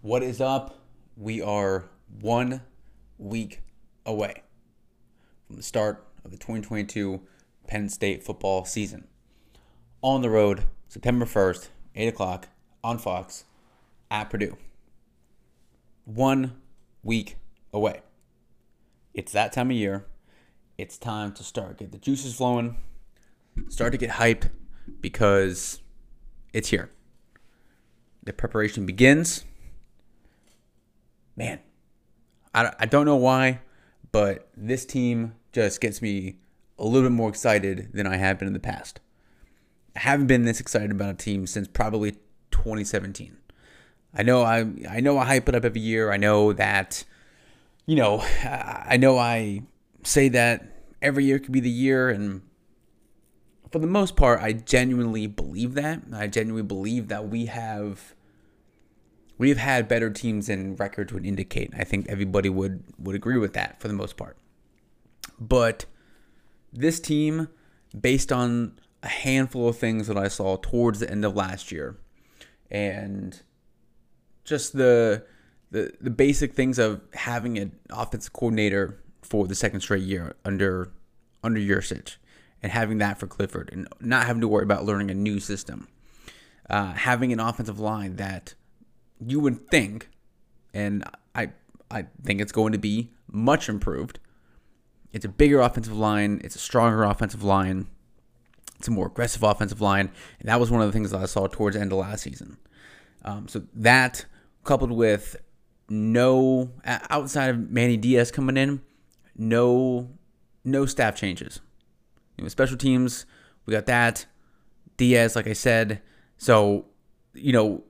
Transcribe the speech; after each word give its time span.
What 0.00 0.22
is 0.22 0.40
up? 0.40 0.78
We 1.18 1.42
are 1.42 1.90
one 2.20 2.62
week 3.18 3.60
away 4.06 4.42
from 5.46 5.56
the 5.56 5.62
start 5.62 6.06
of 6.24 6.30
the 6.30 6.38
2022 6.38 7.20
Penn 7.66 7.90
State 7.90 8.22
football 8.22 8.64
season. 8.64 9.06
On 10.00 10.22
the 10.22 10.30
road, 10.30 10.64
September 10.88 11.26
1st, 11.26 11.68
8 11.94 12.08
o'clock 12.08 12.48
on 12.82 12.96
Fox 12.96 13.44
at 14.10 14.30
Purdue. 14.30 14.56
One 16.06 16.56
week 17.02 17.36
away. 17.70 18.00
It's 19.12 19.32
that 19.32 19.52
time 19.52 19.70
of 19.70 19.76
year. 19.76 20.06
It's 20.78 20.98
time 20.98 21.32
to 21.32 21.42
start 21.42 21.78
get 21.78 21.92
the 21.92 21.98
juices 21.98 22.36
flowing, 22.36 22.76
start 23.68 23.92
to 23.92 23.98
get 23.98 24.10
hyped 24.10 24.50
because 25.00 25.80
it's 26.52 26.68
here. 26.68 26.90
The 28.22 28.32
preparation 28.32 28.84
begins. 28.84 29.44
Man, 31.34 31.60
I, 32.54 32.72
I 32.78 32.86
don't 32.86 33.06
know 33.06 33.16
why, 33.16 33.60
but 34.12 34.48
this 34.56 34.84
team 34.84 35.34
just 35.52 35.80
gets 35.80 36.02
me 36.02 36.40
a 36.78 36.84
little 36.84 37.08
bit 37.08 37.14
more 37.14 37.28
excited 37.28 37.90
than 37.94 38.06
I 38.06 38.16
have 38.16 38.38
been 38.38 38.48
in 38.48 38.54
the 38.54 38.60
past. 38.60 39.00
I 39.94 40.00
haven't 40.00 40.26
been 40.26 40.44
this 40.44 40.60
excited 40.60 40.90
about 40.90 41.10
a 41.14 41.14
team 41.14 41.46
since 41.46 41.68
probably 41.68 42.12
2017. 42.50 43.36
I 44.14 44.22
know 44.22 44.42
I 44.42 44.66
I 44.88 45.00
know 45.00 45.18
I 45.18 45.24
hype 45.24 45.48
it 45.48 45.54
up 45.54 45.64
every 45.64 45.80
year. 45.80 46.12
I 46.12 46.16
know 46.16 46.52
that 46.52 47.04
you 47.86 47.96
know 47.96 48.20
I 48.44 48.98
know 48.98 49.18
I 49.18 49.62
say 50.06 50.28
that 50.28 50.64
every 51.02 51.24
year 51.24 51.38
could 51.38 51.52
be 51.52 51.60
the 51.60 51.70
year 51.70 52.08
and 52.08 52.42
for 53.70 53.78
the 53.78 53.86
most 53.86 54.16
part 54.16 54.40
I 54.40 54.52
genuinely 54.52 55.26
believe 55.26 55.74
that. 55.74 56.02
I 56.12 56.26
genuinely 56.28 56.66
believe 56.66 57.08
that 57.08 57.28
we 57.28 57.46
have 57.46 58.14
we've 59.38 59.58
had 59.58 59.88
better 59.88 60.10
teams 60.10 60.46
than 60.46 60.76
records 60.76 61.12
would 61.12 61.26
indicate. 61.26 61.72
I 61.76 61.84
think 61.84 62.08
everybody 62.08 62.48
would 62.48 62.84
would 62.98 63.16
agree 63.16 63.38
with 63.38 63.52
that 63.54 63.80
for 63.80 63.88
the 63.88 63.94
most 63.94 64.16
part. 64.16 64.36
But 65.38 65.86
this 66.72 67.00
team 67.00 67.48
based 67.98 68.32
on 68.32 68.78
a 69.02 69.08
handful 69.08 69.68
of 69.68 69.78
things 69.78 70.06
that 70.06 70.16
I 70.16 70.28
saw 70.28 70.56
towards 70.56 71.00
the 71.00 71.10
end 71.10 71.24
of 71.24 71.36
last 71.36 71.70
year 71.70 71.96
and 72.70 73.40
just 74.44 74.72
the 74.72 75.24
the 75.70 75.92
the 76.00 76.10
basic 76.10 76.54
things 76.54 76.78
of 76.78 77.00
having 77.12 77.58
an 77.58 77.78
offensive 77.90 78.32
coordinator 78.32 79.02
for 79.26 79.46
the 79.46 79.54
second 79.54 79.80
straight 79.80 80.02
year 80.02 80.34
under 80.44 80.90
under 81.42 81.60
Yurcich 81.60 82.16
and 82.62 82.72
having 82.72 82.98
that 82.98 83.18
for 83.18 83.26
Clifford 83.26 83.70
and 83.72 83.86
not 84.00 84.26
having 84.26 84.40
to 84.40 84.48
worry 84.48 84.62
about 84.62 84.84
learning 84.84 85.10
a 85.10 85.14
new 85.14 85.38
system. 85.40 85.88
Uh, 86.68 86.92
having 86.92 87.32
an 87.32 87.38
offensive 87.38 87.78
line 87.78 88.16
that 88.16 88.54
you 89.24 89.38
would 89.38 89.70
think, 89.70 90.08
and 90.74 91.04
I 91.34 91.50
I 91.90 92.06
think 92.24 92.40
it's 92.40 92.50
going 92.50 92.72
to 92.72 92.78
be 92.78 93.12
much 93.30 93.68
improved. 93.68 94.18
It's 95.12 95.24
a 95.24 95.28
bigger 95.28 95.60
offensive 95.60 95.96
line. 95.96 96.40
It's 96.42 96.56
a 96.56 96.58
stronger 96.58 97.04
offensive 97.04 97.44
line. 97.44 97.86
It's 98.78 98.88
a 98.88 98.90
more 98.90 99.06
aggressive 99.06 99.44
offensive 99.44 99.80
line, 99.80 100.10
and 100.40 100.48
that 100.48 100.58
was 100.58 100.70
one 100.70 100.80
of 100.80 100.88
the 100.88 100.92
things 100.92 101.12
that 101.12 101.20
I 101.20 101.26
saw 101.26 101.46
towards 101.46 101.76
the 101.76 101.82
end 101.82 101.92
of 101.92 101.98
last 101.98 102.22
season. 102.22 102.56
Um, 103.24 103.46
so 103.46 103.62
that 103.74 104.26
coupled 104.64 104.90
with 104.90 105.36
no 105.88 106.72
outside 106.84 107.50
of 107.50 107.70
Manny 107.70 107.96
Diaz 107.96 108.32
coming 108.32 108.56
in, 108.56 108.80
no 109.36 110.10
no 110.64 110.86
staff 110.86 111.16
changes. 111.16 111.60
You 112.36 112.44
know, 112.44 112.48
special 112.48 112.76
teams, 112.76 113.24
we 113.64 113.72
got 113.72 113.86
that. 113.86 114.26
Diaz, 114.96 115.36
like 115.36 115.46
I 115.46 115.52
said. 115.52 116.02
So, 116.38 116.86
you 117.34 117.52
know, 117.52 117.84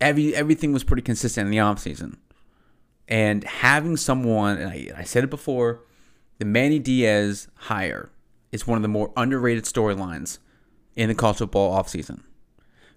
every 0.00 0.34
everything 0.34 0.72
was 0.72 0.84
pretty 0.84 1.02
consistent 1.02 1.46
in 1.46 1.50
the 1.50 1.58
offseason. 1.58 2.16
And 3.08 3.44
having 3.44 3.96
someone, 3.96 4.58
and 4.58 4.70
I, 4.70 4.88
I 4.96 5.04
said 5.04 5.24
it 5.24 5.30
before, 5.30 5.82
the 6.38 6.44
Manny 6.44 6.78
Diaz 6.78 7.48
hire 7.54 8.10
is 8.50 8.66
one 8.66 8.76
of 8.76 8.82
the 8.82 8.88
more 8.88 9.12
underrated 9.16 9.64
storylines 9.64 10.38
in 10.96 11.08
the 11.08 11.14
college 11.14 11.38
football 11.38 11.76
offseason. 11.76 12.22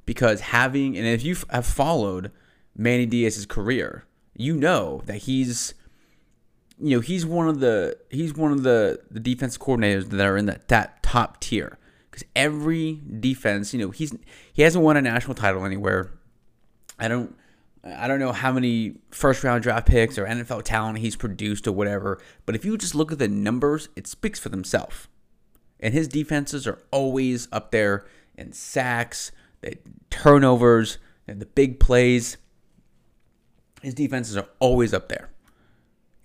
Because 0.06 0.42
having, 0.42 0.98
and 0.98 1.06
if 1.06 1.24
you 1.24 1.36
have 1.52 1.66
followed 1.66 2.32
Manny 2.76 3.06
Diaz's 3.06 3.46
career, 3.46 4.06
you 4.36 4.56
know 4.56 5.04
that 5.06 5.18
he's 5.18 5.76
you 6.82 6.96
know 6.96 7.02
he's 7.02 7.26
one 7.26 7.48
of 7.48 7.60
the 7.60 7.98
he's 8.10 8.34
one 8.34 8.52
of 8.52 8.64
the 8.64 9.00
the 9.12 9.20
defense 9.20 9.58
coordinators 9.58 10.10
that 10.10 10.26
are 10.26 10.38
in 10.38 10.46
that 10.48 10.68
that 10.70 11.04
top 11.04 11.40
tier. 11.40 11.78
Because 12.10 12.26
every 12.36 13.02
defense 13.20 13.74
you 13.74 13.80
know 13.80 13.92
he's 13.92 14.16
he 14.54 14.62
hasn't 14.62 14.84
won 14.84 14.98
a 14.98 15.02
national 15.02 15.36
title 15.36 15.66
anywhere. 15.66 16.12
I 16.98 17.08
don't 17.08 17.36
i 17.96 18.10
don't 18.10 18.20
know 18.20 18.34
how 18.34 18.52
many 18.52 18.96
first 19.10 19.42
round 19.42 19.64
draft 19.64 19.88
picks 19.88 20.18
or 20.18 20.26
nfl 20.26 20.62
talent 20.62 20.98
he's 20.98 21.16
produced 21.16 21.66
or 21.66 21.72
whatever 21.72 22.22
but 22.46 22.54
if 22.54 22.66
you 22.66 22.78
just 22.78 22.94
look 22.94 23.10
at 23.10 23.20
the 23.20 23.28
numbers 23.30 23.88
it 23.96 24.06
speaks 24.06 24.38
for 24.38 24.50
themselves. 24.50 25.08
And 25.80 25.94
his 25.94 26.10
defenses 26.10 26.68
are 26.68 26.80
always 26.92 27.48
up 27.54 27.72
there 27.72 28.06
in 28.38 28.52
sacks 28.52 29.32
the 29.62 29.78
turnovers 30.10 30.98
and 31.28 31.40
the 31.40 31.46
big 31.46 31.80
plays. 31.80 32.38
His 33.82 33.94
defenses 33.94 34.38
are 34.38 34.48
always 34.60 34.94
up 34.94 35.10
there. 35.10 35.30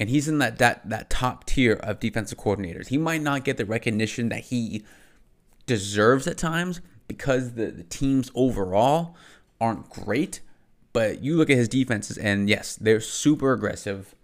And 0.01 0.11
he's 0.11 0.27
in 0.27 0.39
that 0.39 0.59
that 0.59 0.89
that 0.89 1.09
top 1.09 1.47
tier 1.47 1.75
of 1.75 2.01
defensive 2.01 2.39
coordinators. 2.39 2.89
He 2.89 2.99
might 2.99 3.23
not 3.23 3.45
get 3.45 3.57
the 3.57 3.65
recognition 3.65 4.29
that 4.31 4.45
he 4.45 4.85
deserves 5.67 6.27
at 6.27 6.37
times 6.37 6.81
because 7.09 7.53
the, 7.53 7.67
the 7.67 7.85
teams 7.85 8.31
overall 8.35 9.17
aren't 9.61 9.89
great. 9.91 10.41
But 10.93 11.23
you 11.23 11.37
look 11.37 11.51
at 11.51 11.57
his 11.57 11.69
defenses, 11.69 12.17
and 12.19 12.49
yes, 12.49 12.77
they're 12.77 13.01
super 13.01 13.53
aggressive. 13.53 14.15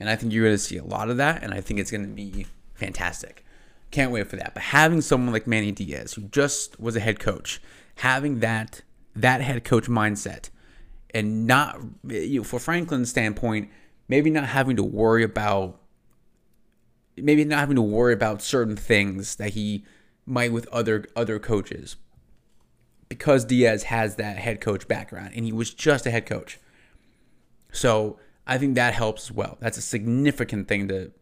And 0.00 0.08
I 0.08 0.16
think 0.16 0.32
you're 0.32 0.44
going 0.44 0.54
to 0.54 0.58
see 0.58 0.76
a 0.76 0.84
lot 0.84 1.10
of 1.10 1.16
that. 1.18 1.42
And 1.42 1.52
I 1.52 1.60
think 1.60 1.80
it's 1.80 1.90
going 1.90 2.04
to 2.04 2.14
be 2.14 2.46
fantastic. 2.74 3.44
Can't 3.90 4.10
wait 4.10 4.26
for 4.26 4.36
that. 4.36 4.54
But 4.54 4.64
having 4.64 5.00
someone 5.00 5.32
like 5.32 5.46
Manny 5.46 5.72
Diaz, 5.72 6.14
who 6.14 6.22
just 6.22 6.78
was 6.80 6.96
a 6.96 7.00
head 7.00 7.18
coach, 7.18 7.60
having 7.96 8.40
that 8.40 8.82
that 9.14 9.40
head 9.40 9.64
coach 9.64 9.86
mindset 9.86 10.50
and 11.14 11.46
not 11.46 11.80
you 12.06 12.40
know, 12.40 12.44
for 12.44 12.58
Franklin's 12.58 13.08
standpoint, 13.08 13.70
maybe 14.08 14.30
not 14.30 14.46
having 14.46 14.76
to 14.76 14.82
worry 14.82 15.22
about 15.22 15.80
maybe 17.16 17.44
not 17.44 17.60
having 17.60 17.76
to 17.76 17.82
worry 17.82 18.12
about 18.12 18.42
certain 18.42 18.76
things 18.76 19.36
that 19.36 19.50
he 19.50 19.84
might 20.26 20.52
with 20.52 20.66
other 20.68 21.06
other 21.14 21.38
coaches 21.38 21.96
because 23.08 23.44
Diaz 23.44 23.84
has 23.84 24.16
that 24.16 24.36
head 24.36 24.60
coach 24.60 24.88
background 24.88 25.32
and 25.34 25.44
he 25.44 25.52
was 25.52 25.72
just 25.72 26.06
a 26.06 26.10
head 26.10 26.26
coach. 26.26 26.58
So 27.72 28.18
I 28.46 28.58
think 28.58 28.74
that 28.74 28.94
helps 28.94 29.26
as 29.26 29.32
well. 29.32 29.56
That's 29.60 29.78
a 29.78 29.82
significant 29.82 30.68
thing 30.68 30.88
to 30.88 31.12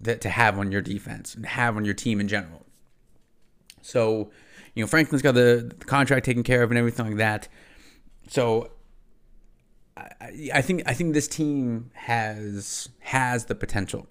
that 0.00 0.20
to 0.22 0.28
have 0.28 0.58
on 0.58 0.70
your 0.70 0.82
defense 0.82 1.34
and 1.34 1.46
have 1.46 1.76
on 1.76 1.84
your 1.84 1.94
team 1.94 2.20
in 2.20 2.28
general. 2.28 2.66
So, 3.80 4.30
you 4.74 4.82
know, 4.82 4.86
Franklin's 4.86 5.22
got 5.22 5.34
the, 5.34 5.72
the 5.78 5.84
contract 5.84 6.26
taken 6.26 6.42
care 6.42 6.62
of 6.62 6.70
and 6.70 6.78
everything 6.78 7.06
like 7.06 7.16
that. 7.16 7.48
So 8.28 8.70
I, 9.96 10.60
think 10.60 10.82
I 10.86 10.92
think 10.92 11.14
this 11.14 11.28
team 11.28 11.90
has 11.94 12.88
has 13.00 13.46
the 13.46 13.54
potential. 13.54 14.06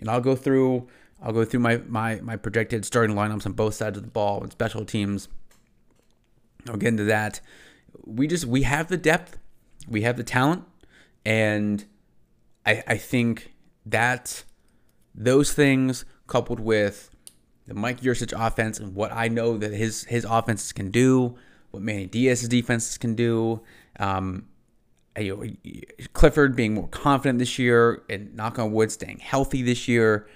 And 0.00 0.08
I'll 0.08 0.20
go 0.20 0.36
through 0.36 0.88
I'll 1.22 1.32
go 1.32 1.44
through 1.44 1.60
my 1.60 1.78
my 1.88 2.20
my 2.20 2.36
projected 2.36 2.84
starting 2.84 3.16
lineups 3.16 3.46
on 3.46 3.52
both 3.52 3.74
sides 3.74 3.96
of 3.96 4.04
the 4.04 4.10
ball 4.10 4.42
and 4.42 4.52
special 4.52 4.84
teams. 4.84 5.28
I'll 6.68 6.76
get 6.76 6.88
into 6.88 7.04
that. 7.04 7.40
We 8.04 8.26
just 8.26 8.44
we 8.44 8.62
have 8.62 8.88
the 8.88 8.96
depth, 8.96 9.38
we 9.88 10.02
have 10.02 10.16
the 10.16 10.24
talent, 10.24 10.64
and 11.24 11.84
I 12.64 12.84
I 12.86 12.96
think 12.96 13.52
that 13.86 14.44
those 15.14 15.52
things 15.52 16.04
coupled 16.26 16.60
with 16.60 17.10
the 17.66 17.74
Mike 17.74 18.00
Yurcich 18.00 18.32
offense 18.38 18.78
and 18.78 18.94
what 18.94 19.12
I 19.12 19.28
know 19.28 19.58
that 19.58 19.72
his 19.72 20.04
his 20.04 20.24
offenses 20.24 20.72
can 20.72 20.90
do, 20.90 21.36
what 21.72 21.82
Manny 21.82 22.06
Diaz's 22.06 22.48
defenses 22.48 22.96
can 22.96 23.16
do, 23.16 23.62
um, 23.98 24.46
you 25.20 25.36
know, 25.36 26.06
Clifford 26.12 26.56
being 26.56 26.74
more 26.74 26.88
confident 26.88 27.38
this 27.38 27.58
year 27.58 28.02
and 28.08 28.34
knock 28.34 28.58
on 28.58 28.72
wood 28.72 28.92
staying 28.92 29.18
healthy 29.18 29.62
this 29.62 29.88
year. 29.88 30.28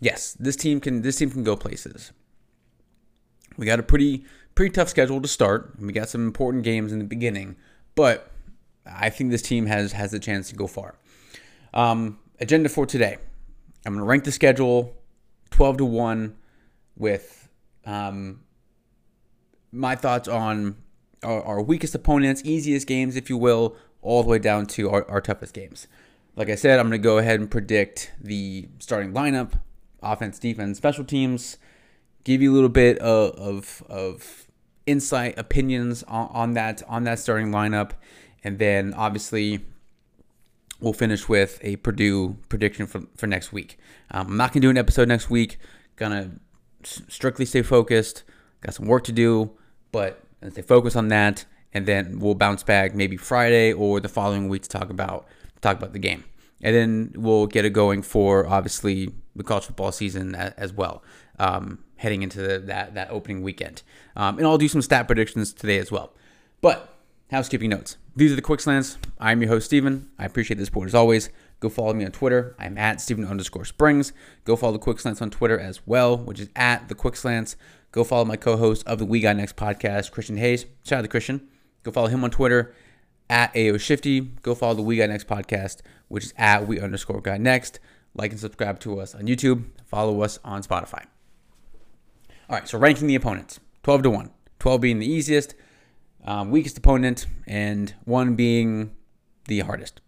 Yes, 0.00 0.34
this 0.34 0.56
team 0.56 0.80
can 0.80 1.02
this 1.02 1.16
team 1.16 1.30
can 1.30 1.44
go 1.44 1.56
places. 1.56 2.12
We 3.56 3.66
got 3.66 3.80
a 3.80 3.82
pretty 3.82 4.24
pretty 4.54 4.72
tough 4.72 4.88
schedule 4.88 5.20
to 5.20 5.28
start. 5.28 5.74
We 5.78 5.92
got 5.92 6.08
some 6.08 6.26
important 6.26 6.64
games 6.64 6.92
in 6.92 6.98
the 6.98 7.04
beginning, 7.04 7.56
but 7.94 8.30
I 8.84 9.10
think 9.10 9.30
this 9.30 9.42
team 9.42 9.66
has 9.66 9.92
has 9.92 10.12
a 10.12 10.18
chance 10.18 10.50
to 10.50 10.56
go 10.56 10.66
far. 10.66 10.96
Um, 11.74 12.18
agenda 12.40 12.68
for 12.68 12.86
today. 12.86 13.18
I'm 13.84 13.92
going 13.92 14.04
to 14.04 14.08
rank 14.08 14.24
the 14.24 14.32
schedule 14.32 14.96
12 15.50 15.76
to 15.78 15.84
1 15.84 16.36
with 16.96 17.48
um, 17.84 18.40
my 19.70 19.94
thoughts 19.94 20.26
on 20.26 20.76
our, 21.22 21.42
our 21.42 21.62
weakest 21.62 21.94
opponents, 21.94 22.42
easiest 22.44 22.86
games, 22.86 23.14
if 23.14 23.30
you 23.30 23.36
will, 23.36 23.76
all 24.06 24.22
the 24.22 24.28
way 24.28 24.38
down 24.38 24.66
to 24.66 24.90
our, 24.90 25.08
our 25.10 25.20
toughest 25.20 25.52
games. 25.52 25.86
Like 26.36 26.48
I 26.48 26.54
said, 26.54 26.78
I'm 26.78 26.88
going 26.88 27.00
to 27.00 27.04
go 27.04 27.18
ahead 27.18 27.40
and 27.40 27.50
predict 27.50 28.12
the 28.20 28.68
starting 28.78 29.12
lineup 29.12 29.60
offense, 30.02 30.38
defense, 30.38 30.78
special 30.78 31.04
teams. 31.04 31.58
Give 32.24 32.42
you 32.42 32.52
a 32.52 32.54
little 32.54 32.68
bit 32.68 32.98
of 32.98 33.34
of, 33.38 33.82
of 33.88 34.46
insight, 34.86 35.38
opinions 35.38 36.02
on, 36.04 36.28
on 36.32 36.52
that 36.54 36.82
on 36.88 37.04
that 37.04 37.18
starting 37.18 37.48
lineup, 37.48 37.92
and 38.42 38.58
then 38.58 38.94
obviously 38.94 39.64
we'll 40.80 40.92
finish 40.92 41.28
with 41.28 41.58
a 41.62 41.76
Purdue 41.76 42.36
prediction 42.48 42.86
for, 42.86 43.02
for 43.16 43.26
next 43.26 43.52
week. 43.52 43.78
Um, 44.10 44.28
I'm 44.28 44.36
not 44.36 44.52
gonna 44.52 44.62
do 44.62 44.70
an 44.70 44.78
episode 44.78 45.08
next 45.08 45.30
week. 45.30 45.58
Gonna 45.96 46.32
strictly 46.82 47.44
stay 47.44 47.62
focused. 47.62 48.24
Got 48.60 48.74
some 48.74 48.86
work 48.86 49.04
to 49.04 49.12
do, 49.12 49.52
but 49.92 50.22
stay 50.50 50.62
focused 50.62 50.96
on 50.96 51.08
that, 51.08 51.44
and 51.76 51.84
then 51.84 52.18
we'll 52.20 52.34
bounce 52.34 52.62
back 52.62 52.94
maybe 52.94 53.18
Friday 53.18 53.70
or 53.70 54.00
the 54.00 54.08
following 54.08 54.48
week 54.48 54.62
to 54.62 54.68
talk 54.68 54.88
about 54.88 55.26
talk 55.60 55.76
about 55.76 55.92
the 55.92 55.98
game, 55.98 56.24
and 56.62 56.74
then 56.74 57.12
we'll 57.16 57.46
get 57.46 57.66
it 57.66 57.70
going 57.70 58.00
for 58.00 58.46
obviously 58.46 59.12
the 59.34 59.44
college 59.44 59.64
football 59.64 59.92
season 59.92 60.34
as 60.34 60.72
well, 60.72 61.02
um, 61.38 61.78
heading 61.96 62.22
into 62.22 62.40
the, 62.40 62.58
that 62.60 62.94
that 62.94 63.10
opening 63.10 63.42
weekend, 63.42 63.82
um, 64.16 64.38
and 64.38 64.46
I'll 64.46 64.56
do 64.56 64.68
some 64.68 64.80
stat 64.80 65.06
predictions 65.06 65.52
today 65.52 65.78
as 65.78 65.92
well. 65.92 66.14
But 66.62 66.88
housekeeping 67.30 67.68
notes. 67.68 67.98
These 68.14 68.32
are 68.32 68.36
the 68.36 68.42
quick 68.42 68.60
slants. 68.60 68.96
I'm 69.20 69.42
your 69.42 69.50
host, 69.50 69.66
Stephen. 69.66 70.08
I 70.18 70.24
appreciate 70.24 70.56
the 70.56 70.64
support 70.64 70.88
as 70.88 70.94
always. 70.94 71.28
Go 71.60 71.68
follow 71.68 71.92
me 71.92 72.06
on 72.06 72.12
Twitter. 72.12 72.56
I'm 72.58 72.78
at 72.78 73.02
Stephen 73.02 73.26
underscore 73.26 73.66
Springs. 73.66 74.14
Go 74.44 74.56
follow 74.56 74.72
the 74.72 74.78
Quick 74.78 75.00
Slants 75.00 75.22
on 75.22 75.30
Twitter 75.30 75.58
as 75.58 75.86
well, 75.86 76.16
which 76.18 76.38
is 76.40 76.48
at 76.54 76.88
the 76.88 76.94
Quick 76.94 77.16
Slants. 77.16 77.56
Go 77.92 78.04
follow 78.04 78.24
my 78.24 78.36
co-host 78.36 78.86
of 78.86 78.98
the 78.98 79.06
We 79.06 79.20
Got 79.20 79.36
Next 79.36 79.56
podcast, 79.56 80.10
Christian 80.10 80.36
Hayes. 80.36 80.66
Shout 80.82 80.98
out 80.98 81.02
to 81.02 81.08
Christian. 81.08 81.48
Go 81.86 81.92
follow 81.92 82.08
him 82.08 82.24
on 82.24 82.30
Twitter 82.32 82.74
at 83.30 83.56
AO 83.56 83.76
Shifty. 83.76 84.20
Go 84.20 84.56
follow 84.56 84.74
the 84.74 84.82
We 84.82 84.96
Got 84.96 85.08
Next 85.08 85.28
podcast, 85.28 85.82
which 86.08 86.24
is 86.24 86.34
at 86.36 86.66
We 86.66 86.80
underscore 86.80 87.20
Got 87.20 87.40
Next. 87.40 87.78
Like 88.12 88.32
and 88.32 88.40
subscribe 88.40 88.80
to 88.80 88.98
us 88.98 89.14
on 89.14 89.28
YouTube. 89.28 89.66
Follow 89.84 90.20
us 90.22 90.40
on 90.44 90.64
Spotify. 90.64 91.04
All 92.50 92.56
right, 92.56 92.66
so 92.68 92.76
ranking 92.76 93.06
the 93.06 93.14
opponents 93.14 93.60
12 93.84 94.02
to 94.02 94.10
1. 94.10 94.30
12 94.58 94.80
being 94.80 94.98
the 94.98 95.06
easiest, 95.06 95.54
um, 96.24 96.50
weakest 96.50 96.76
opponent, 96.76 97.26
and 97.46 97.94
1 98.04 98.34
being 98.34 98.90
the 99.44 99.60
hardest. 99.60 100.00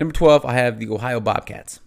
Number 0.00 0.14
12, 0.14 0.46
I 0.46 0.54
have 0.54 0.78
the 0.78 0.88
Ohio 0.88 1.20
Bobcats. 1.20 1.80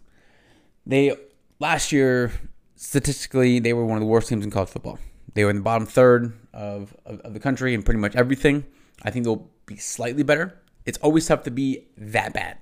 They, 0.86 1.16
last 1.60 1.92
year, 1.92 2.32
statistically, 2.76 3.58
they 3.58 3.74
were 3.74 3.88
one 3.88 3.98
of 3.98 4.02
the 4.02 4.08
worst 4.08 4.30
teams 4.30 4.46
in 4.46 4.52
college 4.52 4.70
football. 4.70 5.00
They 5.34 5.44
were 5.44 5.50
in 5.50 5.56
the 5.56 5.64
bottom 5.64 5.88
third 5.88 6.38
of, 6.54 6.96
of, 7.08 7.22
of 7.22 7.34
the 7.34 7.40
country 7.40 7.74
in 7.74 7.82
pretty 7.82 8.00
much 8.00 8.16
everything. 8.16 8.66
I 9.04 9.12
think 9.12 9.26
they'll 9.26 9.50
be 9.66 9.78
slightly 9.78 10.24
better. 10.24 10.60
It's 10.86 10.98
always 11.00 11.28
tough 11.28 11.44
to 11.44 11.52
be 11.52 11.88
that 11.98 12.34
bad. 12.34 12.58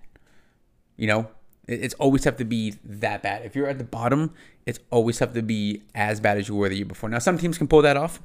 You 0.98 1.08
know, 1.08 1.30
it's 1.68 1.94
always 1.96 2.24
tough 2.24 2.38
to 2.38 2.46
be 2.46 2.76
that 2.84 3.24
bad. 3.24 3.46
If 3.46 3.56
you're 3.56 3.68
at 3.68 3.78
the 3.78 3.84
bottom, 3.84 4.34
it's 4.66 4.80
always 4.90 5.20
tough 5.20 5.34
to 5.34 5.42
be 5.42 5.84
as 5.96 6.20
bad 6.20 6.38
as 6.38 6.48
you 6.50 6.56
were 6.56 6.70
the 6.70 6.78
year 6.78 6.86
before. 6.86 7.10
Now, 7.10 7.20
some 7.20 7.38
teams 7.38 7.58
can 7.58 7.68
pull 7.68 7.82
that 7.84 7.96
off, 7.96 8.22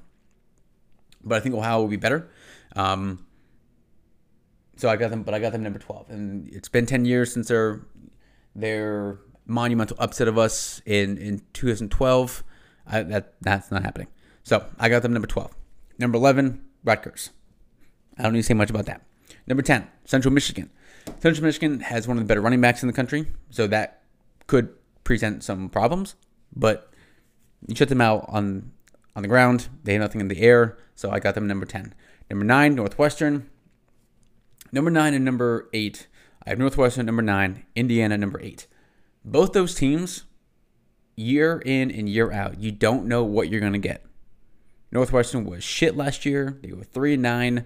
but 1.23 1.37
I 1.37 1.41
think 1.41 1.55
Ohio 1.55 1.81
will 1.81 1.89
be 1.89 1.97
better. 1.97 2.29
Um, 2.75 3.25
so 4.77 4.89
I 4.89 4.97
got 4.97 5.11
them, 5.11 5.23
but 5.23 5.35
I 5.35 5.39
got 5.39 5.53
them 5.53 5.63
number 5.63 5.79
12. 5.79 6.11
And 6.11 6.49
it's 6.49 6.69
been 6.69 6.87
10 6.87 7.05
years 7.05 7.33
since 7.33 7.49
their 7.49 7.83
their 8.57 9.19
monumental 9.47 9.97
upset 10.01 10.29
of 10.29 10.39
us 10.39 10.81
in, 10.87 11.19
in 11.19 11.43
2012. 11.53 12.45
I, 12.87 13.03
that 13.03 13.35
That's 13.41 13.71
not 13.71 13.83
happening. 13.83 14.09
So 14.43 14.65
I 14.79 14.89
got 14.89 15.03
them 15.03 15.13
number 15.13 15.29
12. 15.29 15.55
Number 15.99 16.17
11, 16.17 16.65
Rutgers. 16.85 17.31
I 18.19 18.23
don't 18.23 18.33
need 18.33 18.41
to 18.41 18.45
say 18.45 18.55
much 18.55 18.71
about 18.71 18.87
that. 18.87 19.03
Number 19.47 19.63
10, 19.63 19.87
Central 20.05 20.33
Michigan. 20.33 20.71
Central 21.21 21.45
Michigan 21.45 21.81
has 21.81 22.09
one 22.09 22.17
of 22.17 22.23
the 22.23 22.27
better 22.27 22.41
running 22.41 22.61
backs 22.61 22.83
in 22.83 22.87
the 22.87 22.93
country, 22.93 23.27
so 23.51 23.67
that 23.67 24.03
could 24.47 24.75
present 25.05 25.45
some 25.45 25.69
problems, 25.69 26.15
but 26.55 26.91
you 27.67 27.75
shut 27.75 27.89
them 27.89 28.01
out 28.01 28.25
on 28.29 28.73
on 29.17 29.23
the 29.23 29.29
ground. 29.29 29.69
They 29.85 29.93
have 29.93 30.03
nothing 30.03 30.21
in 30.21 30.29
the 30.29 30.41
air, 30.41 30.77
so 30.95 31.11
I 31.11 31.21
got 31.21 31.35
them 31.35 31.47
number 31.47 31.67
10. 31.67 31.95
Number 32.31 32.45
9, 32.45 32.75
Northwestern. 32.75 33.49
Number 34.73 34.91
9 34.91 35.15
and 35.15 35.25
number 35.25 35.69
8, 35.73 36.09
I 36.45 36.51
have 36.51 36.59
Northwestern 36.59 37.07
number 37.07 37.23
9, 37.23 37.65
Indiana 37.77 38.19
number 38.19 38.41
8. 38.41 38.67
Both 39.25 39.53
those 39.53 39.75
teams 39.75 40.25
year 41.15 41.63
in 41.65 41.93
and 41.93 42.09
year 42.09 42.33
out, 42.33 42.59
you 42.61 42.73
don't 42.73 43.07
know 43.07 43.23
what 43.23 43.49
you're 43.49 43.61
going 43.61 43.73
to 43.73 43.79
get. 43.79 44.05
Northwestern 44.91 45.45
was 45.45 45.63
shit 45.63 45.97
last 45.97 46.27
year. 46.27 46.59
They 46.63 46.73
were 46.73 46.83
3 46.83 47.15
and 47.15 47.23
9. 47.23 47.65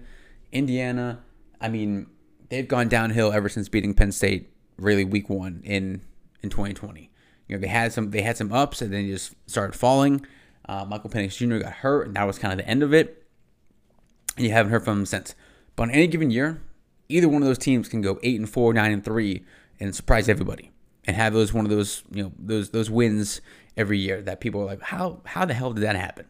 Indiana, 0.51 1.19
I 1.61 1.69
mean, 1.69 2.07
they've 2.49 2.67
gone 2.67 2.87
downhill 2.87 3.31
ever 3.31 3.49
since 3.49 3.69
beating 3.69 3.93
Penn 3.93 4.11
State 4.11 4.49
really 4.77 5.05
week 5.05 5.29
1 5.29 5.61
in 5.63 6.01
in 6.41 6.49
2020. 6.49 7.09
You 7.47 7.55
know, 7.55 7.61
they 7.61 7.67
had 7.67 7.91
some 7.93 8.11
they 8.11 8.21
had 8.21 8.37
some 8.37 8.53
ups 8.53 8.81
and 8.81 8.93
then 8.93 9.07
just 9.07 9.35
started 9.47 9.73
falling. 9.77 10.25
Uh, 10.67 10.85
Michael 10.85 11.09
Penix 11.09 11.35
Jr. 11.35 11.63
got 11.63 11.73
hurt, 11.73 12.07
and 12.07 12.15
that 12.15 12.23
was 12.23 12.37
kind 12.37 12.53
of 12.53 12.59
the 12.59 12.69
end 12.69 12.83
of 12.83 12.93
it. 12.93 13.25
And 14.37 14.45
you 14.45 14.51
haven't 14.51 14.71
heard 14.71 14.85
from 14.85 14.99
him 14.99 15.05
since. 15.05 15.33
But 15.75 15.83
on 15.83 15.91
any 15.91 16.07
given 16.07 16.29
year, 16.29 16.61
either 17.09 17.27
one 17.27 17.41
of 17.41 17.47
those 17.47 17.57
teams 17.57 17.89
can 17.89 18.01
go 18.01 18.19
eight 18.21 18.39
and 18.39 18.47
four, 18.47 18.73
nine 18.73 18.91
and 18.91 19.03
three, 19.03 19.43
and 19.79 19.95
surprise 19.95 20.29
everybody, 20.29 20.71
and 21.05 21.15
have 21.15 21.33
those 21.33 21.53
one 21.53 21.65
of 21.65 21.71
those 21.71 22.03
you 22.11 22.23
know 22.23 22.31
those 22.37 22.69
those 22.69 22.89
wins 22.89 23.41
every 23.75 23.97
year 23.97 24.21
that 24.21 24.39
people 24.39 24.61
are 24.61 24.65
like, 24.65 24.81
how 24.81 25.21
how 25.25 25.45
the 25.45 25.53
hell 25.53 25.73
did 25.73 25.83
that 25.83 25.95
happen? 25.95 26.25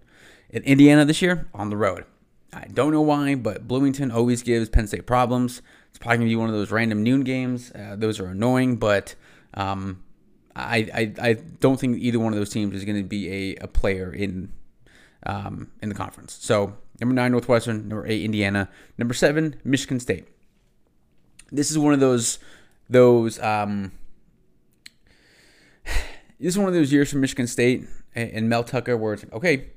In 0.49 0.63
Indiana 0.63 1.03
this 1.03 1.21
year 1.21 1.47
on 1.53 1.69
the 1.69 1.77
road, 1.77 2.05
I 2.51 2.65
don't 2.73 2.91
know 2.91 3.01
why, 3.01 3.35
but 3.35 3.67
Bloomington 3.67 4.11
always 4.11 4.41
gives 4.41 4.69
Penn 4.69 4.87
State 4.87 5.05
problems. 5.05 5.61
It's 5.89 5.99
probably 5.99 6.17
gonna 6.17 6.29
be 6.29 6.35
one 6.35 6.49
of 6.49 6.55
those 6.55 6.71
random 6.71 7.03
noon 7.03 7.21
games. 7.21 7.71
Uh, 7.71 7.95
those 7.97 8.19
are 8.19 8.27
annoying, 8.27 8.77
but 8.77 9.15
um, 9.53 10.03
I, 10.55 10.89
I 10.93 11.29
I 11.29 11.33
don't 11.33 11.79
think 11.79 11.97
either 11.99 12.19
one 12.19 12.33
of 12.33 12.39
those 12.39 12.49
teams 12.49 12.75
is 12.75 12.85
going 12.85 12.97
to 12.97 13.07
be 13.07 13.29
a, 13.29 13.63
a 13.63 13.67
player 13.67 14.11
in 14.11 14.51
um, 15.25 15.71
in 15.81 15.89
the 15.89 15.95
conference. 15.95 16.37
So 16.39 16.77
number 16.99 17.13
nine 17.13 17.31
Northwestern, 17.31 17.87
number 17.87 18.05
eight 18.07 18.23
Indiana, 18.23 18.69
number 18.97 19.13
seven 19.13 19.59
Michigan 19.63 19.99
State. 19.99 20.27
This 21.51 21.71
is 21.71 21.77
one 21.77 21.93
of 21.93 21.99
those 21.99 22.39
those 22.89 23.39
um, 23.39 23.91
this 25.85 26.53
is 26.53 26.57
one 26.57 26.67
of 26.67 26.73
those 26.73 26.91
years 26.91 27.11
for 27.11 27.17
Michigan 27.17 27.47
State 27.47 27.85
and, 28.15 28.49
Mel 28.49 28.63
Tucker 28.63 28.97
where 28.97 29.13
it's 29.13 29.25
okay, 29.31 29.69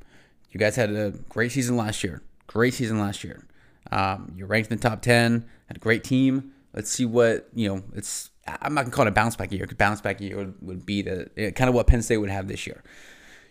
you 0.51 0.59
guys 0.59 0.77
had 0.77 0.91
a 0.91 1.11
great 1.29 1.53
season 1.53 1.77
last 1.77 2.03
year. 2.03 2.23
Great 2.53 2.75
season 2.75 2.99
last 2.99 3.25
year. 3.25 3.47
Um, 3.91 4.33
you're 4.37 4.47
ranked 4.47 4.71
in 4.71 4.79
the 4.79 4.89
top 4.89 5.03
10, 5.03 5.45
had 5.67 5.77
a 5.77 5.81
great 5.81 6.05
team. 6.05 6.53
Let's 6.75 6.91
see 6.91 7.05
what, 7.05 7.49
you 7.55 7.69
know, 7.69 7.83
it's, 7.95 8.31
I'm 8.47 8.75
not 8.75 8.83
going 8.83 8.91
to 8.91 8.97
call 8.97 9.07
it 9.07 9.11
a 9.11 9.13
bounce 9.13 9.37
back 9.37 9.53
year 9.53 9.63
because 9.63 9.77
bounce 9.77 10.01
back 10.01 10.21
year 10.21 10.37
would, 10.37 10.55
would 10.63 10.87
be 10.87 11.03
the 11.03 11.31
eh, 11.37 11.51
kind 11.51 11.69
of 11.69 11.75
what 11.75 11.87
Penn 11.87 12.03
State 12.03 12.19
would 12.19 12.31
have 12.31 12.49
this 12.49 12.67
year. 12.67 12.83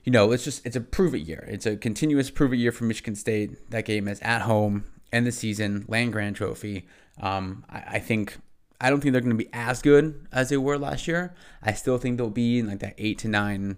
You 0.04 0.12
know, 0.12 0.32
it's 0.32 0.44
just, 0.44 0.66
it's 0.66 0.76
a 0.76 0.82
prove 0.82 1.14
it 1.14 1.20
year. 1.20 1.46
It's 1.48 1.66
a 1.66 1.78
continuous 1.78 2.32
prove 2.32 2.54
it 2.54 2.58
year 2.58 2.72
for 2.72 2.86
Michigan 2.86 3.16
State. 3.16 3.70
That 3.70 3.86
game 3.86 4.08
is 4.08 4.20
at 4.22 4.42
home, 4.42 4.86
end 5.14 5.28
the 5.28 5.32
season, 5.32 5.86
land 5.88 6.12
grant 6.12 6.38
trophy. 6.38 6.88
Um, 7.20 7.66
I, 7.70 7.84
I 7.88 8.00
think 8.00 8.38
I 8.82 8.90
don't 8.90 9.00
think 9.00 9.14
they're 9.14 9.22
going 9.22 9.38
to 9.38 9.44
be 9.44 9.50
as 9.54 9.82
good 9.82 10.28
as 10.32 10.50
they 10.50 10.58
were 10.58 10.78
last 10.78 11.08
year. 11.08 11.36
I 11.62 11.74
still 11.74 12.00
think 12.00 12.18
they'll 12.18 12.32
be 12.32 12.60
in 12.60 12.68
like 12.68 12.80
that 12.80 12.96
eight 12.98 13.20
to 13.20 13.28
nine, 13.28 13.78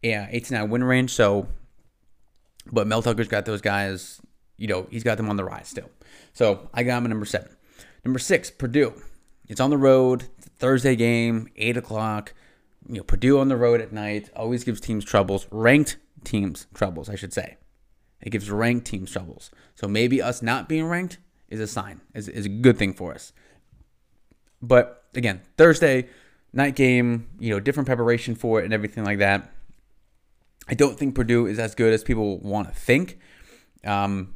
yeah, 0.00 0.28
eight 0.30 0.44
to 0.46 0.54
nine 0.54 0.70
win 0.70 0.84
range. 0.84 1.12
So, 1.12 1.48
but 2.70 2.86
Mel 2.86 3.02
Tucker's 3.02 3.26
got 3.26 3.46
those 3.46 3.60
guys. 3.60 4.20
You 4.56 4.68
know, 4.68 4.86
he's 4.90 5.04
got 5.04 5.16
them 5.16 5.28
on 5.28 5.36
the 5.36 5.44
rise 5.44 5.68
still. 5.68 5.90
So 6.32 6.68
I 6.72 6.82
got 6.82 6.98
him 6.98 7.04
at 7.04 7.10
number 7.10 7.26
seven. 7.26 7.56
Number 8.04 8.18
six, 8.18 8.50
Purdue. 8.50 8.94
It's 9.48 9.60
on 9.60 9.70
the 9.70 9.78
road. 9.78 10.24
Thursday 10.58 10.96
game, 10.96 11.48
eight 11.56 11.76
o'clock. 11.76 12.34
You 12.88 12.96
know, 12.96 13.02
Purdue 13.02 13.38
on 13.38 13.48
the 13.48 13.56
road 13.56 13.80
at 13.80 13.92
night 13.92 14.30
always 14.36 14.64
gives 14.64 14.80
teams 14.80 15.04
troubles. 15.04 15.46
Ranked 15.50 15.96
teams 16.22 16.66
troubles, 16.74 17.08
I 17.08 17.16
should 17.16 17.32
say. 17.32 17.56
It 18.20 18.30
gives 18.30 18.50
ranked 18.50 18.86
teams 18.86 19.10
troubles. 19.10 19.50
So 19.74 19.86
maybe 19.88 20.22
us 20.22 20.42
not 20.42 20.68
being 20.68 20.86
ranked 20.86 21.18
is 21.48 21.60
a 21.60 21.66
sign, 21.66 22.00
is, 22.14 22.28
is 22.28 22.46
a 22.46 22.48
good 22.48 22.78
thing 22.78 22.94
for 22.94 23.12
us. 23.12 23.32
But 24.62 25.04
again, 25.14 25.42
Thursday 25.58 26.08
night 26.52 26.74
game, 26.76 27.28
you 27.38 27.50
know, 27.50 27.60
different 27.60 27.86
preparation 27.86 28.34
for 28.34 28.60
it 28.60 28.64
and 28.64 28.72
everything 28.72 29.04
like 29.04 29.18
that. 29.18 29.52
I 30.68 30.74
don't 30.74 30.98
think 30.98 31.14
Purdue 31.14 31.46
is 31.46 31.58
as 31.58 31.74
good 31.74 31.92
as 31.92 32.02
people 32.02 32.38
want 32.38 32.68
to 32.68 32.74
think. 32.74 33.18
Um, 33.84 34.34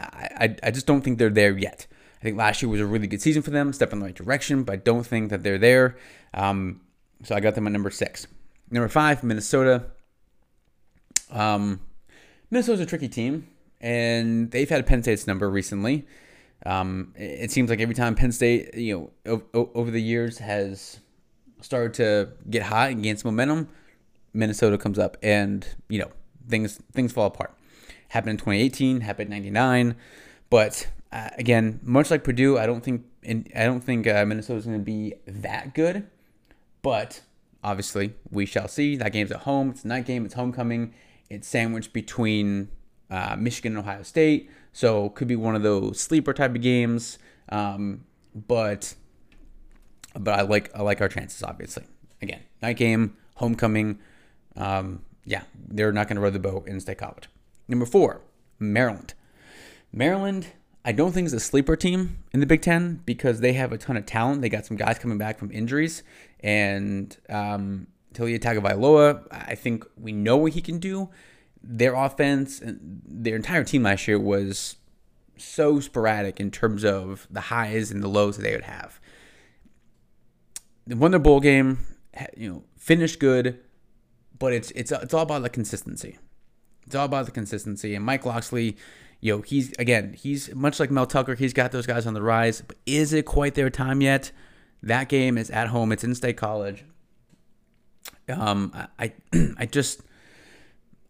I, 0.00 0.56
I, 0.62 0.70
just 0.70 0.86
don't 0.86 1.02
think 1.02 1.18
they're 1.18 1.30
there 1.30 1.56
yet. 1.56 1.86
I 2.20 2.24
think 2.24 2.36
last 2.36 2.62
year 2.62 2.68
was 2.68 2.80
a 2.80 2.86
really 2.86 3.06
good 3.06 3.22
season 3.22 3.42
for 3.42 3.50
them, 3.50 3.72
step 3.72 3.92
in 3.92 3.98
the 3.98 4.06
right 4.06 4.14
direction, 4.14 4.62
but 4.62 4.72
I 4.72 4.76
don't 4.76 5.06
think 5.06 5.30
that 5.30 5.42
they're 5.42 5.58
there. 5.58 5.96
Um, 6.34 6.80
so 7.22 7.34
I 7.34 7.40
got 7.40 7.54
them 7.54 7.66
at 7.66 7.72
number 7.72 7.90
six. 7.90 8.26
Number 8.70 8.88
five, 8.88 9.22
Minnesota. 9.22 9.86
Um, 11.30 11.80
Minnesota's 12.50 12.80
a 12.80 12.86
tricky 12.86 13.08
team, 13.08 13.46
and 13.80 14.50
they've 14.50 14.68
had 14.68 14.86
Penn 14.86 15.02
State's 15.02 15.26
number 15.26 15.48
recently. 15.48 16.06
Um, 16.66 17.14
it 17.16 17.50
seems 17.50 17.70
like 17.70 17.80
every 17.80 17.94
time 17.94 18.14
Penn 18.14 18.32
State, 18.32 18.74
you 18.74 19.10
know, 19.26 19.40
o- 19.54 19.70
over 19.74 19.90
the 19.90 20.02
years 20.02 20.38
has 20.38 21.00
started 21.62 21.94
to 21.94 22.30
get 22.48 22.62
hot 22.62 22.90
and 22.90 23.02
gain 23.02 23.16
some 23.16 23.32
momentum, 23.32 23.68
Minnesota 24.32 24.76
comes 24.76 24.98
up, 24.98 25.16
and 25.22 25.66
you 25.88 25.98
know 25.98 26.10
things 26.48 26.80
things 26.92 27.12
fall 27.12 27.26
apart. 27.26 27.54
Happened 28.10 28.30
in 28.30 28.36
2018, 28.36 29.00
happened 29.00 29.32
in 29.32 29.42
'99, 29.42 29.96
but 30.48 30.88
uh, 31.12 31.30
again, 31.38 31.80
much 31.82 32.10
like 32.10 32.22
Purdue, 32.22 32.58
I 32.58 32.66
don't 32.66 32.82
think 32.82 33.04
in, 33.22 33.46
I 33.54 33.64
don't 33.64 33.82
think 33.82 34.06
uh, 34.06 34.24
Minnesota 34.24 34.58
is 34.58 34.66
going 34.66 34.78
to 34.78 34.84
be 34.84 35.14
that 35.26 35.74
good, 35.74 36.06
but 36.82 37.22
obviously, 37.62 38.14
we 38.30 38.46
shall 38.46 38.68
see. 38.68 38.96
That 38.96 39.12
game's 39.12 39.30
at 39.32 39.40
home. 39.40 39.70
It's 39.70 39.84
a 39.84 39.88
night 39.88 40.06
game. 40.06 40.24
It's 40.24 40.34
homecoming. 40.34 40.94
It's 41.28 41.48
sandwiched 41.48 41.92
between 41.92 42.68
uh, 43.10 43.36
Michigan 43.38 43.76
and 43.76 43.86
Ohio 43.86 44.02
State. 44.02 44.50
So 44.72 45.10
could 45.10 45.28
be 45.28 45.36
one 45.36 45.56
of 45.56 45.62
those 45.62 46.00
sleeper 46.00 46.32
type 46.32 46.54
of 46.54 46.62
games. 46.62 47.18
Um, 47.48 48.04
but 48.34 48.94
but 50.18 50.38
I 50.38 50.42
like 50.42 50.70
I 50.74 50.82
like 50.82 51.00
our 51.00 51.08
chances, 51.08 51.42
obviously. 51.42 51.84
Again, 52.22 52.40
night 52.62 52.76
game, 52.76 53.16
homecoming. 53.36 53.98
Um, 54.56 55.02
yeah, 55.24 55.42
they're 55.54 55.92
not 55.92 56.08
going 56.08 56.16
to 56.16 56.22
row 56.22 56.30
the 56.30 56.38
boat 56.38 56.66
in 56.66 56.80
State 56.80 56.98
College. 56.98 57.28
Number 57.70 57.86
four, 57.86 58.20
Maryland. 58.58 59.14
Maryland, 59.92 60.48
I 60.84 60.90
don't 60.90 61.12
think 61.12 61.26
is 61.26 61.32
a 61.32 61.38
sleeper 61.38 61.76
team 61.76 62.18
in 62.32 62.40
the 62.40 62.46
Big 62.46 62.62
Ten 62.62 63.00
because 63.06 63.38
they 63.38 63.52
have 63.52 63.70
a 63.70 63.78
ton 63.78 63.96
of 63.96 64.06
talent. 64.06 64.42
They 64.42 64.48
got 64.48 64.66
some 64.66 64.76
guys 64.76 64.98
coming 64.98 65.18
back 65.18 65.38
from 65.38 65.52
injuries, 65.52 66.02
and 66.40 67.16
um, 67.28 67.86
Taulia 68.12 68.40
Tagovailoa, 68.40 69.24
I 69.30 69.54
think 69.54 69.84
we 69.96 70.10
know 70.10 70.36
what 70.36 70.52
he 70.54 70.60
can 70.60 70.80
do. 70.80 71.10
Their 71.62 71.94
offense, 71.94 72.60
and 72.60 73.02
their 73.06 73.36
entire 73.36 73.62
team 73.62 73.84
last 73.84 74.08
year 74.08 74.18
was 74.18 74.74
so 75.36 75.78
sporadic 75.78 76.40
in 76.40 76.50
terms 76.50 76.84
of 76.84 77.28
the 77.30 77.40
highs 77.40 77.92
and 77.92 78.02
the 78.02 78.08
lows 78.08 78.36
that 78.36 78.42
they 78.42 78.52
would 78.52 78.64
have. 78.64 79.00
They 80.88 80.96
won 80.96 81.12
their 81.12 81.20
bowl 81.20 81.38
game, 81.38 81.86
you 82.36 82.52
know, 82.52 82.64
finished 82.76 83.20
good, 83.20 83.60
but 84.36 84.52
it's 84.52 84.72
it's 84.72 84.90
it's 84.90 85.14
all 85.14 85.22
about 85.22 85.42
the 85.42 85.50
consistency. 85.50 86.18
It's 86.90 86.96
all 86.96 87.04
about 87.04 87.26
the 87.26 87.30
consistency. 87.30 87.94
And 87.94 88.04
Mike 88.04 88.26
Locksley, 88.26 88.76
you 89.20 89.36
know, 89.36 89.42
he's 89.42 89.72
again, 89.78 90.12
he's 90.12 90.52
much 90.56 90.80
like 90.80 90.90
Mel 90.90 91.06
Tucker. 91.06 91.36
He's 91.36 91.52
got 91.52 91.70
those 91.70 91.86
guys 91.86 92.04
on 92.04 92.14
the 92.14 92.20
rise, 92.20 92.62
but 92.62 92.76
is 92.84 93.12
it 93.12 93.26
quite 93.26 93.54
their 93.54 93.70
time 93.70 94.00
yet? 94.00 94.32
That 94.82 95.08
game 95.08 95.38
is 95.38 95.50
at 95.50 95.68
home. 95.68 95.92
It's 95.92 96.02
in 96.02 96.16
State 96.16 96.36
College. 96.36 96.84
Um, 98.28 98.74
I, 98.98 99.12
I 99.56 99.66
just, 99.66 100.02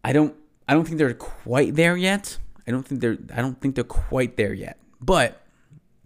I 0.04 0.12
don't, 0.12 0.36
I 0.68 0.74
don't 0.74 0.84
think 0.84 0.98
they're 0.98 1.14
quite 1.14 1.76
there 1.76 1.96
yet. 1.96 2.36
I 2.68 2.72
don't 2.72 2.86
think 2.86 3.00
they're, 3.00 3.16
I 3.34 3.40
don't 3.40 3.58
think 3.58 3.74
they're 3.74 3.82
quite 3.82 4.36
there 4.36 4.52
yet. 4.52 4.78
But 5.00 5.40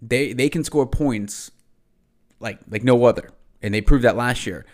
they, 0.01 0.31
they 0.31 0.47
can 0.47 0.63
score 0.63 0.87
points 0.87 1.51
like, 2.39 2.59
like 2.69 2.85
no 2.85 3.03
other, 3.03 3.31
and 3.61 3.73
they 3.73 3.81
proved 3.81 4.05
that 4.05 4.15
last 4.15 4.47
year. 4.47 4.65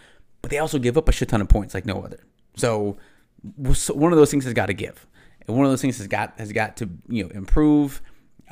But 0.44 0.52
they 0.52 0.60
also 0.60 0.78
give 0.78 0.96
up 0.96 1.10
a 1.10 1.12
shit 1.12 1.30
ton 1.30 1.42
of 1.42 1.50
points 1.50 1.74
like 1.74 1.88
no 1.88 2.04
other. 2.04 2.20
So 2.56 2.98
one 3.44 4.12
of 4.12 4.18
those 4.18 4.32
things 4.32 4.46
has 4.46 4.54
got 4.54 4.68
to 4.68 4.74
give, 4.74 5.08
and 5.48 5.56
one 5.56 5.66
of 5.66 5.72
those 5.72 5.82
things 5.82 5.98
has 5.98 6.08
got 6.08 6.34
has 6.38 6.52
got 6.52 6.78
to 6.78 6.90
you 7.08 7.24
know 7.24 7.30
improve. 7.30 8.02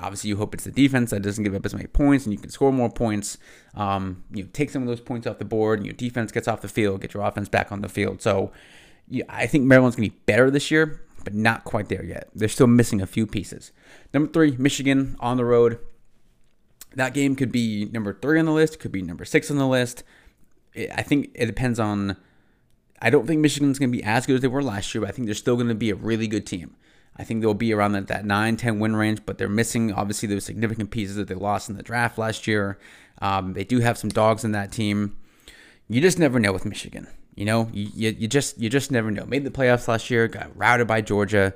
Obviously, 0.02 0.30
you 0.30 0.38
hope 0.38 0.54
it's 0.54 0.64
the 0.64 0.72
defense 0.72 1.12
that 1.12 1.22
doesn't 1.22 1.44
give 1.44 1.54
up 1.54 1.66
as 1.66 1.74
many 1.74 1.88
points, 1.88 2.26
and 2.26 2.34
you 2.34 2.40
can 2.40 2.50
score 2.50 2.72
more 2.72 2.90
points. 2.90 3.38
Um, 3.76 4.24
you 4.32 4.44
know, 4.44 4.50
take 4.54 4.70
some 4.70 4.82
of 4.82 4.88
those 4.88 5.02
points 5.02 5.28
off 5.28 5.40
the 5.40 5.46
board, 5.46 5.80
and 5.80 5.86
your 5.86 5.96
defense 5.96 6.32
gets 6.32 6.48
off 6.48 6.62
the 6.62 6.70
field, 6.70 7.02
get 7.02 7.14
your 7.14 7.24
offense 7.24 7.50
back 7.50 7.72
on 7.72 7.82
the 7.82 7.90
field. 7.90 8.22
So, 8.22 8.52
yeah, 9.10 9.26
I 9.28 9.46
think 9.46 9.66
Maryland's 9.66 9.98
going 9.98 10.10
to 10.10 10.16
be 10.16 10.22
better 10.26 10.50
this 10.50 10.72
year, 10.72 11.02
but 11.26 11.34
not 11.34 11.66
quite 11.66 11.90
there 11.90 12.04
yet. 12.04 12.30
They're 12.34 12.48
still 12.48 12.68
missing 12.68 13.02
a 13.02 13.06
few 13.06 13.28
pieces. 13.28 13.74
Number 14.14 14.32
three, 14.32 14.56
Michigan 14.58 15.18
on 15.20 15.36
the 15.36 15.46
road. 15.46 15.80
That 16.96 17.14
game 17.14 17.36
could 17.36 17.52
be 17.52 17.86
number 17.86 18.14
three 18.14 18.40
on 18.40 18.46
the 18.46 18.54
list, 18.54 18.80
could 18.80 18.94
be 18.94 19.02
number 19.02 19.26
six 19.26 19.52
on 19.52 19.58
the 19.58 19.68
list. 19.68 20.04
I 20.76 21.02
think 21.02 21.32
it 21.36 21.46
depends 21.46 21.80
on 21.80 22.16
I 23.02 23.10
don't 23.10 23.26
think 23.26 23.42
Michigan's 23.42 23.80
going 23.80 23.92
to 23.92 23.98
be 23.98 24.04
as 24.04 24.26
good 24.26 24.36
as 24.36 24.42
they 24.42 24.48
were 24.48 24.64
last 24.64 24.94
year, 24.94 25.02
but 25.02 25.10
I 25.10 25.12
think 25.12 25.26
they're 25.26 25.36
still 25.36 25.56
going 25.56 25.70
to 25.70 25.76
be 25.76 25.90
a 25.90 25.96
really 25.96 26.28
good 26.28 26.46
team. 26.46 26.76
I 27.16 27.24
think 27.24 27.42
they'll 27.42 27.54
be 27.54 27.74
around 27.74 27.94
that, 27.94 28.08
that 28.08 28.26
9 28.26 28.58
10 28.58 28.80
win 28.80 28.96
range, 28.96 29.22
but 29.26 29.38
they're 29.38 29.50
missing, 29.50 29.94
obviously, 29.94 30.28
those 30.28 30.46
significant 30.46 30.90
pieces 30.92 31.18
that 31.18 31.28
they 31.28 31.36
lost 31.36 31.70
in 31.70 31.76
the 31.76 31.84
draft 31.84 32.18
last 32.18 32.48
year. 32.48 32.78
Um, 33.22 33.54
they 33.54 33.66
do 33.66 33.80
have 33.80 33.98
some 33.98 34.10
dogs 34.10 34.46
in 34.46 34.54
that 34.54 34.72
team. 34.72 35.18
You 35.90 36.02
just 36.02 36.20
never 36.20 36.40
know 36.40 36.54
with 36.54 36.66
Michigan. 36.66 37.08
You 37.36 37.46
know, 37.46 37.70
you, 37.74 37.90
you, 37.94 38.16
you 38.20 38.28
just 38.28 38.60
you 38.60 38.70
just 38.70 38.92
never 38.92 39.12
know. 39.12 39.26
Made 39.26 39.44
the 39.44 39.50
playoffs 39.50 39.88
last 39.88 40.10
year, 40.10 40.28
got 40.28 40.56
routed 40.58 40.88
by 40.88 41.02
Georgia, 41.02 41.54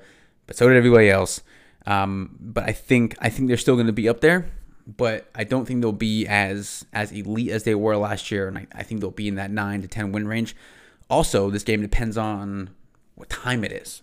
but 0.48 0.56
so 0.56 0.68
did 0.68 0.78
everybody 0.78 1.10
else. 1.10 1.42
Um, 1.86 2.38
but 2.40 2.64
I 2.64 2.72
think 2.72 3.18
I 3.20 3.30
think 3.30 3.48
they're 3.48 3.58
still 3.58 3.76
going 3.76 3.88
to 3.88 3.94
be 3.94 4.08
up 4.08 4.22
there, 4.22 4.50
but 4.88 5.30
I 5.36 5.44
don't 5.44 5.66
think 5.66 5.82
they'll 5.82 5.92
be 5.92 6.26
as 6.26 6.86
as 6.94 7.12
elite 7.12 7.52
as 7.52 7.64
they 7.64 7.76
were 7.76 7.98
last 7.98 8.32
year, 8.32 8.48
and 8.48 8.58
I, 8.58 8.68
I 8.74 8.84
think 8.84 9.02
they'll 9.02 9.12
be 9.12 9.28
in 9.28 9.36
that 9.36 9.52
nine 9.52 9.82
to 9.82 9.88
ten 9.88 10.12
win 10.12 10.28
range. 10.28 10.56
Also, 11.10 11.50
this 11.50 11.64
game 11.64 11.82
depends 11.82 12.18
on 12.18 12.70
what 13.16 13.30
time 13.30 13.64
it 13.64 13.72
is. 13.72 14.02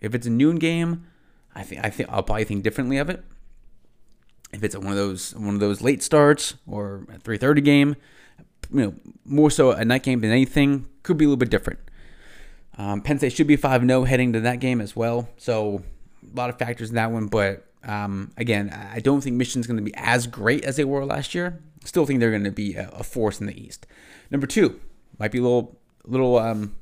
If 0.00 0.14
it's 0.14 0.26
a 0.26 0.30
noon 0.30 0.56
game, 0.56 1.06
I 1.54 1.62
think 1.62 1.84
I 1.84 1.90
think 1.90 2.08
I'll 2.10 2.22
probably 2.22 2.44
think 2.44 2.62
differently 2.62 2.98
of 2.98 3.10
it. 3.10 3.24
If 4.52 4.62
it's 4.62 4.76
one 4.76 4.88
of 4.88 4.96
those 4.96 5.34
one 5.34 5.54
of 5.54 5.60
those 5.60 5.82
late 5.82 6.02
starts 6.02 6.54
or 6.66 7.06
a 7.12 7.18
3:30 7.18 7.64
game, 7.64 7.96
you 8.72 8.80
know, 8.80 8.94
more 9.24 9.50
so 9.50 9.72
a 9.72 9.84
night 9.84 10.02
game 10.02 10.20
than 10.20 10.30
anything, 10.30 10.86
could 11.02 11.18
be 11.18 11.24
a 11.24 11.28
little 11.28 11.36
bit 11.36 11.50
different. 11.50 11.80
Um, 12.76 13.00
Penn 13.00 13.18
State 13.18 13.32
should 13.32 13.48
be 13.48 13.56
5 13.56 13.82
0 13.82 14.04
heading 14.04 14.32
to 14.32 14.40
that 14.40 14.60
game 14.60 14.80
as 14.80 14.94
well. 14.94 15.28
So, 15.36 15.82
a 16.32 16.36
lot 16.36 16.48
of 16.48 16.58
factors 16.58 16.90
in 16.90 16.94
that 16.94 17.10
one. 17.10 17.26
But 17.26 17.66
um, 17.82 18.30
again, 18.36 18.70
I 18.70 19.00
don't 19.00 19.20
think 19.20 19.36
Michigan's 19.36 19.66
going 19.66 19.78
to 19.78 19.82
be 19.82 19.94
as 19.96 20.26
great 20.26 20.64
as 20.64 20.76
they 20.76 20.84
were 20.84 21.04
last 21.04 21.34
year. 21.34 21.60
Still 21.84 22.06
think 22.06 22.20
they're 22.20 22.30
going 22.30 22.44
to 22.44 22.52
be 22.52 22.76
a, 22.76 22.88
a 22.90 23.02
force 23.02 23.40
in 23.40 23.46
the 23.46 23.60
East. 23.60 23.86
Number 24.30 24.46
two, 24.46 24.80
might 25.18 25.32
be 25.32 25.38
a 25.38 25.42
little 25.42 25.77
little 26.08 26.38
um 26.38 26.74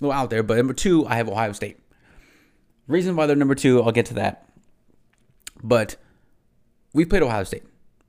little 0.00 0.12
out 0.12 0.30
there. 0.30 0.42
But 0.42 0.56
number 0.56 0.74
two, 0.74 1.06
I 1.06 1.16
have 1.16 1.28
Ohio 1.28 1.52
State. 1.52 1.78
Reason 2.86 3.16
why 3.16 3.26
they're 3.26 3.36
number 3.36 3.54
two, 3.54 3.82
I'll 3.82 3.92
get 3.92 4.06
to 4.06 4.14
that. 4.14 4.48
But 5.62 5.96
we 6.92 7.04
played 7.04 7.22
Ohio 7.22 7.44
State. 7.44 7.62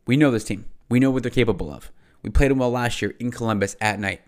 We 0.05 0.17
know 0.17 0.31
this 0.31 0.43
team. 0.43 0.65
We 0.89 0.99
know 0.99 1.11
what 1.11 1.23
they're 1.23 1.31
capable 1.31 1.71
of. 1.71 1.91
We 2.21 2.29
played 2.29 2.51
them 2.51 2.59
well 2.59 2.71
last 2.71 3.01
year 3.01 3.13
in 3.19 3.31
Columbus 3.31 3.75
at 3.79 3.99
night 3.99 4.21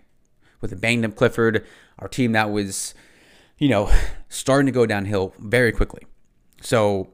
with 0.60 0.72
a 0.72 0.76
banged 0.76 1.04
up 1.04 1.16
Clifford, 1.16 1.66
our 1.98 2.08
team 2.08 2.32
that 2.32 2.50
was, 2.50 2.94
you 3.58 3.68
know, 3.68 3.90
starting 4.28 4.66
to 4.66 4.72
go 4.72 4.86
downhill 4.86 5.34
very 5.38 5.72
quickly. 5.72 6.02
So 6.62 7.10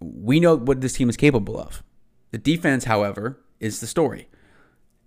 we 0.00 0.40
know 0.40 0.56
what 0.56 0.80
this 0.80 0.94
team 0.94 1.08
is 1.08 1.16
capable 1.16 1.58
of. 1.58 1.82
The 2.30 2.38
defense, 2.38 2.84
however, 2.84 3.38
is 3.60 3.80
the 3.80 3.86
story. 3.86 4.28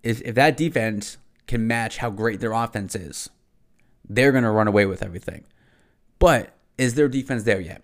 Is 0.03 0.21
if 0.21 0.35
that 0.35 0.55
defense 0.55 1.17
can 1.47 1.67
match 1.67 1.97
how 1.97 2.09
great 2.09 2.39
their 2.39 2.53
offense 2.53 2.95
is, 2.95 3.29
they're 4.09 4.31
going 4.31 4.43
to 4.43 4.51
run 4.51 4.67
away 4.67 4.85
with 4.85 5.03
everything. 5.03 5.45
But 6.19 6.53
is 6.77 6.95
their 6.95 7.07
defense 7.07 7.43
there 7.43 7.59
yet? 7.59 7.83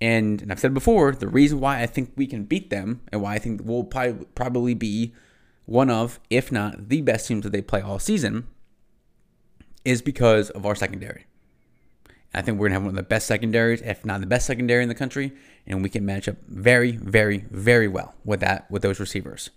And, 0.00 0.42
and 0.42 0.50
I've 0.50 0.58
said 0.58 0.74
before, 0.74 1.12
the 1.12 1.28
reason 1.28 1.60
why 1.60 1.80
I 1.80 1.86
think 1.86 2.12
we 2.16 2.26
can 2.26 2.44
beat 2.44 2.70
them 2.70 3.02
and 3.12 3.22
why 3.22 3.34
I 3.34 3.38
think 3.38 3.60
we'll 3.64 3.84
probably, 3.84 4.26
probably 4.34 4.74
be 4.74 5.14
one 5.64 5.90
of, 5.90 6.18
if 6.28 6.50
not 6.50 6.88
the 6.88 7.02
best 7.02 7.28
teams 7.28 7.44
that 7.44 7.50
they 7.50 7.62
play 7.62 7.80
all 7.80 7.98
season, 7.98 8.48
is 9.84 10.02
because 10.02 10.50
of 10.50 10.66
our 10.66 10.74
secondary. 10.74 11.26
I 12.34 12.42
think 12.42 12.58
we're 12.58 12.68
going 12.68 12.72
to 12.72 12.74
have 12.74 12.82
one 12.82 12.90
of 12.90 12.96
the 12.96 13.02
best 13.02 13.26
secondaries, 13.26 13.82
if 13.82 14.04
not 14.04 14.20
the 14.20 14.26
best 14.26 14.46
secondary 14.46 14.82
in 14.82 14.88
the 14.88 14.94
country, 14.94 15.32
and 15.66 15.82
we 15.82 15.88
can 15.88 16.04
match 16.04 16.28
up 16.28 16.36
very, 16.48 16.92
very, 16.92 17.44
very 17.50 17.88
well 17.88 18.14
with 18.24 18.40
that 18.40 18.70
with 18.70 18.82
those 18.82 18.98
receivers. 18.98 19.50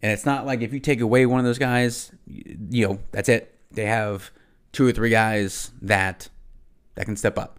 And 0.00 0.12
it's 0.12 0.26
not 0.26 0.46
like 0.46 0.60
if 0.60 0.72
you 0.72 0.80
take 0.80 1.00
away 1.00 1.26
one 1.26 1.40
of 1.40 1.44
those 1.44 1.58
guys, 1.58 2.12
you 2.26 2.86
know, 2.86 2.98
that's 3.10 3.28
it. 3.28 3.58
They 3.72 3.86
have 3.86 4.30
two 4.74 4.86
or 4.86 4.92
three 4.92 5.10
guys 5.10 5.70
that 5.80 6.28
that 6.96 7.06
can 7.06 7.16
step 7.16 7.38
up. 7.38 7.58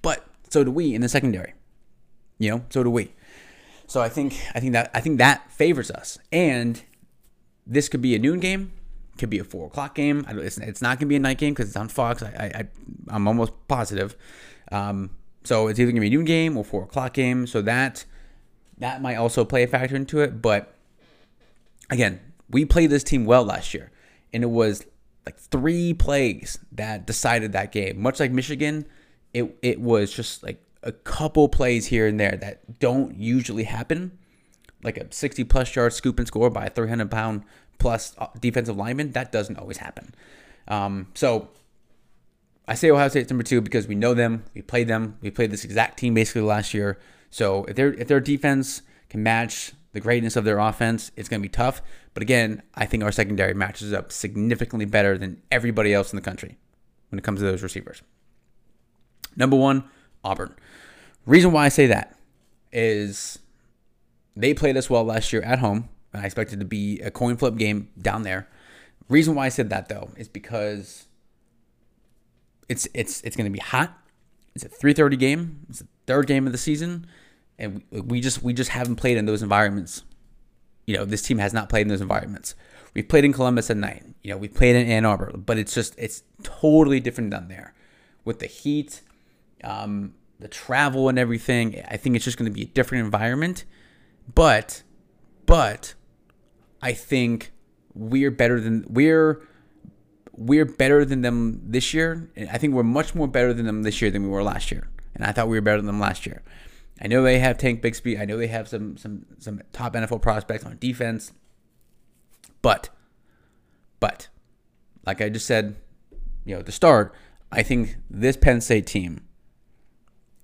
But 0.00 0.26
so 0.48 0.64
do 0.64 0.70
we 0.70 0.94
in 0.94 1.02
the 1.02 1.08
secondary. 1.08 1.52
You 2.38 2.50
know, 2.50 2.64
so 2.70 2.82
do 2.82 2.90
we. 2.90 3.12
So 3.86 4.00
I 4.00 4.08
think 4.08 4.40
I 4.54 4.60
think 4.60 4.72
that 4.72 4.90
I 4.94 5.00
think 5.00 5.18
that 5.18 5.50
favors 5.52 5.90
us. 5.90 6.18
And 6.32 6.82
this 7.66 7.88
could 7.88 8.00
be 8.00 8.14
a 8.14 8.18
noon 8.18 8.40
game, 8.40 8.72
could 9.18 9.30
be 9.30 9.38
a 9.38 9.44
four 9.44 9.66
o'clock 9.66 9.94
game. 9.94 10.24
It's, 10.28 10.58
it's 10.58 10.80
not 10.80 10.98
gonna 10.98 11.08
be 11.08 11.16
a 11.16 11.20
night 11.20 11.38
game 11.38 11.52
because 11.52 11.68
it's 11.68 11.76
on 11.76 11.88
Fox. 11.88 12.22
I, 12.22 12.28
I 12.28 12.68
I'm 13.08 13.28
almost 13.28 13.52
positive. 13.68 14.16
Um, 14.70 15.10
so 15.44 15.68
it's 15.68 15.78
either 15.78 15.90
gonna 15.90 16.00
be 16.00 16.06
a 16.06 16.10
noon 16.10 16.24
game 16.24 16.56
or 16.56 16.64
four 16.64 16.84
o'clock 16.84 17.12
game. 17.12 17.46
So 17.46 17.60
that 17.62 18.04
that 18.78 19.02
might 19.02 19.16
also 19.16 19.44
play 19.44 19.62
a 19.62 19.66
factor 19.66 19.94
into 19.94 20.20
it. 20.20 20.40
But 20.40 20.74
again, 21.90 22.20
we 22.48 22.64
played 22.64 22.90
this 22.90 23.04
team 23.04 23.24
well 23.24 23.44
last 23.44 23.74
year, 23.74 23.90
and 24.32 24.42
it 24.42 24.50
was 24.50 24.86
like 25.26 25.38
three 25.38 25.94
plays 25.94 26.58
that 26.72 27.06
decided 27.06 27.52
that 27.52 27.72
game. 27.72 28.00
Much 28.00 28.20
like 28.20 28.32
Michigan, 28.32 28.86
it 29.32 29.56
it 29.62 29.80
was 29.80 30.12
just 30.12 30.42
like 30.42 30.62
a 30.82 30.92
couple 30.92 31.48
plays 31.48 31.86
here 31.86 32.06
and 32.06 32.18
there 32.18 32.36
that 32.36 32.78
don't 32.78 33.16
usually 33.16 33.64
happen. 33.64 34.18
Like 34.82 34.98
a 34.98 35.12
60 35.12 35.44
plus 35.44 35.74
yard 35.76 35.92
scoop 35.92 36.18
and 36.18 36.26
score 36.26 36.50
by 36.50 36.66
a 36.66 36.70
300 36.70 37.10
pound 37.10 37.44
plus 37.78 38.14
uh, 38.18 38.26
defensive 38.40 38.76
lineman, 38.76 39.12
that 39.12 39.30
doesn't 39.30 39.56
always 39.56 39.76
happen. 39.76 40.14
Um, 40.66 41.08
so 41.14 41.48
I 42.66 42.74
say 42.74 42.90
Ohio 42.90 43.08
State's 43.08 43.30
number 43.30 43.44
two 43.44 43.60
because 43.60 43.86
we 43.86 43.94
know 43.94 44.14
them, 44.14 44.44
we 44.54 44.62
played 44.62 44.88
them, 44.88 45.18
we 45.20 45.30
played 45.30 45.50
this 45.50 45.64
exact 45.64 45.98
team 45.98 46.14
basically 46.14 46.42
last 46.42 46.74
year. 46.74 46.98
So 47.30 47.64
if 47.64 47.76
their 47.76 47.92
if 47.94 48.08
their 48.08 48.20
defense 48.20 48.82
can 49.08 49.22
match 49.22 49.72
the 49.92 50.00
greatness 50.00 50.36
of 50.36 50.44
their 50.44 50.58
offense, 50.58 51.12
it's 51.16 51.28
going 51.28 51.40
to 51.40 51.48
be 51.48 51.52
tough. 51.52 51.82
But 52.14 52.22
again, 52.22 52.62
I 52.74 52.86
think 52.86 53.02
our 53.02 53.12
secondary 53.12 53.54
matches 53.54 53.92
up 53.92 54.12
significantly 54.12 54.84
better 54.84 55.16
than 55.16 55.40
everybody 55.50 55.94
else 55.94 56.12
in 56.12 56.16
the 56.16 56.22
country 56.22 56.58
when 57.08 57.18
it 57.18 57.22
comes 57.22 57.40
to 57.40 57.46
those 57.46 57.62
receivers. 57.62 58.02
Number 59.36 59.56
one, 59.56 59.84
Auburn. 60.24 60.54
Reason 61.24 61.52
why 61.52 61.66
I 61.66 61.68
say 61.68 61.86
that 61.86 62.18
is 62.72 63.38
they 64.36 64.54
played 64.54 64.76
us 64.76 64.90
well 64.90 65.04
last 65.04 65.32
year 65.32 65.42
at 65.42 65.58
home. 65.58 65.88
And 66.12 66.22
I 66.22 66.26
expected 66.26 66.60
to 66.60 66.66
be 66.66 67.00
a 67.00 67.10
coin 67.10 67.36
flip 67.36 67.56
game 67.56 67.88
down 67.98 68.22
there. 68.22 68.48
Reason 69.08 69.34
why 69.34 69.46
I 69.46 69.48
said 69.48 69.70
that 69.70 69.88
though 69.88 70.10
is 70.16 70.28
because 70.28 71.06
it's 72.68 72.86
it's 72.94 73.22
it's 73.22 73.36
going 73.36 73.46
to 73.46 73.50
be 73.50 73.60
hot. 73.60 73.96
It's 74.54 74.64
a 74.64 74.68
3:30 74.68 75.18
game. 75.18 75.66
It's 75.68 75.80
the 75.80 75.88
third 76.06 76.26
game 76.26 76.46
of 76.46 76.52
the 76.52 76.58
season, 76.58 77.06
and 77.58 77.82
we, 77.90 78.00
we 78.00 78.20
just 78.20 78.42
we 78.42 78.52
just 78.52 78.70
haven't 78.70 78.96
played 78.96 79.16
in 79.16 79.24
those 79.24 79.42
environments. 79.42 80.02
You 80.86 80.96
know, 80.96 81.04
this 81.04 81.22
team 81.22 81.38
has 81.38 81.52
not 81.52 81.68
played 81.68 81.82
in 81.82 81.88
those 81.88 82.00
environments. 82.00 82.54
We've 82.94 83.08
played 83.08 83.24
in 83.24 83.32
Columbus 83.32 83.70
at 83.70 83.76
night. 83.76 84.04
You 84.22 84.30
know, 84.32 84.36
we 84.36 84.48
played 84.48 84.76
in 84.76 84.86
Ann 84.86 85.04
Arbor, 85.04 85.32
but 85.36 85.58
it's 85.58 85.74
just 85.74 85.94
it's 85.98 86.22
totally 86.42 87.00
different 87.00 87.30
down 87.30 87.48
there 87.48 87.74
with 88.24 88.38
the 88.38 88.46
heat, 88.46 89.00
um, 89.64 90.14
the 90.40 90.48
travel, 90.48 91.08
and 91.08 91.18
everything. 91.18 91.82
I 91.88 91.96
think 91.96 92.16
it's 92.16 92.24
just 92.24 92.36
going 92.36 92.50
to 92.50 92.54
be 92.54 92.62
a 92.62 92.66
different 92.66 93.04
environment. 93.04 93.64
But, 94.34 94.82
but, 95.46 95.94
I 96.80 96.92
think 96.92 97.52
we're 97.94 98.30
better 98.30 98.60
than 98.60 98.84
we're 98.88 99.42
we're 100.32 100.64
better 100.64 101.04
than 101.04 101.22
them 101.22 101.60
this 101.64 101.92
year. 101.92 102.30
I 102.50 102.58
think 102.58 102.74
we're 102.74 102.82
much 102.82 103.14
more 103.14 103.28
better 103.28 103.52
than 103.52 103.66
them 103.66 103.82
this 103.82 104.00
year 104.00 104.10
than 104.10 104.22
we 104.22 104.28
were 104.28 104.42
last 104.42 104.70
year. 104.70 104.88
And 105.14 105.24
I 105.24 105.32
thought 105.32 105.48
we 105.48 105.56
were 105.56 105.62
better 105.62 105.76
than 105.76 105.86
them 105.86 106.00
last 106.00 106.26
year. 106.26 106.42
I 107.02 107.08
know 107.08 107.22
they 107.22 107.40
have 107.40 107.58
Tank 107.58 107.82
Bixby. 107.82 108.16
I 108.16 108.24
know 108.24 108.38
they 108.38 108.46
have 108.46 108.68
some 108.68 108.96
some 108.96 109.26
some 109.38 109.60
top 109.72 109.94
NFL 109.94 110.22
prospects 110.22 110.64
on 110.64 110.78
defense. 110.78 111.32
But 112.62 112.90
but 113.98 114.28
like 115.04 115.20
I 115.20 115.28
just 115.28 115.46
said, 115.46 115.74
you 116.44 116.54
know, 116.54 116.60
at 116.60 116.66
the 116.66 116.72
start, 116.72 117.12
I 117.50 117.64
think 117.64 117.96
this 118.08 118.36
Penn 118.36 118.60
State 118.60 118.86
team 118.86 119.24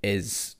is 0.02 0.56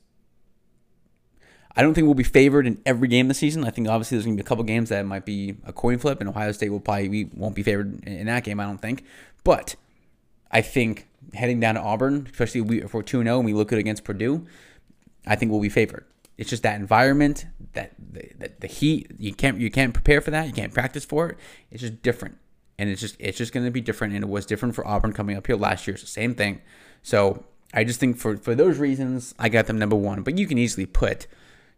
I 1.75 1.81
don't 1.81 1.93
think 1.93 2.05
we'll 2.05 2.13
be 2.13 2.23
favored 2.23 2.65
in 2.65 2.81
every 2.85 3.09
game 3.09 3.27
this 3.27 3.39
season. 3.39 3.65
I 3.65 3.69
think 3.69 3.89
obviously 3.89 4.15
there's 4.15 4.25
going 4.25 4.37
to 4.37 4.43
be 4.43 4.45
a 4.45 4.47
couple 4.47 4.63
games 4.63 4.89
that 4.89 5.05
might 5.05 5.25
be 5.25 5.57
a 5.65 5.73
coin 5.73 5.97
flip, 5.97 6.21
and 6.21 6.29
Ohio 6.29 6.53
State 6.53 6.69
will 6.69 6.79
probably 6.79 7.09
we 7.09 7.25
won't 7.33 7.55
be 7.55 7.63
favored 7.63 8.05
in 8.07 8.27
that 8.27 8.45
game. 8.45 8.61
I 8.61 8.65
don't 8.65 8.81
think, 8.81 9.03
but 9.43 9.75
I 10.49 10.61
think 10.61 11.07
heading 11.33 11.59
down 11.59 11.75
to 11.75 11.81
Auburn, 11.81 12.25
especially 12.31 12.79
if 12.79 12.93
we're 12.93 13.01
two 13.01 13.21
zero 13.21 13.35
oh 13.35 13.39
and 13.39 13.45
we 13.45 13.53
look 13.53 13.67
good 13.67 13.79
against 13.79 14.05
Purdue, 14.05 14.47
I 15.29 15.35
think 15.35 15.51
we'll 15.51 15.61
be 15.61 15.69
favored. 15.69 16.05
It's 16.37 16.49
just 16.49 16.63
that 16.63 16.79
environment, 16.79 17.45
that 17.73 17.93
the, 17.97 18.51
the 18.59 18.67
heat. 18.67 19.11
You 19.17 19.33
can't 19.33 19.59
you 19.59 19.69
can't 19.69 19.93
prepare 19.93 20.21
for 20.21 20.31
that. 20.31 20.47
You 20.47 20.53
can't 20.53 20.73
practice 20.73 21.05
for 21.05 21.29
it. 21.29 21.37
It's 21.71 21.81
just 21.81 22.01
different, 22.01 22.37
and 22.77 22.89
it's 22.89 23.01
just 23.01 23.15
it's 23.19 23.37
just 23.37 23.53
going 23.53 23.65
to 23.65 23.71
be 23.71 23.81
different. 23.81 24.13
And 24.13 24.23
it 24.23 24.27
was 24.27 24.45
different 24.45 24.75
for 24.75 24.85
Auburn 24.87 25.13
coming 25.13 25.37
up 25.37 25.47
here 25.47 25.55
last 25.55 25.87
year. 25.87 25.93
It's 25.93 26.03
the 26.03 26.09
same 26.09 26.35
thing. 26.35 26.61
So 27.03 27.45
I 27.73 27.83
just 27.83 27.99
think 27.99 28.17
for 28.17 28.37
for 28.37 28.55
those 28.55 28.77
reasons, 28.77 29.35
I 29.37 29.49
got 29.49 29.67
them 29.67 29.77
number 29.77 29.95
one. 29.95 30.23
But 30.23 30.37
you 30.37 30.47
can 30.47 30.57
easily 30.57 30.85
put 30.85 31.27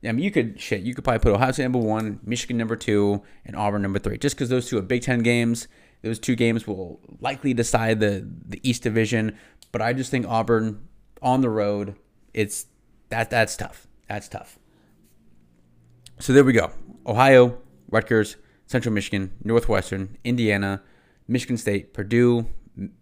I 0.04 0.12
mean, 0.12 0.24
you 0.24 0.32
could 0.32 0.60
shit. 0.60 0.82
You 0.82 0.96
could 0.96 1.04
probably 1.04 1.20
put 1.20 1.34
Ohio 1.34 1.52
State 1.52 1.64
number 1.64 1.80
one, 1.80 2.20
Michigan 2.24 2.58
number 2.58 2.76
two, 2.76 3.22
and 3.46 3.56
Auburn 3.56 3.82
number 3.82 4.00
three, 4.00 4.18
just 4.18 4.36
because 4.36 4.50
those 4.50 4.68
two 4.68 4.78
are 4.78 4.82
Big 4.82 5.04
Ten 5.04 5.20
games. 5.20 5.68
Those 6.02 6.18
two 6.18 6.36
games 6.36 6.66
will 6.66 7.00
likely 7.20 7.54
decide 7.54 8.00
the 8.00 8.28
the 8.48 8.60
East 8.68 8.82
Division. 8.84 9.38
But 9.72 9.82
I 9.82 9.94
just 9.94 10.10
think 10.10 10.26
Auburn 10.28 10.88
on 11.22 11.42
the 11.42 11.50
road, 11.50 11.96
it's 12.34 12.66
that 13.12 13.30
that's 13.30 13.56
tough. 13.56 13.88
That's 14.10 14.28
tough. 14.28 14.58
So 16.20 16.34
there 16.34 16.44
we 16.44 16.54
go. 16.54 16.72
Ohio, 17.06 17.58
Rutgers, 17.90 18.36
Central 18.66 18.94
Michigan, 18.94 19.32
Northwestern, 19.44 20.18
Indiana, 20.24 20.82
Michigan 21.28 21.58
State, 21.58 21.94
Purdue, 21.94 22.48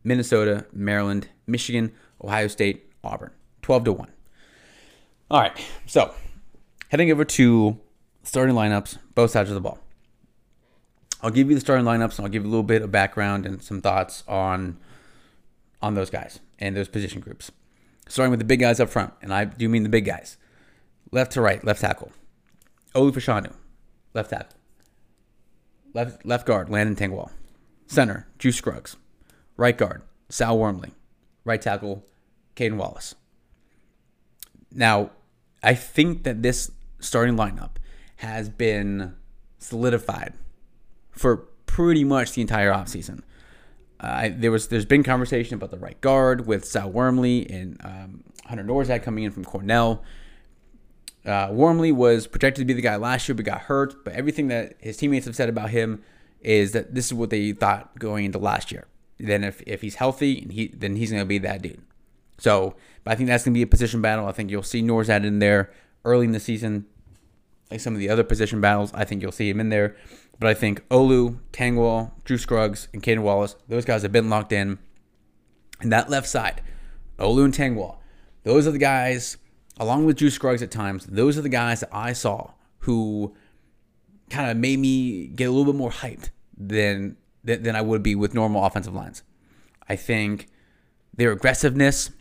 Minnesota, 0.03 0.65
Maryland, 0.71 1.29
Michigan, 1.47 1.93
Ohio 2.23 2.47
State, 2.47 2.91
Auburn. 3.03 3.31
12 3.61 3.83
to 3.85 3.93
1. 3.93 4.11
All 5.31 5.41
right. 5.41 5.65
So 5.85 6.13
Heading 6.89 7.11
over 7.11 7.23
to 7.23 7.79
starting 8.23 8.55
lineups, 8.55 8.97
both 9.13 9.29
sides 9.29 9.49
of 9.49 9.53
the 9.53 9.61
ball. 9.61 9.77
I'll 11.21 11.29
give 11.29 11.49
you 11.49 11.53
the 11.53 11.61
starting 11.61 11.85
lineups 11.85 12.17
and 12.17 12.25
I'll 12.25 12.31
give 12.31 12.43
you 12.43 12.49
a 12.49 12.51
little 12.51 12.63
bit 12.63 12.81
of 12.81 12.91
background 12.91 13.45
and 13.45 13.61
some 13.61 13.79
thoughts 13.79 14.23
on 14.27 14.79
on 15.83 15.93
those 15.93 16.09
guys 16.09 16.39
and 16.57 16.75
those 16.75 16.87
position 16.87 17.21
groups. 17.21 17.51
Starting 18.09 18.31
with 18.31 18.39
the 18.39 18.45
big 18.45 18.59
guys 18.59 18.79
up 18.79 18.89
front, 18.89 19.13
and 19.21 19.33
I 19.33 19.45
do 19.45 19.69
mean 19.69 19.83
the 19.83 19.89
big 19.89 20.03
guys. 20.03 20.35
Left 21.11 21.31
to 21.33 21.41
right, 21.41 21.63
left 21.63 21.79
tackle. 21.79 22.11
Olu 22.95 23.11
Fashanu, 23.11 23.53
left 24.13 24.31
tackle. 24.31 24.57
Left 25.93 26.25
left 26.25 26.45
guard, 26.45 26.69
Landon 26.69 26.95
Tengwall. 26.95 27.31
Center, 27.85 28.27
Juice 28.39 28.57
Scruggs. 28.57 28.97
Right 29.57 29.77
guard, 29.77 30.01
Sal 30.27 30.57
Wormley. 30.57 30.91
Right 31.45 31.61
tackle, 31.61 32.03
Caden 32.55 32.77
Wallace. 32.77 33.13
Now, 34.71 35.11
I 35.61 35.75
think 35.75 36.23
that 36.23 36.41
this 36.41 36.71
starting 36.99 37.35
lineup 37.35 37.71
has 38.17 38.49
been 38.49 39.15
solidified 39.59 40.33
for 41.11 41.37
pretty 41.65 42.03
much 42.03 42.33
the 42.33 42.41
entire 42.41 42.71
offseason. 42.71 43.21
Uh, 43.99 44.29
there 44.31 44.51
was 44.51 44.67
there's 44.67 44.85
been 44.85 45.03
conversation 45.03 45.55
about 45.55 45.71
the 45.71 45.77
right 45.77 45.99
guard 46.01 46.47
with 46.47 46.65
Sal 46.65 46.89
Wormley 46.89 47.49
and 47.49 47.77
um, 47.83 48.23
Hunter 48.45 48.63
Nourzad 48.63 49.03
coming 49.03 49.25
in 49.25 49.31
from 49.31 49.43
Cornell. 49.43 50.03
Uh, 51.25 51.49
Wormley 51.51 51.91
was 51.91 52.25
projected 52.25 52.61
to 52.61 52.65
be 52.65 52.73
the 52.73 52.81
guy 52.81 52.95
last 52.95 53.27
year, 53.27 53.35
but 53.35 53.45
got 53.45 53.61
hurt. 53.61 54.05
But 54.05 54.13
everything 54.13 54.47
that 54.47 54.75
his 54.79 54.97
teammates 54.97 55.25
have 55.25 55.35
said 55.35 55.49
about 55.49 55.69
him 55.69 56.01
is 56.39 56.71
that 56.71 56.95
this 56.95 57.07
is 57.07 57.13
what 57.13 57.29
they 57.29 57.51
thought 57.51 57.99
going 57.99 58.25
into 58.25 58.39
last 58.39 58.71
year. 58.71 58.87
Then 59.19 59.43
if, 59.43 59.61
if 59.67 59.81
he's 59.81 59.95
healthy, 59.95 60.41
and 60.41 60.53
he 60.53 60.69
then 60.69 60.95
he's 60.95 61.11
going 61.11 61.21
to 61.21 61.27
be 61.27 61.37
that 61.39 61.61
dude. 61.61 61.81
So, 62.37 62.75
but 63.03 63.11
I 63.11 63.15
think 63.15 63.27
that's 63.27 63.43
going 63.43 63.53
to 63.53 63.57
be 63.57 63.63
a 63.63 63.67
position 63.67 64.01
battle. 64.01 64.27
I 64.27 64.31
think 64.31 64.49
you'll 64.49 64.63
see 64.63 64.81
Nourzad 64.81 65.25
in 65.25 65.39
there 65.39 65.71
early 66.05 66.25
in 66.25 66.31
the 66.31 66.39
season 66.39 66.85
like 67.69 67.79
some 67.79 67.93
of 67.93 67.99
the 67.99 68.09
other 68.09 68.23
position 68.23 68.61
battles. 68.61 68.91
I 68.93 69.05
think 69.05 69.21
you'll 69.21 69.31
see 69.31 69.49
him 69.49 69.59
in 69.59 69.69
there. 69.69 69.95
But 70.39 70.49
I 70.49 70.53
think 70.53 70.87
Olu, 70.87 71.39
Tengwall, 71.51 72.11
Drew 72.23 72.37
Scruggs, 72.37 72.87
and 72.93 73.03
Caden 73.03 73.19
Wallace, 73.19 73.55
those 73.67 73.85
guys 73.85 74.03
have 74.03 74.11
been 74.11 74.29
locked 74.29 74.53
in. 74.53 74.79
And 75.81 75.91
that 75.91 76.09
left 76.09 76.27
side, 76.27 76.61
Olu 77.17 77.45
and 77.45 77.53
Tengwall, 77.53 77.97
those 78.43 78.65
are 78.65 78.71
the 78.71 78.77
guys, 78.77 79.37
along 79.79 80.05
with 80.05 80.17
Drew 80.17 80.29
Scruggs 80.29 80.61
at 80.61 80.71
times, 80.71 81.05
those 81.05 81.37
are 81.37 81.41
the 81.41 81.49
guys 81.49 81.81
that 81.81 81.89
I 81.91 82.13
saw 82.13 82.51
who 82.79 83.35
kind 84.29 84.49
of 84.49 84.57
made 84.57 84.79
me 84.79 85.27
get 85.27 85.45
a 85.45 85.51
little 85.51 85.71
bit 85.71 85.77
more 85.77 85.91
hyped 85.91 86.29
than, 86.57 87.17
than 87.43 87.75
I 87.75 87.81
would 87.81 88.03
be 88.03 88.15
with 88.15 88.33
normal 88.33 88.63
offensive 88.63 88.93
lines. 88.93 89.23
I 89.87 89.95
think 89.95 90.47
their 91.15 91.31
aggressiveness, 91.31 92.11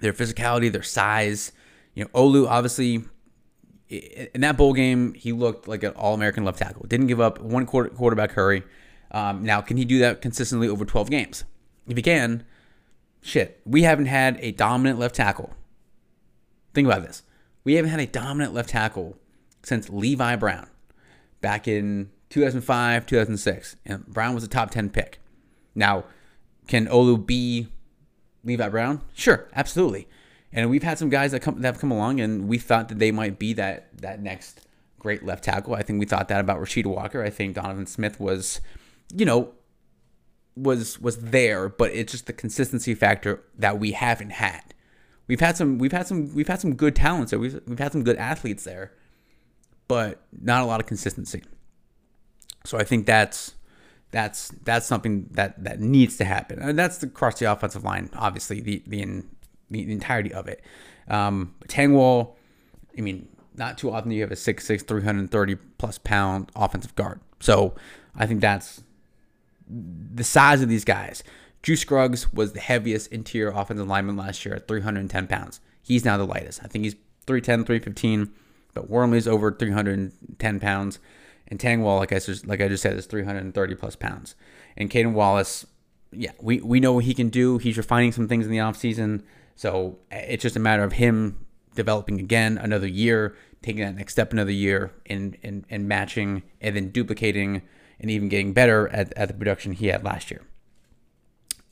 their 0.00 0.12
physicality, 0.12 0.72
their 0.72 0.82
size. 0.82 1.52
You 1.94 2.04
know, 2.04 2.10
Olu 2.10 2.48
obviously 2.48 3.04
in 3.96 4.40
that 4.40 4.56
bowl 4.56 4.72
game, 4.72 5.14
he 5.14 5.32
looked 5.32 5.68
like 5.68 5.82
an 5.82 5.92
All 5.92 6.14
American 6.14 6.44
left 6.44 6.58
tackle. 6.58 6.86
Didn't 6.86 7.06
give 7.06 7.20
up 7.20 7.40
one 7.40 7.66
quarter, 7.66 7.90
quarterback 7.90 8.32
hurry. 8.32 8.62
Um, 9.10 9.44
now, 9.44 9.60
can 9.60 9.76
he 9.76 9.84
do 9.84 9.98
that 10.00 10.20
consistently 10.20 10.68
over 10.68 10.84
12 10.84 11.10
games? 11.10 11.44
If 11.86 11.96
he 11.96 12.02
can, 12.02 12.44
shit, 13.20 13.60
we 13.64 13.82
haven't 13.82 14.06
had 14.06 14.38
a 14.40 14.52
dominant 14.52 14.98
left 14.98 15.14
tackle. 15.14 15.54
Think 16.72 16.86
about 16.86 17.02
this. 17.02 17.22
We 17.62 17.74
haven't 17.74 17.90
had 17.90 18.00
a 18.00 18.06
dominant 18.06 18.52
left 18.52 18.70
tackle 18.70 19.16
since 19.62 19.88
Levi 19.88 20.36
Brown 20.36 20.68
back 21.40 21.68
in 21.68 22.10
2005, 22.30 23.06
2006. 23.06 23.76
And 23.86 24.06
Brown 24.06 24.34
was 24.34 24.44
a 24.44 24.48
top 24.48 24.70
10 24.70 24.90
pick. 24.90 25.20
Now, 25.74 26.04
can 26.66 26.86
Olu 26.86 27.24
be 27.24 27.68
Levi 28.42 28.68
Brown? 28.68 29.02
Sure, 29.14 29.48
absolutely. 29.54 30.08
And 30.54 30.70
we've 30.70 30.84
had 30.84 30.98
some 30.98 31.10
guys 31.10 31.32
that 31.32 31.40
come 31.40 31.60
that 31.60 31.74
have 31.74 31.80
come 31.80 31.90
along, 31.90 32.20
and 32.20 32.48
we 32.48 32.58
thought 32.58 32.88
that 32.88 33.00
they 33.00 33.10
might 33.10 33.38
be 33.40 33.52
that 33.54 33.88
that 33.98 34.22
next 34.22 34.60
great 35.00 35.24
left 35.24 35.44
tackle. 35.44 35.74
I 35.74 35.82
think 35.82 35.98
we 35.98 36.06
thought 36.06 36.28
that 36.28 36.40
about 36.40 36.60
Rasheed 36.60 36.86
Walker. 36.86 37.22
I 37.22 37.28
think 37.28 37.56
Donovan 37.56 37.86
Smith 37.86 38.20
was, 38.20 38.60
you 39.12 39.26
know, 39.26 39.52
was 40.56 41.00
was 41.00 41.16
there, 41.16 41.68
but 41.68 41.90
it's 41.90 42.12
just 42.12 42.26
the 42.26 42.32
consistency 42.32 42.94
factor 42.94 43.42
that 43.58 43.80
we 43.80 43.92
haven't 43.92 44.30
had. 44.30 44.62
We've 45.26 45.40
had 45.40 45.56
some 45.56 45.78
we've 45.78 45.92
had 45.92 46.06
some 46.06 46.32
we've 46.34 46.48
had 46.48 46.60
some 46.60 46.74
good 46.76 46.94
talents 46.94 47.30
there. 47.30 47.40
We've 47.40 47.60
we've 47.66 47.78
had 47.80 47.90
some 47.90 48.04
good 48.04 48.16
athletes 48.16 48.62
there, 48.62 48.92
but 49.88 50.22
not 50.40 50.62
a 50.62 50.66
lot 50.66 50.80
of 50.80 50.86
consistency. 50.86 51.42
So 52.64 52.78
I 52.78 52.84
think 52.84 53.06
that's 53.06 53.54
that's 54.12 54.50
that's 54.62 54.86
something 54.86 55.28
that 55.32 55.62
that 55.64 55.80
needs 55.80 56.16
to 56.18 56.24
happen. 56.24 56.60
And 56.60 56.78
that's 56.78 57.02
across 57.02 57.40
the 57.40 57.50
offensive 57.50 57.82
line, 57.82 58.10
obviously 58.14 58.60
the 58.60 58.82
the 58.86 59.02
the 59.82 59.92
entirety 59.92 60.32
of 60.32 60.48
it. 60.48 60.62
Um, 61.08 61.54
Tengwall, 61.68 62.34
I 62.96 63.00
mean, 63.00 63.28
not 63.54 63.78
too 63.78 63.90
often 63.90 64.10
you 64.10 64.22
have 64.22 64.32
a 64.32 64.36
6'6", 64.36 64.86
330 64.86 65.56
plus 65.78 65.98
pound 65.98 66.50
offensive 66.56 66.94
guard. 66.94 67.20
So 67.40 67.74
I 68.16 68.26
think 68.26 68.40
that's 68.40 68.82
the 69.68 70.24
size 70.24 70.62
of 70.62 70.68
these 70.68 70.84
guys. 70.84 71.22
Drew 71.62 71.76
Scruggs 71.76 72.32
was 72.32 72.52
the 72.52 72.60
heaviest 72.60 73.10
interior 73.10 73.50
offensive 73.50 73.88
lineman 73.88 74.16
last 74.16 74.44
year 74.44 74.54
at 74.54 74.68
310 74.68 75.26
pounds. 75.26 75.60
He's 75.82 76.04
now 76.04 76.16
the 76.16 76.26
lightest. 76.26 76.60
I 76.62 76.66
think 76.66 76.84
he's 76.84 76.94
310, 77.26 77.64
315, 77.64 78.30
but 78.74 78.90
Wormley's 78.90 79.26
over 79.26 79.50
310 79.50 80.60
pounds. 80.60 80.98
And 81.48 81.58
Tengwall, 81.58 81.98
like 81.98 82.12
I 82.12 82.18
just 82.18 82.46
like 82.46 82.60
I 82.60 82.68
just 82.68 82.82
said, 82.82 82.96
is 82.96 83.06
330 83.06 83.74
plus 83.76 83.96
pounds. 83.96 84.34
And 84.76 84.90
Caden 84.90 85.12
Wallace, 85.12 85.66
yeah, 86.10 86.32
we, 86.40 86.60
we 86.60 86.80
know 86.80 86.94
what 86.94 87.04
he 87.04 87.14
can 87.14 87.28
do. 87.28 87.58
He's 87.58 87.76
refining 87.76 88.12
some 88.12 88.28
things 88.28 88.44
in 88.46 88.50
the 88.50 88.58
offseason. 88.58 89.22
So 89.56 89.98
it's 90.10 90.42
just 90.42 90.56
a 90.56 90.60
matter 90.60 90.82
of 90.82 90.94
him 90.94 91.44
developing 91.74 92.20
again 92.20 92.58
another 92.58 92.86
year, 92.86 93.36
taking 93.62 93.82
that 93.82 93.96
next 93.96 94.12
step 94.12 94.32
another 94.32 94.52
year, 94.52 94.92
and 95.06 95.36
and, 95.42 95.64
and 95.70 95.88
matching 95.88 96.42
and 96.60 96.76
then 96.76 96.90
duplicating 96.90 97.62
and 98.00 98.10
even 98.10 98.28
getting 98.28 98.52
better 98.52 98.88
at, 98.88 99.12
at 99.16 99.28
the 99.28 99.34
production 99.34 99.72
he 99.72 99.86
had 99.86 100.04
last 100.04 100.30
year. 100.30 100.42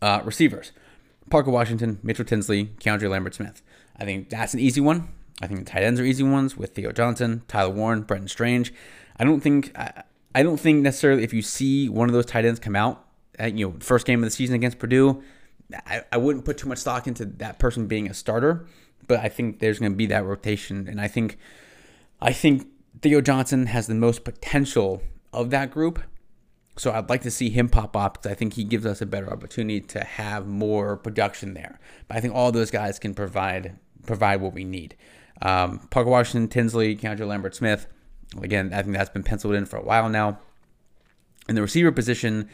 Uh, 0.01 0.21
receivers. 0.25 0.73
Parker 1.31 1.51
Washington, 1.51 1.99
Mitchell 2.03 2.25
Tinsley, 2.25 2.67
Keandre 2.81 3.09
Lambert 3.09 3.35
Smith. 3.35 3.63
I 3.97 4.05
think 4.05 4.31
that's 4.31 4.55
an 4.55 4.61
easy 4.61 4.81
one. 4.81 5.09
I 5.41 5.47
think 5.47 5.61
the 5.61 5.71
tight 5.71 5.83
ends 5.83 6.01
are 6.01 6.05
easy 6.05 6.23
ones 6.23 6.57
with 6.57 6.75
Theo 6.75 6.93
Johnson, 6.93 7.43
Tyler 7.49 7.71
Warren, 7.71 8.03
Brenton 8.03 8.29
Strange. 8.29 8.73
I 9.17 9.25
don't 9.25 9.41
think 9.41 9.77
I, 9.77 10.03
I 10.35 10.43
don't 10.43 10.59
think 10.59 10.83
necessarily 10.83 11.23
if 11.23 11.33
you 11.33 11.43
see 11.43 11.89
one 11.89 12.09
of 12.09 12.13
those 12.13 12.27
tight 12.27 12.45
ends 12.45 12.61
come 12.61 12.77
out 12.77 13.07
at 13.39 13.57
you 13.57 13.69
know 13.69 13.75
first 13.81 14.07
game 14.07 14.21
of 14.21 14.25
the 14.25 14.31
season 14.31 14.55
against 14.55 14.79
Purdue, 14.79 15.23
I, 15.75 16.03
I 16.13 16.17
wouldn't 16.17 16.45
put 16.45 16.59
too 16.59 16.69
much 16.69 16.79
stock 16.79 17.07
into 17.07 17.25
that 17.25 17.59
person 17.59 17.87
being 17.87 18.09
a 18.09 18.15
starter. 18.15 18.67
But 19.09 19.21
I 19.21 19.29
think 19.29 19.59
there's 19.59 19.79
going 19.79 19.93
to 19.93 19.97
be 19.97 20.07
that 20.07 20.25
rotation, 20.25 20.87
and 20.89 21.01
I 21.01 21.09
think 21.09 21.39
I 22.21 22.33
think 22.33 22.69
Theo 23.01 23.21
Johnson 23.21 23.67
has 23.67 23.89
the 23.89 23.95
most 23.95 24.25
potential 24.25 25.03
of 25.33 25.51
that 25.51 25.71
group. 25.71 26.01
So 26.77 26.93
I'd 26.93 27.11
like 27.11 27.23
to 27.23 27.31
see 27.31 27.51
him 27.51 27.69
pop 27.69 27.97
up 27.97 28.15
because 28.15 28.31
I 28.31 28.35
think 28.35 28.55
he 28.55 28.65
gives 28.65 28.87
us 28.87 29.03
a 29.03 29.07
better 29.07 29.31
opportunity 29.31 29.81
to 29.81 30.05
have 30.05 30.47
more 30.47 30.97
production 30.97 31.55
there. 31.55 31.79
But 32.09 32.17
I 32.17 32.21
think 32.21 32.35
all 32.35 32.53
those 32.53 32.71
guys 32.71 32.99
can 32.99 33.13
provide 33.15 33.77
provide 34.07 34.41
what 34.41 34.55
we 34.55 34.65
need. 34.65 34.97
Um, 35.43 35.81
Parker 35.91 36.11
Washington, 36.11 36.49
Tinsley, 36.49 36.97
Keandre 36.97 37.27
Lambert 37.27 37.55
Smith. 37.55 37.87
Again, 38.41 38.73
I 38.73 38.83
think 38.83 38.97
that's 38.97 39.11
been 39.11 39.25
penciled 39.25 39.55
in 39.55 39.67
for 39.67 39.77
a 39.77 39.85
while 39.85 40.09
now. 40.09 40.39
In 41.49 41.57
the 41.57 41.63
receiver 41.63 41.93
position 41.93 42.49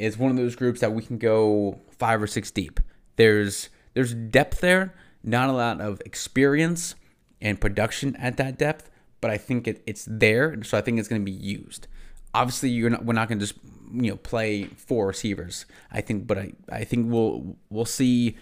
is 0.00 0.16
one 0.16 0.30
of 0.30 0.36
those 0.36 0.56
groups 0.56 0.80
that 0.80 0.92
we 0.92 1.02
can 1.02 1.18
go 1.18 1.78
five 1.98 2.22
or 2.22 2.26
six 2.26 2.50
deep. 2.50 2.80
There's 3.16 3.68
there's 3.94 4.14
depth 4.14 4.60
there, 4.60 4.94
not 5.22 5.50
a 5.50 5.52
lot 5.52 5.80
of 5.80 6.00
experience 6.06 6.94
and 7.40 7.60
production 7.60 8.16
at 8.16 8.36
that 8.38 8.58
depth, 8.58 8.90
but 9.20 9.30
I 9.30 9.36
think 9.36 9.68
it, 9.68 9.82
it's 9.86 10.06
there, 10.10 10.62
so 10.62 10.78
I 10.78 10.80
think 10.80 10.98
it's 10.98 11.08
going 11.08 11.20
to 11.20 11.24
be 11.24 11.30
used. 11.30 11.86
Obviously, 12.32 12.70
you're 12.70 12.90
not 12.90 13.04
we're 13.04 13.12
not 13.12 13.28
going 13.28 13.38
to 13.38 13.46
just 13.46 13.58
you 13.92 14.10
know 14.10 14.16
play 14.16 14.64
four 14.64 15.06
receivers. 15.06 15.66
I 15.92 16.00
think, 16.00 16.26
but 16.26 16.38
I 16.38 16.52
I 16.70 16.84
think 16.84 17.12
we'll 17.12 17.56
we'll 17.68 17.84
see 17.84 18.38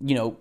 you 0.00 0.16
know 0.16 0.36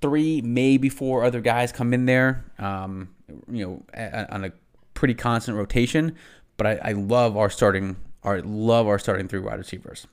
three 0.00 0.42
maybe 0.42 0.88
four 0.88 1.22
other 1.24 1.40
guys 1.40 1.70
come 1.70 1.94
in 1.94 2.06
there. 2.06 2.44
Um, 2.58 3.14
you 3.50 3.64
know 3.64 4.26
on 4.30 4.44
a 4.44 4.52
pretty 4.94 5.14
constant 5.14 5.56
rotation, 5.56 6.16
but 6.56 6.66
I, 6.66 6.90
I 6.90 6.92
love 6.92 7.36
our 7.36 7.50
starting 7.50 7.96
our 8.26 8.42
love 8.42 8.86
our 8.86 8.98
starting 8.98 9.28
three 9.28 9.40
wide 9.40 9.58
receivers 9.58 10.06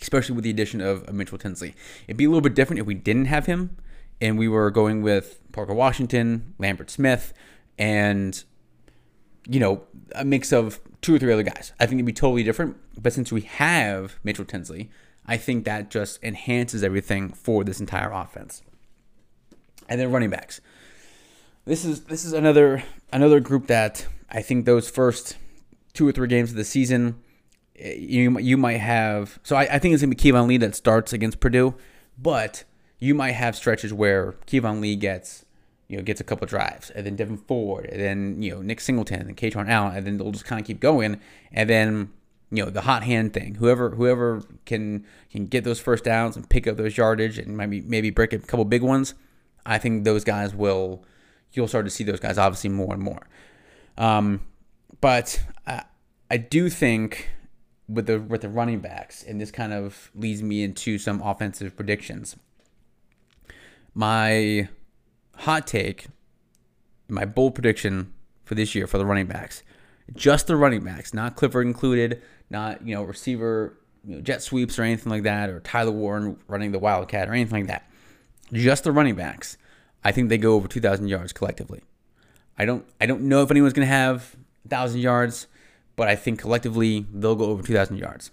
especially 0.00 0.34
with 0.34 0.44
the 0.44 0.50
addition 0.50 0.80
of, 0.80 1.12
Mitchell 1.12 1.38
Tinsley. 1.38 1.74
It'd 2.06 2.16
be 2.16 2.24
a 2.24 2.28
little 2.28 2.40
bit 2.40 2.54
different 2.54 2.80
if 2.80 2.86
we 2.86 2.94
didn't 2.94 3.24
have 3.24 3.46
him 3.46 3.76
and 4.20 4.38
we 4.38 4.48
were 4.48 4.70
going 4.70 5.02
with 5.02 5.40
Parker 5.52 5.74
Washington, 5.74 6.54
Lambert 6.58 6.90
Smith, 6.90 7.32
and 7.78 8.42
you 9.48 9.60
know 9.60 9.82
a 10.14 10.24
mix 10.24 10.52
of 10.52 10.80
two 11.00 11.14
or 11.14 11.18
three 11.18 11.32
other 11.32 11.42
guys. 11.42 11.72
I 11.78 11.86
think 11.86 11.98
it'd 11.98 12.06
be 12.06 12.12
totally 12.12 12.42
different. 12.42 12.76
But 13.00 13.12
since 13.12 13.30
we 13.30 13.42
have 13.42 14.18
Mitchell 14.24 14.44
Tinsley, 14.44 14.90
I 15.26 15.36
think 15.36 15.64
that 15.64 15.90
just 15.90 16.22
enhances 16.22 16.82
everything 16.82 17.30
for 17.30 17.62
this 17.62 17.80
entire 17.80 18.10
offense. 18.10 18.62
And 19.88 20.00
then 20.00 20.10
running 20.10 20.30
backs. 20.30 20.60
This 21.64 21.84
is 21.84 22.04
this 22.04 22.24
is 22.24 22.32
another 22.32 22.82
another 23.12 23.40
group 23.40 23.68
that 23.68 24.06
I 24.30 24.42
think 24.42 24.64
those 24.64 24.90
first 24.90 25.36
two 25.98 26.06
or 26.06 26.12
three 26.12 26.28
games 26.28 26.50
of 26.50 26.56
the 26.56 26.64
season 26.64 27.20
you 27.74 28.38
you 28.38 28.56
might 28.56 28.78
have. 28.78 29.40
So 29.42 29.56
I, 29.56 29.62
I 29.62 29.78
think 29.80 29.94
it's 29.94 30.02
gonna 30.02 30.14
be 30.14 30.16
Keyvone 30.16 30.46
Lee 30.46 30.56
that 30.58 30.76
starts 30.76 31.12
against 31.12 31.40
Purdue, 31.40 31.74
but 32.16 32.62
you 33.00 33.16
might 33.16 33.32
have 33.32 33.56
stretches 33.56 33.92
where 33.92 34.36
Keyvone 34.46 34.80
Lee 34.80 34.94
gets 34.94 35.44
you 35.88 35.96
know 35.96 36.04
gets 36.04 36.20
a 36.20 36.24
couple 36.24 36.46
drives, 36.46 36.90
and 36.90 37.04
then 37.04 37.16
Devyn 37.16 37.44
Ford, 37.48 37.86
and 37.86 38.00
then 38.00 38.40
you 38.40 38.54
know 38.54 38.62
Nick 38.62 38.80
Singleton, 38.80 39.22
and 39.22 39.36
Kaytron 39.36 39.68
Allen, 39.68 39.96
and 39.96 40.06
then 40.06 40.18
they'll 40.18 40.30
just 40.30 40.44
kind 40.44 40.60
of 40.60 40.66
keep 40.68 40.78
going, 40.78 41.20
and 41.50 41.68
then 41.68 42.12
you 42.52 42.64
know 42.64 42.70
the 42.70 42.82
hot 42.82 43.02
hand 43.02 43.34
thing. 43.34 43.56
Whoever 43.56 43.90
whoever 43.90 44.44
can 44.66 45.04
can 45.32 45.46
get 45.46 45.64
those 45.64 45.80
first 45.80 46.04
downs 46.04 46.36
and 46.36 46.48
pick 46.48 46.68
up 46.68 46.76
those 46.76 46.96
yardage 46.96 47.38
and 47.38 47.56
maybe 47.56 47.80
maybe 47.80 48.10
break 48.10 48.32
a 48.32 48.38
couple 48.38 48.64
big 48.64 48.82
ones. 48.82 49.14
I 49.66 49.78
think 49.78 50.04
those 50.04 50.22
guys 50.22 50.54
will. 50.54 51.02
You'll 51.50 51.66
start 51.66 51.86
to 51.86 51.90
see 51.90 52.04
those 52.04 52.20
guys 52.20 52.38
obviously 52.38 52.70
more 52.70 52.94
and 52.94 53.02
more. 53.02 53.26
Um, 53.96 54.42
but 55.00 55.40
I, 56.30 56.36
do 56.36 56.68
think 56.68 57.30
with 57.88 58.06
the 58.06 58.20
with 58.20 58.42
the 58.42 58.48
running 58.48 58.80
backs, 58.80 59.22
and 59.22 59.40
this 59.40 59.50
kind 59.50 59.72
of 59.72 60.10
leads 60.14 60.42
me 60.42 60.62
into 60.62 60.98
some 60.98 61.22
offensive 61.22 61.74
predictions. 61.76 62.36
My 63.94 64.68
hot 65.36 65.66
take, 65.66 66.06
my 67.08 67.24
bold 67.24 67.54
prediction 67.54 68.12
for 68.44 68.54
this 68.54 68.74
year 68.74 68.86
for 68.86 68.98
the 68.98 69.06
running 69.06 69.26
backs, 69.26 69.62
just 70.14 70.46
the 70.46 70.56
running 70.56 70.84
backs, 70.84 71.12
not 71.12 71.36
Clifford 71.36 71.66
included, 71.66 72.22
not 72.50 72.86
you 72.86 72.94
know 72.94 73.02
receiver 73.02 73.78
you 74.04 74.16
know, 74.16 74.20
jet 74.20 74.42
sweeps 74.42 74.78
or 74.78 74.82
anything 74.82 75.10
like 75.10 75.22
that, 75.24 75.50
or 75.50 75.60
Tyler 75.60 75.90
Warren 75.90 76.38
running 76.46 76.72
the 76.72 76.78
Wildcat 76.78 77.28
or 77.28 77.32
anything 77.32 77.66
like 77.66 77.68
that. 77.68 77.90
Just 78.52 78.84
the 78.84 78.92
running 78.92 79.14
backs. 79.14 79.56
I 80.04 80.12
think 80.12 80.28
they 80.28 80.38
go 80.38 80.54
over 80.54 80.68
2,000 80.68 81.08
yards 81.08 81.32
collectively. 81.32 81.82
I 82.58 82.64
don't 82.64 82.84
I 83.00 83.06
don't 83.06 83.22
know 83.22 83.42
if 83.42 83.50
anyone's 83.50 83.72
going 83.72 83.86
to 83.86 83.92
have 83.92 84.36
1,000 84.64 85.00
yards 85.00 85.46
but 85.98 86.06
I 86.06 86.14
think 86.14 86.38
collectively 86.38 87.06
they'll 87.12 87.34
go 87.34 87.46
over 87.46 87.60
2,000 87.60 87.96
yards. 87.98 88.30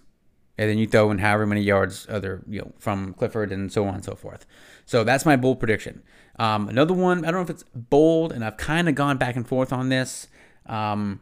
And 0.56 0.70
then 0.70 0.78
you 0.78 0.86
throw 0.86 1.10
in 1.10 1.18
however 1.18 1.46
many 1.46 1.62
yards 1.62 2.06
other, 2.08 2.44
you 2.48 2.60
know, 2.60 2.72
from 2.78 3.12
Clifford 3.12 3.50
and 3.50 3.72
so 3.72 3.88
on 3.88 3.96
and 3.96 4.04
so 4.04 4.14
forth. 4.14 4.46
So 4.86 5.02
that's 5.02 5.26
my 5.26 5.34
bold 5.34 5.58
prediction. 5.58 6.04
Um, 6.38 6.68
another 6.68 6.94
one, 6.94 7.24
I 7.24 7.32
don't 7.32 7.40
know 7.40 7.42
if 7.42 7.50
it's 7.50 7.64
bold, 7.74 8.30
and 8.30 8.44
I've 8.44 8.56
kind 8.56 8.88
of 8.88 8.94
gone 8.94 9.18
back 9.18 9.34
and 9.34 9.46
forth 9.46 9.72
on 9.72 9.88
this. 9.88 10.28
Um, 10.66 11.20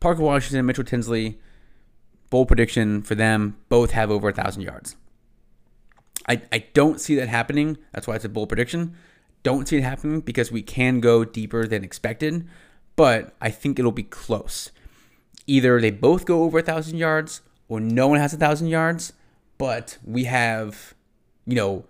Parker 0.00 0.22
Washington, 0.22 0.66
Mitchell 0.66 0.82
Tinsley, 0.82 1.38
bold 2.28 2.48
prediction 2.48 3.02
for 3.02 3.14
them, 3.14 3.56
both 3.68 3.92
have 3.92 4.10
over 4.10 4.28
a 4.28 4.32
1,000 4.32 4.62
yards. 4.62 4.96
I, 6.28 6.42
I 6.50 6.66
don't 6.74 7.00
see 7.00 7.14
that 7.14 7.28
happening. 7.28 7.78
That's 7.92 8.08
why 8.08 8.16
it's 8.16 8.24
a 8.24 8.28
bold 8.28 8.48
prediction. 8.48 8.96
Don't 9.44 9.68
see 9.68 9.76
it 9.76 9.84
happening 9.84 10.22
because 10.22 10.50
we 10.50 10.60
can 10.60 10.98
go 10.98 11.24
deeper 11.24 11.68
than 11.68 11.84
expected 11.84 12.48
but 12.96 13.34
I 13.40 13.50
think 13.50 13.78
it'll 13.78 13.92
be 13.92 14.02
close. 14.02 14.70
Either 15.46 15.80
they 15.80 15.90
both 15.90 16.24
go 16.24 16.42
over 16.42 16.58
a 16.58 16.62
thousand 16.62 16.98
yards, 16.98 17.42
or 17.68 17.78
no 17.78 18.08
one 18.08 18.18
has 18.18 18.32
a 18.32 18.36
thousand 18.36 18.68
yards, 18.68 19.12
but 19.58 19.98
we 20.04 20.24
have, 20.24 20.94
you 21.46 21.54
know, 21.54 21.84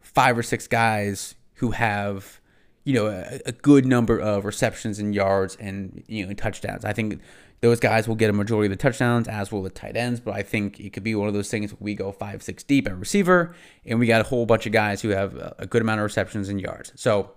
five 0.00 0.36
or 0.36 0.42
six 0.42 0.66
guys 0.66 1.34
who 1.54 1.70
have, 1.72 2.40
you 2.84 2.94
know, 2.94 3.06
a, 3.06 3.40
a 3.46 3.52
good 3.52 3.86
number 3.86 4.18
of 4.18 4.44
receptions 4.44 4.98
and 4.98 5.14
yards 5.14 5.56
and 5.60 6.02
you 6.08 6.26
know 6.26 6.32
touchdowns. 6.32 6.84
I 6.84 6.92
think 6.92 7.20
those 7.60 7.78
guys 7.78 8.08
will 8.08 8.14
get 8.14 8.30
a 8.30 8.32
majority 8.32 8.72
of 8.72 8.78
the 8.78 8.82
touchdowns, 8.82 9.28
as 9.28 9.52
will 9.52 9.62
the 9.62 9.70
tight 9.70 9.96
ends. 9.96 10.18
But 10.18 10.34
I 10.34 10.42
think 10.42 10.80
it 10.80 10.92
could 10.92 11.04
be 11.04 11.14
one 11.14 11.28
of 11.28 11.34
those 11.34 11.50
things 11.50 11.74
we 11.78 11.94
go 11.94 12.10
five, 12.10 12.42
six 12.42 12.62
deep 12.64 12.88
at 12.88 12.98
receiver, 12.98 13.54
and 13.84 13.98
we 13.98 14.06
got 14.06 14.20
a 14.20 14.24
whole 14.24 14.46
bunch 14.46 14.66
of 14.66 14.72
guys 14.72 15.02
who 15.02 15.10
have 15.10 15.36
a 15.58 15.66
good 15.66 15.82
amount 15.82 16.00
of 16.00 16.04
receptions 16.04 16.48
and 16.48 16.60
yards. 16.60 16.92
So 16.96 17.32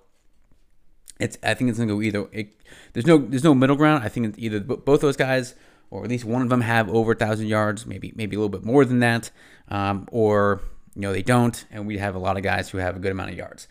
it's 1.19 1.38
I 1.43 1.54
think 1.54 1.69
it's 1.69 1.80
gonna 1.80 1.93
go 1.93 2.02
either. 2.02 2.28
It, 2.32 2.56
there's 2.93 3.06
no 3.06 3.17
there's 3.17 3.43
no 3.43 3.54
middle 3.54 3.76
ground. 3.76 4.04
I 4.04 4.10
think 4.10 4.28
it's 4.28 4.39
either 4.39 4.60
both 4.60 5.02
those 5.02 5.17
guys 5.17 5.56
or 5.89 6.04
at 6.04 6.10
least 6.10 6.26
one 6.26 6.41
of 6.41 6.49
them 6.49 6.62
have 6.62 6.89
over 6.89 7.13
thousand 7.13 7.47
yards, 7.47 7.86
maybe 7.86 8.12
maybe 8.15 8.36
a 8.36 8.39
little 8.39 8.49
bit 8.49 8.63
more 8.63 8.84
than 8.84 8.99
that, 8.99 9.30
um, 9.69 10.08
or 10.12 10.62
you 10.95 11.02
know 11.02 11.13
they 11.13 11.21
don't, 11.21 11.65
and 11.69 11.86
we 11.86 11.97
have 11.99 12.15
a 12.15 12.19
lot 12.19 12.38
of 12.38 12.43
guys 12.43 12.69
who 12.69 12.80
have 12.80 12.95
a 12.95 12.99
good 12.99 13.12
amount 13.12 13.30
of 13.30 13.38
yards. 13.38 13.67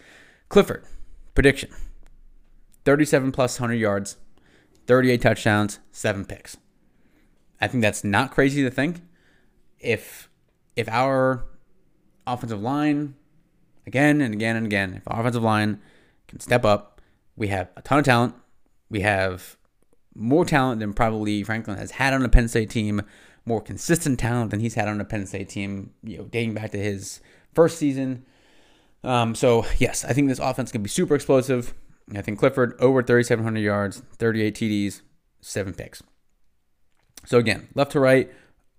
Clifford 0.48 0.84
prediction: 1.34 1.70
37 2.84 3.32
plus 3.32 3.58
100 3.58 3.74
yards, 3.74 4.16
38 4.86 5.20
touchdowns, 5.20 5.80
seven 5.90 6.24
picks. 6.24 6.56
I 7.60 7.68
think 7.68 7.82
that's 7.82 8.04
not 8.04 8.30
crazy 8.30 8.62
to 8.62 8.70
think. 8.70 9.02
If 9.80 10.28
if 10.76 10.88
our 10.88 11.44
offensive 12.24 12.62
line, 12.62 13.14
again 13.86 14.20
and 14.20 14.32
again 14.32 14.56
and 14.56 14.66
again, 14.66 14.94
if 14.94 15.02
our 15.06 15.20
offensive 15.20 15.42
line 15.42 15.80
can 16.28 16.40
step 16.40 16.64
up 16.64 16.91
we 17.36 17.48
have 17.48 17.68
a 17.76 17.82
ton 17.82 17.98
of 17.98 18.04
talent. 18.04 18.34
We 18.90 19.00
have 19.00 19.56
more 20.14 20.44
talent 20.44 20.80
than 20.80 20.92
probably 20.92 21.42
Franklin 21.42 21.76
has 21.78 21.92
had 21.92 22.12
on 22.12 22.24
a 22.24 22.28
Penn 22.28 22.48
State 22.48 22.70
team, 22.70 23.02
more 23.44 23.60
consistent 23.60 24.18
talent 24.18 24.50
than 24.50 24.60
he's 24.60 24.74
had 24.74 24.88
on 24.88 25.00
a 25.00 25.04
Penn 25.04 25.26
State 25.26 25.48
team, 25.48 25.92
you 26.02 26.18
know, 26.18 26.24
dating 26.24 26.54
back 26.54 26.70
to 26.72 26.78
his 26.78 27.20
first 27.54 27.78
season. 27.78 28.24
Um, 29.04 29.34
so 29.34 29.66
yes, 29.78 30.04
I 30.04 30.12
think 30.12 30.28
this 30.28 30.38
offense 30.38 30.70
can 30.72 30.82
be 30.82 30.88
super 30.88 31.14
explosive. 31.14 31.74
I 32.14 32.20
think 32.20 32.38
Clifford 32.38 32.74
over 32.78 33.02
3,700 33.02 33.60
yards, 33.60 34.02
38 34.16 34.54
TDs, 34.54 35.00
seven 35.40 35.72
picks. 35.72 36.02
So 37.24 37.38
again, 37.38 37.68
left 37.74 37.92
to 37.92 38.00
right, 38.00 38.30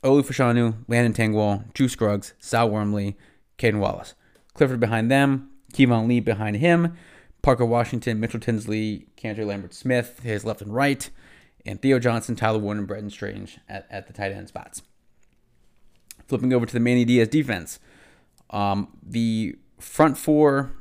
Olu 0.04 0.24
Fashanu, 0.24 0.76
Landon 0.88 1.14
Tengwall, 1.14 1.74
Juice 1.74 1.94
Scruggs, 1.94 2.34
Sal 2.40 2.70
Wormley, 2.70 3.18
Caden 3.58 3.80
Wallace. 3.80 4.16
Clifford 4.54 4.80
behind 4.80 5.10
them, 5.10 5.50
Keyvone 5.74 6.08
Lee 6.08 6.20
behind 6.20 6.58
him. 6.58 6.96
Parker 7.44 7.66
Washington, 7.66 8.20
Mitchell 8.20 8.40
Tinsley, 8.40 9.10
Keandre 9.18 9.46
Lambert 9.46 9.74
Smith, 9.74 10.22
his 10.24 10.44
left 10.46 10.62
and 10.62 10.74
right, 10.74 11.10
and 11.66 11.82
Theo 11.82 12.00
Johnson, 12.00 12.36
Tyler 12.36 12.58
Warren, 12.58 12.80
and 12.80 12.88
Brenton 12.88 13.10
Strange 13.10 13.60
at, 13.70 13.86
at 13.92 14.08
the 14.08 14.14
tight 14.14 14.32
end 14.32 14.48
spots. 14.48 14.82
Flipping 16.28 16.54
over 16.54 16.66
to 16.66 16.74
the 16.74 16.80
Manny 16.80 17.06
Diaz 17.06 17.28
defense. 17.28 17.80
Um, 18.50 18.98
the 19.04 19.58
front 19.78 20.18
four, 20.18 20.72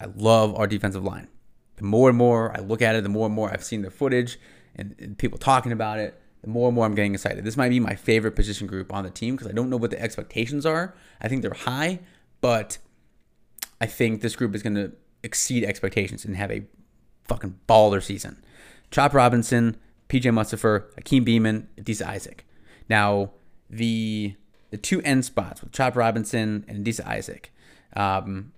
I 0.00 0.06
love 0.14 0.54
our 0.54 0.68
defensive 0.68 1.02
line. 1.02 1.28
The 1.76 1.84
more 1.84 2.08
and 2.08 2.16
more 2.16 2.56
I 2.56 2.60
look 2.60 2.80
at 2.80 2.94
it, 2.94 3.02
the 3.02 3.08
more 3.08 3.26
and 3.26 3.34
more 3.34 3.50
I've 3.50 3.64
seen 3.64 3.82
the 3.82 3.90
footage 3.90 4.38
and, 4.76 4.94
and 5.00 5.18
people 5.18 5.38
talking 5.38 5.72
about 5.72 5.98
it. 5.98 6.20
the 6.42 6.50
more 6.50 6.68
and 6.68 6.76
more 6.76 6.84
I'm 6.84 6.94
getting 6.94 7.14
excited. 7.14 7.42
This 7.42 7.56
might 7.56 7.70
be 7.70 7.80
my 7.80 7.96
favorite 7.96 8.36
position 8.36 8.66
group 8.66 8.92
on 8.92 9.02
the 9.02 9.10
team 9.10 9.34
because 9.34 9.48
I 9.48 9.52
don't 9.52 9.70
know 9.70 9.78
what 9.78 9.90
the 9.90 10.00
expectations 10.00 10.64
are. 10.66 10.94
I 11.20 11.28
think 11.28 11.42
they're 11.42 11.54
high, 11.54 12.00
but 12.40 12.78
I 13.80 13.86
think 13.86 14.20
this 14.20 14.36
group 14.36 14.54
is 14.54 14.62
going 14.62 14.76
to 14.76 14.92
exceed 15.24 15.64
expectations 15.64 16.24
and 16.24 16.36
have 16.36 16.50
a 16.50 16.64
fucking 17.24 17.58
baller 17.68 18.02
season. 18.02 18.42
Chop 18.90 19.14
Robinson, 19.14 19.76
PJ 20.08 20.22
Mustipher, 20.22 20.84
Akeem 21.00 21.26
Beamon, 21.26 21.66
Adisa 21.76 22.06
Isaac. 22.06 22.46
Now, 22.88 23.30
the 23.68 24.36
the 24.70 24.76
two 24.76 25.00
end 25.02 25.24
spots 25.24 25.62
with 25.62 25.72
Chop 25.72 25.96
Robinson 25.96 26.64
and 26.68 26.84
Adisa 26.84 27.06
Isaac. 27.06 27.52
Um, 27.96 28.52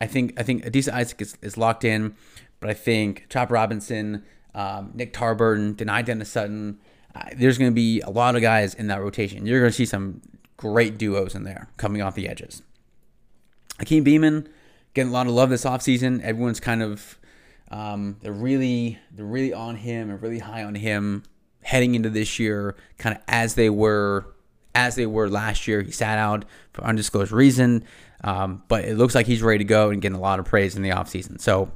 I 0.00 0.06
think 0.06 0.38
I 0.38 0.42
think 0.42 0.64
Adisa 0.64 0.92
Isaac 0.92 1.20
is, 1.22 1.38
is 1.40 1.56
locked 1.56 1.84
in, 1.84 2.14
but 2.60 2.68
I 2.68 2.74
think 2.74 3.26
Chop 3.28 3.50
Robinson, 3.50 4.24
um, 4.54 4.90
Nick 4.94 5.12
Tarburton, 5.12 5.74
Dani 5.74 6.04
Dennis 6.04 6.30
Sutton. 6.30 6.78
Uh, 7.14 7.30
there's 7.36 7.56
going 7.56 7.70
to 7.70 7.74
be 7.74 8.00
a 8.02 8.10
lot 8.10 8.36
of 8.36 8.42
guys 8.42 8.74
in 8.74 8.88
that 8.88 9.00
rotation. 9.00 9.46
You're 9.46 9.60
going 9.60 9.70
to 9.70 9.76
see 9.76 9.86
some 9.86 10.20
great 10.58 10.98
duos 10.98 11.34
in 11.34 11.44
there 11.44 11.68
coming 11.76 12.02
off 12.02 12.14
the 12.14 12.28
edges. 12.28 12.62
Akeem 13.78 14.06
Beamon 14.06 14.46
getting 14.96 15.10
a 15.10 15.14
lot 15.14 15.26
of 15.26 15.34
love 15.34 15.50
this 15.50 15.64
offseason. 15.64 16.22
Everyone's 16.22 16.58
kind 16.58 16.82
of 16.82 17.18
um, 17.70 18.16
they're 18.22 18.32
really 18.32 18.98
they're 19.12 19.26
really 19.26 19.52
on 19.52 19.76
him 19.76 20.10
and 20.10 20.20
really 20.20 20.38
high 20.38 20.64
on 20.64 20.74
him 20.74 21.22
heading 21.62 21.94
into 21.94 22.08
this 22.08 22.38
year, 22.38 22.74
kind 22.98 23.14
of 23.14 23.22
as 23.28 23.54
they 23.54 23.70
were 23.70 24.34
as 24.74 24.96
they 24.96 25.06
were 25.06 25.28
last 25.28 25.68
year. 25.68 25.82
He 25.82 25.92
sat 25.92 26.18
out 26.18 26.46
for 26.72 26.82
undisclosed 26.82 27.30
reason, 27.30 27.84
um, 28.24 28.62
but 28.68 28.84
it 28.84 28.96
looks 28.96 29.14
like 29.14 29.26
he's 29.26 29.42
ready 29.42 29.58
to 29.58 29.64
go 29.64 29.90
and 29.90 30.00
getting 30.00 30.16
a 30.16 30.20
lot 30.20 30.38
of 30.38 30.46
praise 30.46 30.74
in 30.74 30.82
the 30.82 30.90
offseason. 30.90 31.40
So 31.40 31.70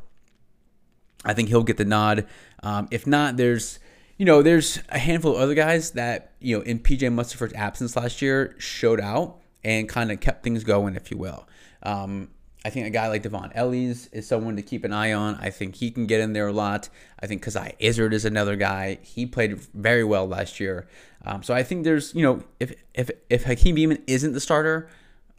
I 1.25 1.35
think 1.35 1.49
he'll 1.51 1.63
get 1.63 1.77
the 1.77 1.85
nod. 1.85 2.27
Um, 2.63 2.89
if 2.91 3.07
not, 3.07 3.37
there's 3.37 3.79
you 4.17 4.25
know 4.25 4.41
there's 4.43 4.81
a 4.89 4.99
handful 4.99 5.37
of 5.37 5.43
other 5.43 5.55
guys 5.55 5.91
that 5.91 6.33
you 6.41 6.57
know 6.57 6.63
in 6.63 6.79
PJ 6.79 7.01
Mustipher's 7.01 7.53
absence 7.53 7.97
last 7.97 8.23
year 8.23 8.55
showed 8.59 9.01
out 9.01 9.43
and 9.63 9.91
kind 9.91 10.11
of 10.11 10.21
kept 10.21 10.43
things 10.43 10.65
going, 10.65 10.97
if 10.97 11.11
you 11.11 11.19
will. 11.19 11.47
Um, 11.83 12.31
I 12.65 12.71
think 12.71 12.87
a 12.87 12.91
guy 12.91 13.09
like 13.09 13.23
Dvon 13.23 13.53
Ellies 13.55 14.09
is 14.13 14.27
someone 14.27 14.57
to 14.57 14.63
keep 14.63 14.85
an 14.85 14.93
eye 14.93 15.13
on. 15.13 15.37
I 15.37 15.51
think 15.51 15.77
he 15.77 15.91
can 15.91 16.07
get 16.07 16.21
in 16.21 16.35
there 16.35 16.49
a 16.49 16.53
lot. 16.53 16.91
I 17.19 17.27
think 17.27 17.43
Coziah 17.43 17.73
Izzard 17.79 18.13
is 18.13 18.25
another 18.25 18.57
guy. 18.57 18.99
He 19.03 19.25
played 19.25 19.59
very 19.75 20.05
well 20.05 20.29
last 20.29 20.61
year. 20.61 20.87
Um, 21.25 21.43
so 21.43 21.55
I 21.55 21.63
think 21.63 21.85
there's, 21.85 22.15
you 22.15 22.23
know, 22.23 22.45
if 22.59 22.75
if 22.95 23.11
if 23.31 23.45
Hakeem 23.45 23.77
Beamon 23.77 24.03
isn't 24.07 24.33
the 24.33 24.41
starter, 24.41 24.89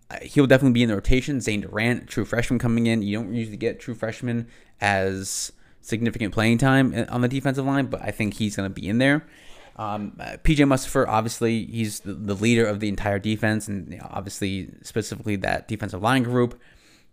uh, 0.10 0.18
he'll 0.24 0.48
definitely 0.48 0.74
be 0.74 0.84
in 0.84 0.90
the 0.90 0.96
rotation. 0.96 1.42
Zane 1.42 1.62
Durant, 1.62 2.08
true 2.08 2.26
freshman 2.26 2.58
coming 2.58 2.88
in. 2.88 3.04
You 3.04 3.18
don't 3.18 3.34
usually 3.34 3.58
get 3.58 3.80
true 3.80 3.94
freshmen 3.94 4.48
as 4.80 5.52
significant 5.82 6.34
playing 6.34 6.58
time 6.58 7.06
on 7.10 7.22
the 7.22 7.28
defensive 7.28 7.66
line, 7.66 7.88
but 7.88 8.02
I 8.02 8.12
think 8.12 8.36
he's 8.36 8.56
going 8.56 8.70
to 8.70 8.74
be 8.74 8.88
in 8.88 8.98
there. 8.98 9.28
Um, 9.76 10.18
uh, 10.20 10.38
PJ 10.44 10.58
Mustipher, 10.68 11.08
obviously, 11.08 11.66
he's 11.66 12.02
the, 12.02 12.14
the, 12.14 12.36
leader 12.36 12.66
of 12.66 12.80
the 12.82 12.90
entire 12.90 13.20
defense, 13.20 13.68
and 13.68 13.92
you 13.92 13.98
know, 13.98 14.08
obviously, 14.12 14.70
specifically 14.84 15.38
that 15.38 15.68
defensive 15.68 16.02
line 16.02 16.24
group. 16.24 16.60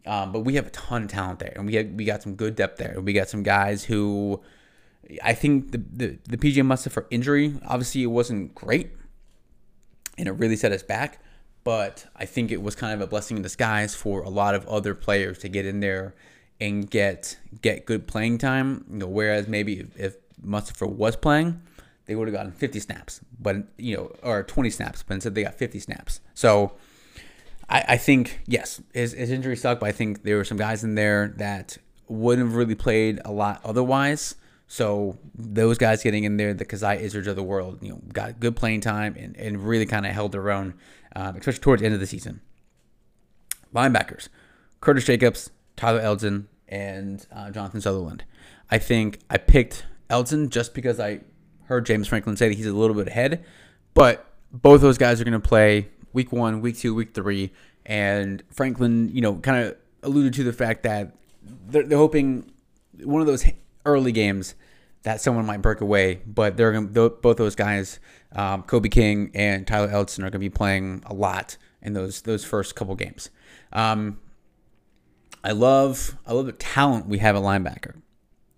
Um, 0.06 0.32
but 0.32 0.40
we 0.40 0.54
have 0.54 0.66
a 0.66 0.70
ton 0.70 1.04
of 1.04 1.08
talent 1.08 1.38
there, 1.38 1.52
and 1.56 1.66
we 1.66 1.82
we 1.84 2.04
got 2.04 2.22
some 2.22 2.34
good 2.34 2.56
depth 2.56 2.78
there. 2.78 3.00
We 3.00 3.12
got 3.12 3.28
some 3.28 3.42
guys 3.42 3.84
who 3.84 4.40
I 5.22 5.34
think 5.34 5.72
the 5.72 5.78
the, 5.78 6.18
the 6.28 6.37
PJ 6.37 6.56
Mustipher 6.56 7.06
injury, 7.11 7.54
obviously, 7.66 8.02
it 8.02 8.06
wasn't 8.06 8.54
great, 8.54 8.90
and 10.16 10.28
it 10.28 10.32
really 10.32 10.56
set 10.56 10.72
us 10.72 10.82
back. 10.82 11.22
But 11.64 12.06
I 12.16 12.24
think 12.24 12.50
it 12.50 12.62
was 12.62 12.74
kind 12.74 12.94
of 12.94 13.00
a 13.00 13.06
blessing 13.06 13.37
in 13.37 13.42
disguise 13.42 13.94
for 13.94 14.22
a 14.22 14.30
lot 14.30 14.54
of 14.54 14.66
other 14.66 14.94
players 14.94 15.38
to 15.38 15.48
get 15.48 15.66
in 15.66 15.80
there 15.80 16.14
and 16.61 16.88
get 16.88 17.37
get 17.61 17.84
good 17.84 18.06
playing 18.06 18.38
time. 18.38 18.84
You 18.90 18.98
know, 18.98 19.06
whereas 19.06 19.48
maybe 19.48 19.80
if, 19.80 19.98
if 19.98 20.16
Mustipher 20.42 20.88
was 20.88 21.16
playing, 21.16 21.61
they 22.06 22.14
would 22.14 22.28
have 22.28 22.34
gotten 22.34 22.52
50 22.52 22.80
snaps, 22.80 23.20
but 23.38 23.56
you 23.76 23.96
know, 23.96 24.12
or 24.22 24.42
20 24.42 24.70
snaps, 24.70 25.02
but 25.02 25.14
instead 25.14 25.34
they 25.34 25.42
got 25.42 25.54
50 25.54 25.78
snaps. 25.78 26.20
So 26.34 26.72
I, 27.68 27.85
I 27.88 27.96
think 27.96 28.40
yes, 28.46 28.81
his, 28.92 29.12
his 29.12 29.31
injury 29.31 29.57
sucked, 29.57 29.81
but 29.81 29.88
I 29.88 29.92
think 29.92 30.22
there 30.22 30.37
were 30.37 30.44
some 30.44 30.59
guys 30.59 30.85
in 30.85 30.94
there 30.94 31.35
that 31.37 31.78
wouldn't 32.09 32.48
have 32.48 32.57
really 32.57 32.74
played 32.74 33.20
a 33.24 33.33
lot 33.33 33.61
otherwise. 33.64 34.35
So 34.66 35.18
those 35.35 35.78
guys 35.78 36.02
getting 36.02 36.24
in 36.24 36.37
there, 36.37 36.52
the 36.52 36.64
Coziah 36.64 37.00
Izzards 37.00 37.26
of 37.26 37.37
the 37.37 37.42
world, 37.42 37.78
you 37.81 37.90
know, 37.90 38.00
got 38.12 38.38
good 38.38 38.54
playing 38.54 38.83
time 38.83 39.16
and, 39.18 39.37
and 39.37 39.66
really 39.66 39.87
kind 39.87 40.07
of 40.07 40.12
held 40.12 40.33
their 40.33 40.50
own, 40.50 40.74
um, 41.16 41.37
especially 41.37 41.61
towards 41.61 41.81
the 41.81 41.87
end 41.87 41.94
of 41.94 42.00
the 42.00 42.07
season. 42.07 42.40
Linebackers, 43.74 44.28
Curtis 44.81 45.04
Jacobs, 45.04 45.50
Tyler 45.76 46.00
Elsdon, 46.00 46.46
and 46.68 47.26
uh, 47.33 47.50
Jonathan 47.50 47.81
Sutherland. 47.81 48.24
I 48.70 48.78
think 48.78 49.20
I 49.31 49.38
picked 49.38 49.87
Elsdon 50.11 50.50
just 50.50 50.74
because 50.74 51.00
I 51.00 51.20
heard 51.64 51.87
James 51.87 52.09
Franklin 52.09 52.37
say 52.37 52.48
that 52.48 52.54
he's 52.54 52.66
a 52.66 52.72
little 52.72 52.96
bit 52.96 53.09
ahead, 53.09 53.44
but 53.94 54.26
both 54.52 54.81
those 54.81 54.98
guys 54.98 55.20
are 55.20 55.24
going 55.24 55.33
to 55.33 55.48
play 55.48 55.88
week 56.12 56.32
one, 56.32 56.60
week 56.60 56.76
two, 56.78 56.94
week 56.94 57.14
three, 57.14 57.52
and 57.86 58.42
Franklin, 58.50 59.10
you 59.12 59.20
know, 59.20 59.36
kind 59.36 59.64
of 59.64 59.76
alluded 60.02 60.34
to 60.34 60.44
the 60.44 60.52
fact 60.52 60.82
that 60.82 61.14
they're, 61.42 61.82
they're, 61.82 61.98
hoping 61.98 62.50
one 63.02 63.20
of 63.20 63.26
those 63.26 63.46
early 63.84 64.12
games 64.12 64.54
that 65.02 65.20
someone 65.20 65.46
might 65.46 65.62
break 65.62 65.80
away, 65.80 66.20
but 66.26 66.56
they're 66.56 66.72
gonna, 66.72 67.08
both 67.08 67.36
those 67.36 67.54
guys, 67.54 67.98
um, 68.32 68.62
Kobe 68.62 68.88
King 68.88 69.30
and 69.34 69.66
Tyler 69.66 69.88
Elsdon, 69.88 70.18
are 70.18 70.22
going 70.22 70.32
to 70.32 70.38
be 70.38 70.50
playing 70.50 71.02
a 71.06 71.14
lot 71.14 71.56
in 71.80 71.92
those 71.92 72.22
those 72.22 72.44
first 72.44 72.74
couple 72.74 72.94
games. 72.94 73.30
Um, 73.72 74.18
I 75.42 75.52
love 75.52 76.16
I 76.26 76.32
love 76.32 76.46
the 76.46 76.52
talent 76.52 77.06
we 77.06 77.18
have 77.18 77.36
at 77.36 77.42
linebacker. 77.42 78.00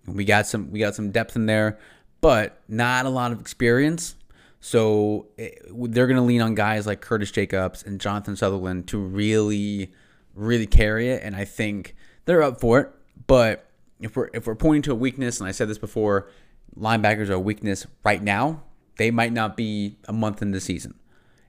We 0.07 0.25
got 0.25 0.47
some 0.47 0.71
we 0.71 0.79
got 0.79 0.95
some 0.95 1.11
depth 1.11 1.35
in 1.35 1.45
there, 1.45 1.79
but 2.21 2.59
not 2.67 3.05
a 3.05 3.09
lot 3.09 3.31
of 3.31 3.39
experience. 3.39 4.15
So 4.61 5.27
it, 5.37 5.61
eh, 5.65 5.73
they're 5.89 6.07
going 6.07 6.17
to 6.17 6.23
lean 6.23 6.41
on 6.41 6.55
guys 6.55 6.87
like 6.87 7.01
Curtis 7.01 7.31
Jacobs 7.31 7.83
and 7.83 7.99
Jonathan 7.99 8.35
Sutherland 8.35 8.87
to 8.89 8.97
really, 8.97 9.91
really 10.35 10.67
carry 10.67 11.09
it. 11.09 11.21
And 11.23 11.35
I 11.35 11.45
think 11.45 11.95
they're 12.25 12.43
up 12.43 12.61
for 12.61 12.79
it. 12.79 12.91
But 13.27 13.67
if 13.99 14.15
we're 14.15 14.29
if 14.33 14.47
we're 14.47 14.55
pointing 14.55 14.83
to 14.83 14.91
a 14.91 14.95
weakness, 14.95 15.39
and 15.39 15.49
I 15.49 15.51
said 15.51 15.67
this 15.67 15.77
before, 15.77 16.29
linebackers 16.77 17.29
are 17.29 17.33
a 17.33 17.39
weakness 17.39 17.85
right 18.03 18.21
now. 18.21 18.63
They 18.97 19.11
might 19.11 19.33
not 19.33 19.57
be 19.57 19.97
a 20.07 20.13
month 20.13 20.41
into 20.41 20.55
the 20.55 20.61
season. 20.61 20.95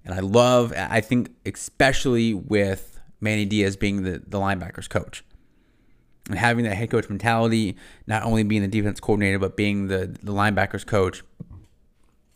And 0.05 0.15
I 0.15 0.21
love, 0.21 0.73
I 0.77 1.01
think, 1.01 1.31
especially 1.47 2.35
with 2.35 2.99
Manny 3.21 3.45
Diaz 3.45 3.77
being 3.77 4.03
the, 4.03 4.23
the 4.27 4.39
linebackers 4.39 4.89
coach 4.89 5.23
and 6.29 6.39
having 6.39 6.65
that 6.65 6.75
head 6.75 6.91
coach 6.91 7.09
mentality, 7.09 7.77
not 8.07 8.25
only 8.25 8.43
being 8.43 8.63
the 8.63 8.69
defense 8.69 9.01
coordinator, 9.01 9.39
but 9.39 9.57
being 9.57 9.89
the, 9.89 10.17
the 10.23 10.33
linebackers 10.33 10.85
coach 10.85 11.23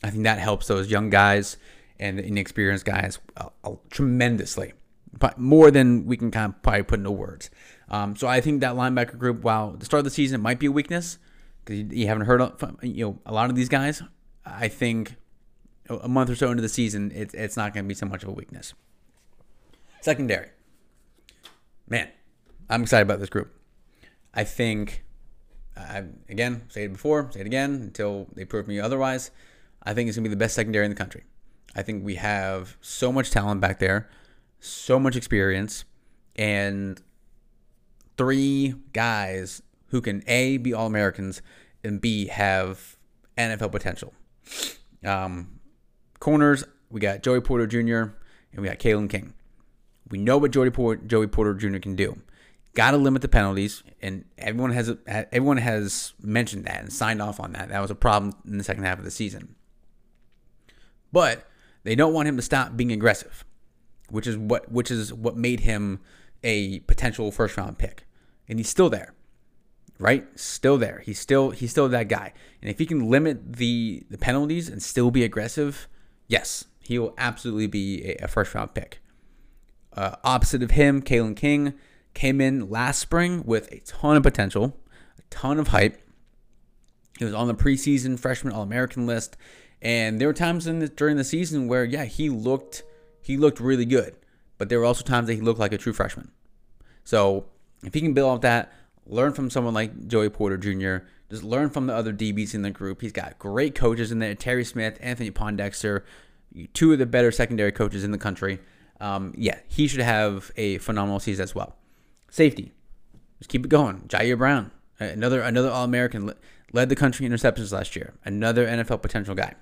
I 0.06 0.10
think 0.10 0.24
that 0.24 0.38
helps 0.38 0.66
those 0.66 0.90
young 0.90 1.10
guys 1.10 1.56
and 1.98 2.20
inexperienced 2.20 2.84
guys 2.84 3.18
uh, 3.36 3.48
uh, 3.64 3.72
tremendously, 3.90 4.74
but 5.18 5.38
more 5.38 5.70
than 5.70 6.06
we 6.06 6.16
can 6.16 6.30
kind 6.30 6.52
of 6.52 6.62
probably 6.62 6.82
put 6.82 6.98
into 6.98 7.10
words. 7.10 7.50
Um, 7.88 8.16
so 8.16 8.26
I 8.26 8.40
think 8.40 8.60
that 8.60 8.74
linebacker 8.74 9.18
group, 9.18 9.42
while 9.42 9.72
the 9.72 9.84
start 9.84 10.00
of 10.00 10.04
the 10.04 10.10
season 10.10 10.40
might 10.40 10.58
be 10.58 10.66
a 10.66 10.72
weakness 10.72 11.18
because 11.64 11.80
you, 11.80 11.88
you, 11.90 12.06
haven't 12.06 12.26
heard 12.26 12.40
of, 12.40 12.76
you 12.82 13.04
know 13.04 13.18
a 13.26 13.32
lot 13.32 13.50
of 13.50 13.56
these 13.56 13.68
guys, 13.68 14.02
I 14.44 14.68
think 14.68 15.16
a 15.88 16.08
month 16.08 16.30
or 16.30 16.34
so 16.34 16.50
into 16.50 16.62
the 16.62 16.68
season, 16.68 17.12
it's 17.14 17.34
it's 17.34 17.56
not 17.56 17.74
going 17.74 17.84
to 17.84 17.88
be 17.88 17.94
so 17.94 18.06
much 18.06 18.22
of 18.22 18.28
a 18.28 18.32
weakness. 18.32 18.74
Secondary, 20.00 20.50
man, 21.88 22.08
I'm 22.68 22.82
excited 22.82 23.02
about 23.02 23.20
this 23.20 23.28
group. 23.28 23.52
I 24.34 24.44
think, 24.44 25.04
I 25.76 26.04
again 26.28 26.62
say 26.68 26.84
it 26.84 26.92
before, 26.92 27.30
say 27.32 27.40
it 27.40 27.46
again 27.46 27.74
until 27.74 28.26
they 28.34 28.44
prove 28.44 28.68
me 28.68 28.78
otherwise. 28.78 29.30
I 29.82 29.94
think 29.94 30.08
it's 30.08 30.16
going 30.16 30.24
to 30.24 30.30
be 30.30 30.34
the 30.34 30.38
best 30.38 30.54
secondary 30.54 30.84
in 30.84 30.90
the 30.90 30.96
country. 30.96 31.24
I 31.74 31.82
think 31.82 32.04
we 32.04 32.14
have 32.16 32.76
so 32.80 33.12
much 33.12 33.30
talent 33.30 33.60
back 33.60 33.78
there, 33.78 34.08
so 34.60 34.98
much 34.98 35.14
experience, 35.14 35.84
and 36.34 37.00
three 38.16 38.74
guys 38.92 39.62
who 39.88 40.00
can 40.00 40.22
A, 40.26 40.56
be 40.56 40.72
All 40.72 40.86
Americans, 40.86 41.42
and 41.84 42.00
B, 42.00 42.26
have 42.26 42.96
NFL 43.36 43.72
potential. 43.72 44.14
Um, 45.04 45.60
corners, 46.18 46.64
we 46.90 47.00
got 47.00 47.22
Joey 47.22 47.40
Porter 47.40 47.66
Jr., 47.66 48.14
and 48.52 48.62
we 48.62 48.68
got 48.68 48.78
Kalen 48.78 49.10
King. 49.10 49.34
We 50.10 50.18
know 50.18 50.38
what 50.38 50.50
Joey 50.50 50.70
Porter, 50.70 51.02
Joey 51.04 51.26
Porter 51.26 51.54
Jr. 51.54 51.78
can 51.78 51.94
do. 51.94 52.16
Got 52.74 52.92
to 52.92 52.96
limit 52.96 53.22
the 53.22 53.28
penalties, 53.28 53.82
and 54.02 54.24
everyone 54.38 54.70
has 54.72 54.94
everyone 55.06 55.56
has 55.56 56.12
mentioned 56.20 56.66
that 56.66 56.80
and 56.80 56.92
signed 56.92 57.22
off 57.22 57.40
on 57.40 57.52
that. 57.52 57.70
That 57.70 57.80
was 57.80 57.90
a 57.90 57.94
problem 57.94 58.34
in 58.46 58.58
the 58.58 58.64
second 58.64 58.84
half 58.84 58.98
of 58.98 59.04
the 59.04 59.10
season. 59.10 59.56
But 61.12 61.46
they 61.84 61.94
don't 61.94 62.12
want 62.12 62.28
him 62.28 62.36
to 62.36 62.42
stop 62.42 62.76
being 62.76 62.92
aggressive, 62.92 63.44
which 64.10 64.26
is 64.26 64.36
what 64.36 64.70
which 64.70 64.90
is 64.90 65.12
what 65.12 65.36
made 65.36 65.60
him 65.60 66.00
a 66.42 66.80
potential 66.80 67.30
first 67.30 67.56
round 67.56 67.78
pick. 67.78 68.06
And 68.48 68.58
he's 68.58 68.68
still 68.68 68.90
there. 68.90 69.14
Right? 69.98 70.26
Still 70.38 70.76
there. 70.76 71.02
He's 71.04 71.18
still 71.18 71.50
he's 71.50 71.70
still 71.70 71.88
that 71.88 72.08
guy. 72.08 72.32
And 72.60 72.70
if 72.70 72.78
he 72.78 72.86
can 72.86 73.08
limit 73.08 73.54
the 73.54 74.04
the 74.10 74.18
penalties 74.18 74.68
and 74.68 74.82
still 74.82 75.10
be 75.10 75.24
aggressive, 75.24 75.88
yes, 76.28 76.64
he 76.80 76.98
will 76.98 77.14
absolutely 77.18 77.66
be 77.66 78.04
a, 78.04 78.24
a 78.24 78.28
first 78.28 78.54
round 78.54 78.74
pick. 78.74 79.00
Uh, 79.92 80.16
opposite 80.24 80.62
of 80.62 80.72
him, 80.72 81.00
Kalen 81.00 81.34
King 81.34 81.74
came 82.12 82.40
in 82.40 82.68
last 82.68 82.98
spring 82.98 83.42
with 83.44 83.70
a 83.72 83.80
ton 83.80 84.16
of 84.16 84.22
potential, 84.22 84.78
a 85.18 85.22
ton 85.30 85.58
of 85.58 85.68
hype. 85.68 86.00
He 87.18 87.24
was 87.24 87.32
on 87.32 87.46
the 87.46 87.54
preseason 87.54 88.18
freshman 88.18 88.52
All 88.52 88.62
American 88.62 89.06
list 89.06 89.36
And 89.82 90.20
there 90.20 90.28
were 90.28 90.34
times 90.34 90.66
in 90.66 90.78
the, 90.78 90.88
during 90.88 91.16
the 91.16 91.24
season 91.24 91.68
where, 91.68 91.84
yeah, 91.84 92.04
he 92.04 92.28
looked 92.28 92.82
he 93.20 93.36
looked 93.36 93.58
really 93.58 93.84
good, 93.84 94.16
but 94.56 94.68
there 94.68 94.78
were 94.78 94.84
also 94.84 95.04
times 95.04 95.26
that 95.26 95.34
he 95.34 95.40
looked 95.40 95.58
like 95.58 95.72
a 95.72 95.78
true 95.78 95.92
freshman. 95.92 96.30
So 97.02 97.46
if 97.82 97.92
he 97.92 98.00
can 98.00 98.14
build 98.14 98.30
off 98.30 98.40
that, 98.42 98.72
learn 99.04 99.32
from 99.32 99.50
someone 99.50 99.74
like 99.74 100.06
Joey 100.06 100.30
Porter 100.30 100.56
Jr., 100.56 101.04
just 101.28 101.42
learn 101.42 101.70
from 101.70 101.88
the 101.88 101.94
other 101.94 102.12
DBs 102.12 102.54
in 102.54 102.62
the 102.62 102.70
group. 102.70 103.00
He's 103.00 103.10
got 103.10 103.36
great 103.38 103.74
coaches 103.74 104.12
in 104.12 104.20
there: 104.20 104.34
Terry 104.36 104.64
Smith, 104.64 104.96
Anthony 105.00 105.32
Poindexter, 105.32 106.04
two 106.72 106.92
of 106.92 107.00
the 107.00 107.06
better 107.06 107.32
secondary 107.32 107.72
coaches 107.72 108.04
in 108.04 108.12
the 108.12 108.18
country. 108.18 108.60
Um, 109.00 109.34
yeah, 109.36 109.58
he 109.66 109.88
should 109.88 110.00
have 110.00 110.52
a 110.56 110.78
phenomenal 110.78 111.18
season 111.18 111.42
as 111.42 111.54
well. 111.54 111.76
Safety, 112.30 112.72
just 113.38 113.50
keep 113.50 113.64
it 113.64 113.68
going. 113.68 114.02
Ji'Ayir 114.08 114.38
Brown, 114.38 114.70
another 115.00 115.40
another 115.40 115.68
All 115.70 115.84
American, 115.84 116.32
led 116.72 116.88
the 116.88 116.96
country 116.96 117.26
in 117.26 117.32
interceptions 117.32 117.72
last 117.72 117.96
year. 117.96 118.14
Another 118.24 118.66
NFL 118.66 119.02
potential 119.02 119.34
guy. 119.34 119.54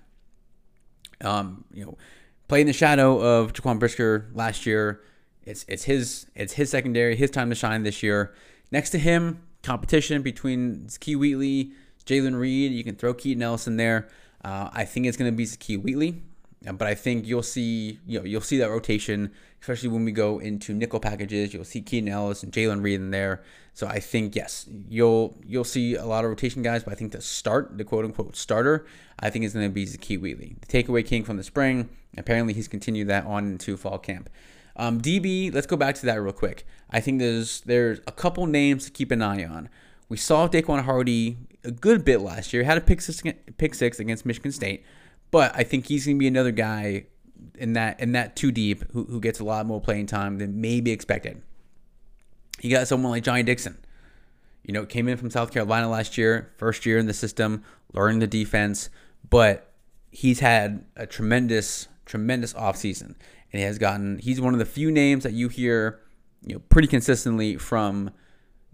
Um, 1.24 1.64
you 1.72 1.84
know, 1.84 1.96
played 2.48 2.62
in 2.62 2.66
the 2.66 2.72
shadow 2.72 3.20
of 3.20 3.52
Jaquan 3.52 3.78
Brisker 3.78 4.28
last 4.34 4.66
year. 4.66 5.02
It's 5.44 5.64
it's 5.68 5.84
his 5.84 6.26
it's 6.34 6.54
his 6.54 6.70
secondary, 6.70 7.16
his 7.16 7.30
time 7.30 7.50
to 7.50 7.56
shine 7.56 7.82
this 7.82 8.02
year. 8.02 8.34
Next 8.70 8.90
to 8.90 8.98
him, 8.98 9.42
competition 9.62 10.22
between 10.22 10.88
Key 11.00 11.16
Wheatley, 11.16 11.72
Jaylen 12.06 12.38
Reed. 12.38 12.72
You 12.72 12.84
can 12.84 12.96
throw 12.96 13.14
Keaton 13.14 13.42
Ellison 13.42 13.76
there. 13.76 14.08
Uh, 14.44 14.68
I 14.72 14.84
think 14.84 15.06
it's 15.06 15.16
going 15.16 15.30
to 15.30 15.36
be 15.36 15.46
Key 15.46 15.76
Wheatley, 15.76 16.22
but 16.72 16.88
I 16.88 16.94
think 16.94 17.26
you'll 17.26 17.42
see 17.42 18.00
you 18.06 18.18
know 18.18 18.24
you'll 18.24 18.40
see 18.40 18.58
that 18.58 18.70
rotation, 18.70 19.30
especially 19.60 19.90
when 19.90 20.04
we 20.04 20.12
go 20.12 20.38
into 20.38 20.72
nickel 20.72 21.00
packages. 21.00 21.52
You'll 21.52 21.64
see 21.64 21.80
Keaton 21.80 22.08
Ellis 22.08 22.42
and 22.42 22.52
Jaylen 22.52 22.82
Reed 22.82 23.00
in 23.00 23.10
there. 23.10 23.42
So 23.74 23.86
I 23.86 24.00
think 24.00 24.36
yes, 24.36 24.66
you'll 24.88 25.36
you'll 25.44 25.64
see 25.64 25.96
a 25.96 26.06
lot 26.06 26.24
of 26.24 26.30
rotation 26.30 26.62
guys, 26.62 26.84
but 26.84 26.92
I 26.92 26.96
think 26.96 27.12
the 27.12 27.20
start, 27.20 27.76
the 27.76 27.84
quote 27.84 28.04
unquote 28.04 28.36
starter, 28.36 28.86
I 29.18 29.30
think 29.30 29.44
is 29.44 29.52
going 29.52 29.66
to 29.66 29.72
be 29.72 29.84
Zakee 29.84 30.20
Wheatley, 30.20 30.56
the 30.60 30.66
takeaway 30.66 31.04
king 31.04 31.24
from 31.24 31.36
the 31.36 31.44
spring. 31.44 31.88
Apparently, 32.16 32.54
he's 32.54 32.68
continued 32.68 33.08
that 33.08 33.26
on 33.26 33.46
into 33.46 33.76
fall 33.76 33.98
camp. 33.98 34.30
Um, 34.76 35.00
DB, 35.00 35.52
let's 35.52 35.66
go 35.66 35.76
back 35.76 35.94
to 35.96 36.06
that 36.06 36.20
real 36.20 36.32
quick. 36.32 36.66
I 36.90 37.00
think 37.00 37.18
there's 37.18 37.60
there's 37.62 38.00
a 38.06 38.12
couple 38.12 38.46
names 38.46 38.84
to 38.86 38.90
keep 38.90 39.10
an 39.10 39.22
eye 39.22 39.44
on. 39.44 39.68
We 40.08 40.16
saw 40.16 40.48
Daequan 40.48 40.84
Hardy 40.84 41.38
a 41.64 41.70
good 41.70 42.04
bit 42.04 42.20
last 42.20 42.52
year. 42.52 42.62
Had 42.62 42.78
a 42.78 42.80
pick 42.80 43.00
six, 43.00 43.22
pick 43.56 43.74
six 43.74 43.98
against 43.98 44.26
Michigan 44.26 44.52
State, 44.52 44.84
but 45.34 45.50
I 45.56 45.64
think 45.64 45.88
he's 45.88 46.06
going 46.06 46.16
to 46.16 46.20
be 46.20 46.28
another 46.28 46.52
guy 46.52 47.06
in 47.56 47.72
that 47.72 47.98
in 47.98 48.12
that 48.12 48.36
two 48.36 48.52
deep 48.52 48.84
who, 48.92 49.02
who 49.02 49.20
gets 49.20 49.40
a 49.40 49.44
lot 49.44 49.66
more 49.66 49.80
playing 49.80 50.06
time 50.06 50.38
than 50.38 50.60
maybe 50.60 50.92
expected. 50.92 51.42
You 52.60 52.70
got 52.70 52.86
someone 52.86 53.10
like 53.10 53.24
Johnny 53.24 53.42
Dixon. 53.42 53.76
You 54.62 54.72
know, 54.72 54.86
came 54.86 55.08
in 55.08 55.16
from 55.16 55.30
South 55.30 55.50
Carolina 55.50 55.90
last 55.90 56.16
year, 56.16 56.52
first 56.56 56.86
year 56.86 56.98
in 56.98 57.06
the 57.06 57.12
system, 57.12 57.64
learning 57.92 58.20
the 58.20 58.28
defense, 58.28 58.90
but 59.28 59.72
he's 60.12 60.38
had 60.38 60.84
a 60.94 61.04
tremendous, 61.04 61.88
tremendous 62.06 62.52
offseason. 62.52 63.16
And 63.52 63.60
he 63.60 63.62
has 63.62 63.76
gotten, 63.76 64.20
he's 64.20 64.40
one 64.40 64.52
of 64.52 64.60
the 64.60 64.64
few 64.64 64.92
names 64.92 65.24
that 65.24 65.32
you 65.32 65.48
hear, 65.48 65.98
you 66.46 66.54
know, 66.54 66.62
pretty 66.68 66.86
consistently 66.86 67.56
from, 67.56 68.12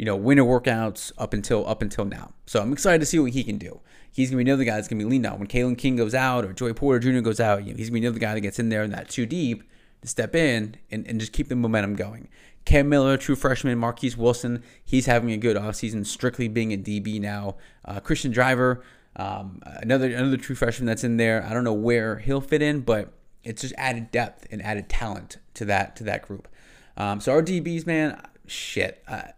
you 0.00 0.06
know, 0.06 0.16
winter 0.16 0.44
workouts 0.44 1.12
up 1.18 1.34
until 1.34 1.68
up 1.68 1.82
until 1.82 2.06
now. 2.06 2.32
So 2.46 2.62
I'm 2.62 2.72
excited 2.72 3.00
to 3.00 3.06
see 3.06 3.18
what 3.18 3.32
he 3.32 3.44
can 3.44 3.58
do. 3.58 3.80
He's 4.10 4.30
gonna 4.30 4.42
be 4.42 4.50
another 4.50 4.64
guy 4.64 4.76
that's 4.76 4.88
gonna 4.88 5.04
be 5.04 5.04
leaned 5.04 5.26
on 5.26 5.38
when 5.38 5.46
Kalen 5.46 5.76
King 5.76 5.96
goes 5.96 6.14
out 6.14 6.46
or 6.46 6.54
Joey 6.54 6.72
Porter 6.72 7.12
Jr. 7.12 7.20
goes 7.20 7.38
out. 7.38 7.66
You 7.66 7.74
know, 7.74 7.76
he's 7.76 7.90
gonna 7.90 8.00
be 8.00 8.06
another 8.06 8.18
guy 8.18 8.32
that 8.32 8.40
gets 8.40 8.58
in 8.58 8.70
there 8.70 8.82
and 8.82 8.94
that 8.94 9.10
too 9.10 9.26
deep 9.26 9.62
to 10.00 10.08
step 10.08 10.34
in 10.34 10.76
and, 10.90 11.06
and 11.06 11.20
just 11.20 11.34
keep 11.34 11.48
the 11.48 11.54
momentum 11.54 11.96
going. 11.96 12.30
Cam 12.64 12.88
Miller, 12.88 13.18
true 13.18 13.36
freshman, 13.36 13.76
Marquise 13.76 14.16
Wilson, 14.16 14.62
he's 14.82 15.04
having 15.04 15.32
a 15.32 15.36
good 15.36 15.58
offseason, 15.58 16.06
strictly 16.06 16.48
being 16.48 16.72
a 16.72 16.78
DB 16.78 17.20
now. 17.20 17.56
Uh, 17.84 18.00
Christian 18.00 18.30
Driver, 18.30 18.82
um, 19.16 19.60
another 19.82 20.06
another 20.06 20.38
true 20.38 20.56
freshman 20.56 20.86
that's 20.86 21.04
in 21.04 21.18
there. 21.18 21.44
I 21.44 21.52
don't 21.52 21.64
know 21.64 21.74
where 21.74 22.20
he'll 22.20 22.40
fit 22.40 22.62
in, 22.62 22.80
but 22.80 23.12
it's 23.44 23.60
just 23.60 23.74
added 23.76 24.10
depth 24.10 24.46
and 24.50 24.62
added 24.62 24.88
talent 24.88 25.36
to 25.52 25.66
that 25.66 25.94
to 25.96 26.04
that 26.04 26.26
group. 26.26 26.48
Um, 26.96 27.20
so 27.20 27.32
our 27.32 27.42
DBs, 27.42 27.86
man, 27.86 28.18
shit, 28.46 29.04
uh, 29.06 29.32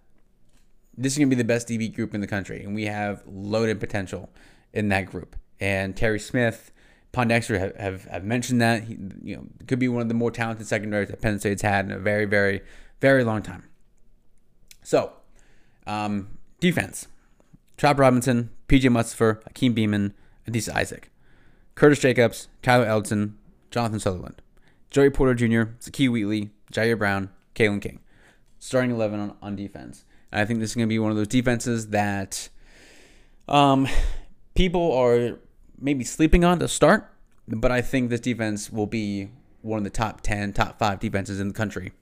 this 0.96 1.12
is 1.12 1.18
gonna 1.18 1.28
be 1.28 1.37
the 1.37 1.44
best 1.44 1.68
DB 1.68 1.94
group 1.94 2.14
in 2.14 2.20
the 2.20 2.26
country, 2.26 2.62
and 2.64 2.74
we 2.74 2.87
have 2.87 3.22
loaded 3.26 3.81
potential 3.81 4.31
in 4.72 4.88
that 4.88 5.07
group. 5.07 5.37
And 5.61 5.96
Terry 5.96 6.18
Smith, 6.18 6.72
Poindexter 7.12 7.59
have, 7.59 7.76
have, 7.76 8.05
have 8.05 8.24
mentioned 8.24 8.61
that 8.62 8.85
he, 8.85 8.98
you 9.22 9.37
know, 9.37 9.46
could 9.66 9.78
be 9.78 9.88
one 9.88 10.02
of 10.02 10.09
the 10.09 10.14
more 10.14 10.31
talented 10.31 10.66
secondaries 10.66 11.09
that 11.09 11.20
Penn 11.20 11.38
State's 11.38 11.62
had 11.62 11.85
in 11.85 11.92
a 11.92 11.98
very, 11.98 12.24
very, 12.24 12.62
very 13.00 13.22
long 13.22 13.42
time. 13.42 13.68
So, 14.83 15.12
um, 15.87 16.38
defense: 16.59 17.09
Chop 17.76 17.98
Robinson, 17.98 18.50
P.J. 18.66 18.88
Mustipher, 18.88 19.42
Akeem 19.44 19.76
Beamon, 19.76 20.12
Adisa 20.48 20.74
Isaac, 20.74 21.11
Curtis 21.74 21.98
Jacobs, 22.00 22.48
Tyler 22.62 22.87
Elsdon, 22.87 23.35
Jonathan 23.70 24.00
Sutherland, 24.00 24.42
Joey 24.90 25.11
Porter 25.11 25.35
Jr., 25.35 25.72
Zakee 25.81 26.11
Wheatley, 26.11 26.50
Ji'Ayir 26.72 26.98
Brown, 26.98 27.31
Kalen 27.55 27.81
King. 27.81 28.00
Starting 28.59 28.90
11 28.90 29.20
on, 29.20 29.37
on 29.42 29.57
defense. 29.57 30.05
I 30.33 30.45
think 30.45 30.61
this 30.61 30.71
is 30.71 30.77
going 30.77 30.88
to 30.88 30.92
be 30.92 30.99
one 30.99 31.11
of 31.11 31.16
those 31.16 31.29
defenses 31.29 31.88
that 31.88 32.49
um, 33.49 33.87
people 34.55 34.92
are 34.92 35.38
maybe 35.79 36.05
sleeping 36.05 36.45
on 36.45 36.59
to 36.61 36.68
start, 36.68 37.12
but 37.49 37.71
I 37.71 37.83
think 37.83 38.11
this 38.11 38.21
defense 38.21 38.71
will 38.71 38.87
be 38.87 39.31
one 39.61 39.79
of 39.79 39.85
the 39.85 39.90
top 39.90 40.21
10, 40.23 40.53
top 40.53 40.79
five 40.79 41.01
defenses 41.01 41.40
in 41.40 41.49
the 41.49 41.55
country 41.55 41.92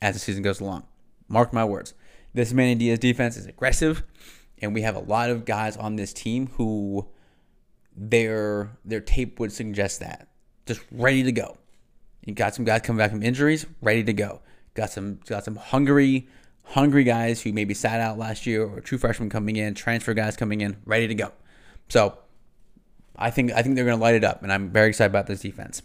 as 0.00 0.14
the 0.14 0.20
season 0.20 0.42
goes 0.42 0.60
along. 0.60 0.84
Mark 1.28 1.52
my 1.52 1.64
words. 1.64 1.94
This 2.34 2.52
Manny 2.52 2.74
Diaz 2.74 2.98
defense 2.98 3.36
is 3.36 3.46
aggressive, 3.46 4.02
and 4.60 4.74
we 4.74 4.82
have 4.82 4.96
a 4.96 5.00
lot 5.00 5.30
of 5.30 5.44
guys 5.44 5.76
on 5.76 5.96
this 5.96 6.12
team 6.12 6.48
who 6.54 7.08
their 7.94 8.70
their 8.84 9.00
tape 9.00 9.38
would 9.38 9.52
suggest 9.52 10.00
that. 10.00 10.28
Just 10.66 10.80
ready 10.90 11.22
to 11.22 11.32
go. 11.32 11.58
You 12.24 12.34
got 12.34 12.54
some 12.54 12.64
guys 12.64 12.82
coming 12.82 12.98
back 12.98 13.10
from 13.10 13.22
injuries, 13.22 13.66
ready 13.82 14.02
to 14.04 14.12
go. 14.12 14.40
Got 14.74 14.90
some 14.90 15.20
got 15.26 15.44
some 15.44 15.56
hungry, 15.56 16.28
hungry 16.64 17.04
guys 17.04 17.42
who 17.42 17.52
maybe 17.52 17.74
sat 17.74 18.00
out 18.00 18.18
last 18.18 18.46
year 18.46 18.64
or 18.64 18.80
true 18.80 18.98
freshmen 18.98 19.28
coming 19.30 19.56
in, 19.56 19.74
transfer 19.74 20.14
guys 20.14 20.36
coming 20.36 20.60
in, 20.60 20.76
ready 20.84 21.06
to 21.06 21.14
go. 21.14 21.32
So 21.88 22.18
I 23.16 23.30
think 23.30 23.52
I 23.52 23.62
think 23.62 23.74
they're 23.74 23.84
going 23.84 23.98
to 23.98 24.02
light 24.02 24.14
it 24.14 24.24
up, 24.24 24.42
and 24.42 24.52
I'm 24.52 24.70
very 24.70 24.88
excited 24.88 25.10
about 25.10 25.26
this 25.26 25.40
defense. 25.40 25.82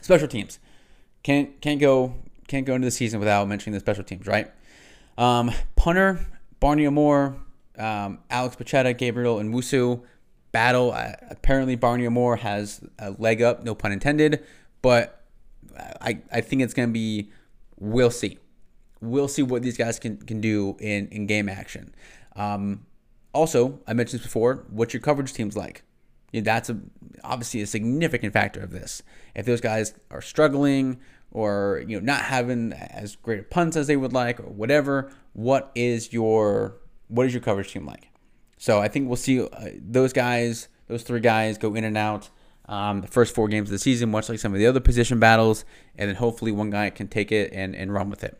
Special 0.00 0.28
teams 0.28 0.58
can't 1.22 1.60
can't 1.60 1.80
go 1.80 2.14
can't 2.48 2.66
go 2.66 2.74
into 2.74 2.86
the 2.86 2.90
season 2.90 3.20
without 3.20 3.46
mentioning 3.46 3.74
the 3.74 3.80
special 3.80 4.04
teams, 4.04 4.26
right? 4.26 4.50
Um, 5.18 5.52
punter 5.76 6.26
Barney 6.58 6.86
Amor, 6.86 7.36
um, 7.78 8.18
Alex 8.30 8.56
Bacchetta, 8.56 8.96
Gabriel, 8.96 9.38
and 9.38 9.52
Musu 9.52 10.02
battle. 10.52 10.92
Uh, 10.92 11.12
apparently, 11.28 11.76
Barney 11.76 12.06
Amor 12.06 12.36
has 12.36 12.80
a 12.98 13.10
leg 13.12 13.42
up, 13.42 13.62
no 13.64 13.74
pun 13.74 13.92
intended, 13.92 14.44
but 14.82 15.22
I 16.00 16.20
I 16.32 16.40
think 16.40 16.62
it's 16.62 16.74
going 16.74 16.88
to 16.88 16.92
be. 16.92 17.30
We'll 17.78 18.10
see. 18.10 18.38
We'll 19.00 19.28
see 19.28 19.42
what 19.42 19.62
these 19.62 19.76
guys 19.76 19.98
can, 19.98 20.18
can 20.18 20.40
do 20.40 20.76
in, 20.78 21.08
in 21.08 21.26
game 21.26 21.48
action. 21.48 21.94
Um, 22.36 22.86
also, 23.32 23.80
I 23.86 23.92
mentioned 23.94 24.20
this 24.20 24.26
before. 24.26 24.64
What's 24.70 24.92
your 24.92 25.00
coverage 25.00 25.32
teams 25.32 25.56
like? 25.56 25.82
You 26.32 26.40
know, 26.40 26.44
that's 26.44 26.70
a, 26.70 26.78
obviously 27.24 27.62
a 27.62 27.66
significant 27.66 28.32
factor 28.32 28.60
of 28.60 28.70
this. 28.70 29.02
If 29.34 29.46
those 29.46 29.60
guys 29.60 29.94
are 30.10 30.20
struggling 30.20 31.00
or 31.32 31.84
you 31.86 31.98
know 31.98 32.04
not 32.04 32.22
having 32.22 32.72
as 32.72 33.14
great 33.16 33.50
punts 33.50 33.76
as 33.76 33.86
they 33.86 33.96
would 33.96 34.12
like 34.12 34.40
or 34.40 34.50
whatever, 34.50 35.12
what 35.32 35.70
is 35.74 36.12
your 36.12 36.76
what 37.08 37.26
is 37.26 37.32
your 37.32 37.42
coverage 37.42 37.72
team 37.72 37.86
like? 37.86 38.10
So 38.58 38.80
I 38.80 38.88
think 38.88 39.08
we'll 39.08 39.16
see 39.16 39.40
uh, 39.40 39.70
those 39.80 40.12
guys, 40.12 40.68
those 40.86 41.02
three 41.02 41.20
guys, 41.20 41.56
go 41.56 41.74
in 41.74 41.84
and 41.84 41.96
out 41.96 42.28
um, 42.66 43.00
the 43.00 43.08
first 43.08 43.34
four 43.34 43.48
games 43.48 43.68
of 43.68 43.72
the 43.72 43.78
season, 43.78 44.10
much 44.10 44.28
like 44.28 44.38
some 44.38 44.52
of 44.52 44.58
the 44.58 44.66
other 44.66 44.80
position 44.80 45.18
battles, 45.18 45.64
and 45.96 46.08
then 46.08 46.16
hopefully 46.16 46.52
one 46.52 46.70
guy 46.70 46.90
can 46.90 47.08
take 47.08 47.32
it 47.32 47.52
and, 47.52 47.74
and 47.74 47.92
run 47.92 48.10
with 48.10 48.22
it. 48.22 48.38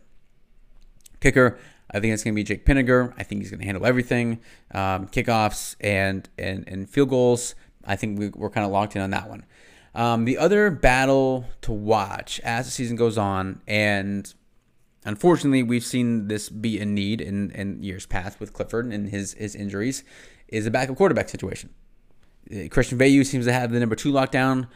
Kicker, 1.21 1.57
I 1.91 1.99
think 1.99 2.13
it's 2.13 2.23
going 2.23 2.33
to 2.33 2.35
be 2.35 2.43
Jake 2.43 2.65
Pinegar. 2.65 3.13
I 3.17 3.23
think 3.23 3.41
he's 3.41 3.51
going 3.51 3.59
to 3.59 3.65
handle 3.65 3.85
everything, 3.85 4.39
um, 4.71 5.07
kickoffs 5.07 5.75
and, 5.79 6.27
and 6.37 6.67
and 6.67 6.89
field 6.89 7.09
goals. 7.09 7.55
I 7.85 7.95
think 7.95 8.19
we, 8.19 8.27
are 8.27 8.49
kind 8.49 8.65
of 8.65 8.71
locked 8.71 8.95
in 8.95 9.01
on 9.01 9.11
that 9.11 9.29
one. 9.29 9.45
Um, 9.93 10.25
the 10.25 10.37
other 10.37 10.71
battle 10.71 11.45
to 11.61 11.71
watch 11.71 12.39
as 12.41 12.65
the 12.65 12.71
season 12.71 12.95
goes 12.95 13.17
on, 13.17 13.61
and 13.67 14.33
unfortunately, 15.05 15.63
we've 15.63 15.83
seen 15.83 16.27
this 16.27 16.49
be 16.49 16.79
a 16.79 16.85
need 16.85 17.21
in, 17.21 17.51
in 17.51 17.83
years 17.83 18.05
past 18.05 18.39
with 18.39 18.53
Clifford 18.53 18.91
and 18.91 19.09
his 19.09 19.33
his 19.33 19.55
injuries, 19.55 20.03
is 20.47 20.65
a 20.65 20.71
backup 20.71 20.95
quarterback 20.95 21.29
situation. 21.29 21.69
Uh, 22.51 22.67
Christian 22.69 22.97
Veilleux 22.97 23.25
seems 23.25 23.45
to 23.45 23.53
have 23.53 23.71
the 23.71 23.79
number 23.79 23.95
two 23.95 24.11
lockdown. 24.11 24.67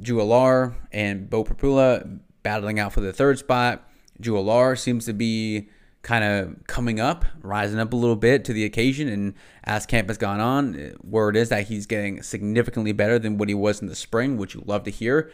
Allar 0.00 0.74
and 0.92 1.28
Beau 1.28 1.44
Pribula 1.44 2.20
battling 2.42 2.78
out 2.78 2.92
for 2.92 3.00
the 3.00 3.12
third 3.12 3.38
spot. 3.38 3.88
Allar 4.22 4.78
seems 4.78 5.06
to 5.06 5.12
be 5.12 5.68
kind 6.02 6.24
of 6.24 6.66
coming 6.66 7.00
up, 7.00 7.24
rising 7.42 7.78
up 7.78 7.92
a 7.92 7.96
little 7.96 8.16
bit 8.16 8.44
to 8.44 8.52
the 8.52 8.64
occasion. 8.64 9.08
And 9.08 9.34
as 9.64 9.86
camp 9.86 10.08
has 10.08 10.18
gone 10.18 10.40
on, 10.40 10.94
word 11.02 11.36
is 11.36 11.48
that 11.48 11.68
he's 11.68 11.86
getting 11.86 12.22
significantly 12.22 12.92
better 12.92 13.18
than 13.18 13.38
what 13.38 13.48
he 13.48 13.54
was 13.54 13.80
in 13.82 13.88
the 13.88 13.96
spring, 13.96 14.36
which 14.36 14.54
you 14.54 14.62
love 14.66 14.84
to 14.84 14.90
hear, 14.90 15.30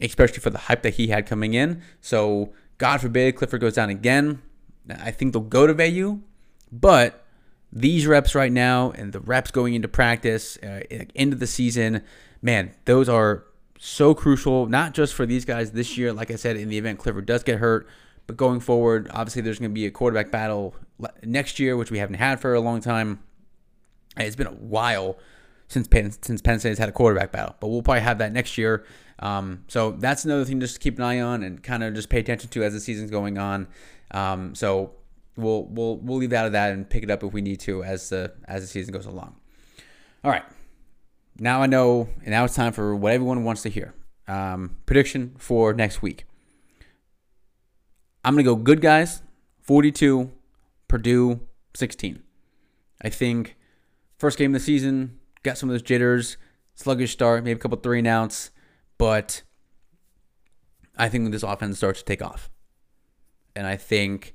especially 0.00 0.38
for 0.40 0.50
the 0.50 0.58
hype 0.58 0.82
that 0.82 0.94
he 0.94 1.08
had 1.08 1.26
coming 1.26 1.54
in. 1.54 1.82
So, 2.00 2.52
God 2.78 3.00
forbid 3.00 3.34
Clifford 3.34 3.60
goes 3.60 3.74
down 3.74 3.90
again. 3.90 4.40
I 4.88 5.10
think 5.10 5.32
they'll 5.32 5.42
go 5.42 5.66
to 5.66 5.74
Veilleux, 5.74 6.20
but 6.70 7.24
these 7.72 8.06
reps 8.06 8.34
right 8.34 8.52
now 8.52 8.92
and 8.92 9.12
the 9.12 9.20
reps 9.20 9.50
going 9.50 9.74
into 9.74 9.88
practice, 9.88 10.56
uh, 10.58 10.82
into 11.14 11.36
the 11.36 11.46
season, 11.46 12.02
man, 12.40 12.74
those 12.84 13.08
are 13.08 13.44
so 13.78 14.14
crucial, 14.14 14.66
not 14.66 14.94
just 14.94 15.14
for 15.14 15.26
these 15.26 15.44
guys 15.44 15.72
this 15.72 15.96
year, 15.96 16.12
like 16.12 16.30
I 16.30 16.36
said, 16.36 16.56
in 16.56 16.68
the 16.68 16.78
event 16.78 16.98
Clifford 16.98 17.26
does 17.26 17.42
get 17.42 17.58
hurt, 17.58 17.88
but 18.28 18.36
going 18.36 18.60
forward, 18.60 19.10
obviously 19.12 19.42
there's 19.42 19.58
going 19.58 19.70
to 19.70 19.74
be 19.74 19.86
a 19.86 19.90
quarterback 19.90 20.30
battle 20.30 20.76
next 21.24 21.58
year, 21.58 21.76
which 21.76 21.90
we 21.90 21.98
haven't 21.98 22.16
had 22.16 22.38
for 22.38 22.54
a 22.54 22.60
long 22.60 22.80
time. 22.80 23.20
It's 24.18 24.36
been 24.36 24.46
a 24.46 24.52
while 24.52 25.16
since 25.68 25.88
Penn, 25.88 26.12
since 26.22 26.42
Penn 26.42 26.60
State 26.60 26.68
has 26.68 26.78
had 26.78 26.90
a 26.90 26.92
quarterback 26.92 27.32
battle, 27.32 27.56
but 27.58 27.68
we'll 27.68 27.82
probably 27.82 28.02
have 28.02 28.18
that 28.18 28.32
next 28.32 28.58
year. 28.58 28.84
Um, 29.20 29.64
so 29.66 29.92
that's 29.92 30.26
another 30.26 30.44
thing 30.44 30.60
just 30.60 30.74
to 30.74 30.80
keep 30.80 30.98
an 30.98 31.04
eye 31.04 31.20
on 31.20 31.42
and 31.42 31.62
kind 31.62 31.82
of 31.82 31.94
just 31.94 32.10
pay 32.10 32.20
attention 32.20 32.50
to 32.50 32.62
as 32.62 32.74
the 32.74 32.80
season's 32.80 33.10
going 33.10 33.38
on. 33.38 33.66
Um, 34.10 34.54
so 34.54 34.92
we'll 35.36 35.64
we'll 35.64 35.96
we'll 35.96 36.18
leave 36.18 36.34
out 36.34 36.44
of 36.44 36.52
that 36.52 36.72
and 36.72 36.88
pick 36.88 37.02
it 37.02 37.10
up 37.10 37.24
if 37.24 37.32
we 37.32 37.40
need 37.40 37.60
to 37.60 37.82
as 37.82 38.10
the 38.10 38.34
as 38.46 38.60
the 38.60 38.68
season 38.68 38.92
goes 38.92 39.06
along. 39.06 39.36
All 40.22 40.30
right, 40.30 40.44
now 41.38 41.62
I 41.62 41.66
know, 41.66 42.08
and 42.20 42.28
now 42.28 42.44
it's 42.44 42.54
time 42.54 42.74
for 42.74 42.94
what 42.94 43.12
everyone 43.12 43.44
wants 43.44 43.62
to 43.62 43.70
hear. 43.70 43.94
Um, 44.26 44.76
prediction 44.84 45.34
for 45.38 45.72
next 45.72 46.02
week. 46.02 46.26
I'm 48.24 48.34
gonna 48.34 48.42
go 48.42 48.56
good 48.56 48.80
guys, 48.80 49.22
42, 49.62 50.30
Purdue 50.88 51.40
16. 51.74 52.22
I 53.02 53.08
think 53.08 53.56
first 54.18 54.38
game 54.38 54.54
of 54.54 54.60
the 54.60 54.64
season 54.64 55.18
got 55.42 55.58
some 55.58 55.68
of 55.68 55.74
those 55.74 55.82
jitters, 55.82 56.36
sluggish 56.74 57.12
start, 57.12 57.44
maybe 57.44 57.58
a 57.58 57.62
couple 57.62 57.78
three 57.78 57.98
and 57.98 58.08
outs, 58.08 58.50
but 58.98 59.42
I 60.96 61.08
think 61.08 61.30
this 61.30 61.42
offense 61.42 61.76
starts 61.76 62.00
to 62.00 62.04
take 62.04 62.22
off, 62.22 62.50
and 63.54 63.66
I 63.66 63.76
think. 63.76 64.34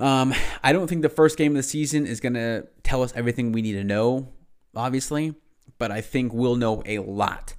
Um, 0.00 0.32
I 0.62 0.72
don't 0.72 0.86
think 0.86 1.02
the 1.02 1.08
first 1.08 1.36
game 1.36 1.50
of 1.50 1.56
the 1.56 1.62
season 1.64 2.06
is 2.06 2.20
going 2.20 2.34
to 2.34 2.68
tell 2.84 3.02
us 3.02 3.12
everything 3.16 3.50
we 3.50 3.62
need 3.62 3.72
to 3.72 3.82
know, 3.82 4.28
obviously 4.76 5.34
but 5.78 5.90
I 5.90 6.00
think 6.00 6.32
we'll 6.32 6.56
know 6.56 6.82
a 6.84 6.98
lot. 6.98 7.54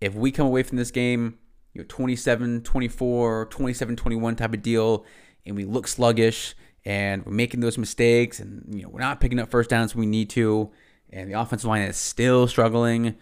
If 0.00 0.14
we 0.14 0.30
come 0.30 0.46
away 0.46 0.62
from 0.62 0.78
this 0.78 0.90
game, 0.90 1.38
you 1.76 1.82
know, 1.82 1.86
27 1.88 2.62
24, 2.62 3.46
27 3.46 3.96
21 3.96 4.36
type 4.36 4.54
of 4.54 4.62
deal, 4.62 5.04
and 5.44 5.54
we 5.54 5.64
look 5.64 5.86
sluggish 5.86 6.54
and 6.86 7.26
we're 7.26 7.32
making 7.32 7.60
those 7.60 7.76
mistakes 7.76 8.40
and 8.40 8.64
you 8.74 8.82
know 8.82 8.88
we're 8.88 9.00
not 9.00 9.20
picking 9.20 9.38
up 9.38 9.50
first 9.50 9.68
downs 9.68 9.94
when 9.94 10.00
we 10.00 10.06
need 10.06 10.30
to 10.30 10.70
and 11.10 11.28
the 11.28 11.38
offensive 11.38 11.68
line 11.68 11.82
is 11.82 11.96
still 11.96 12.46
struggling 12.46 13.16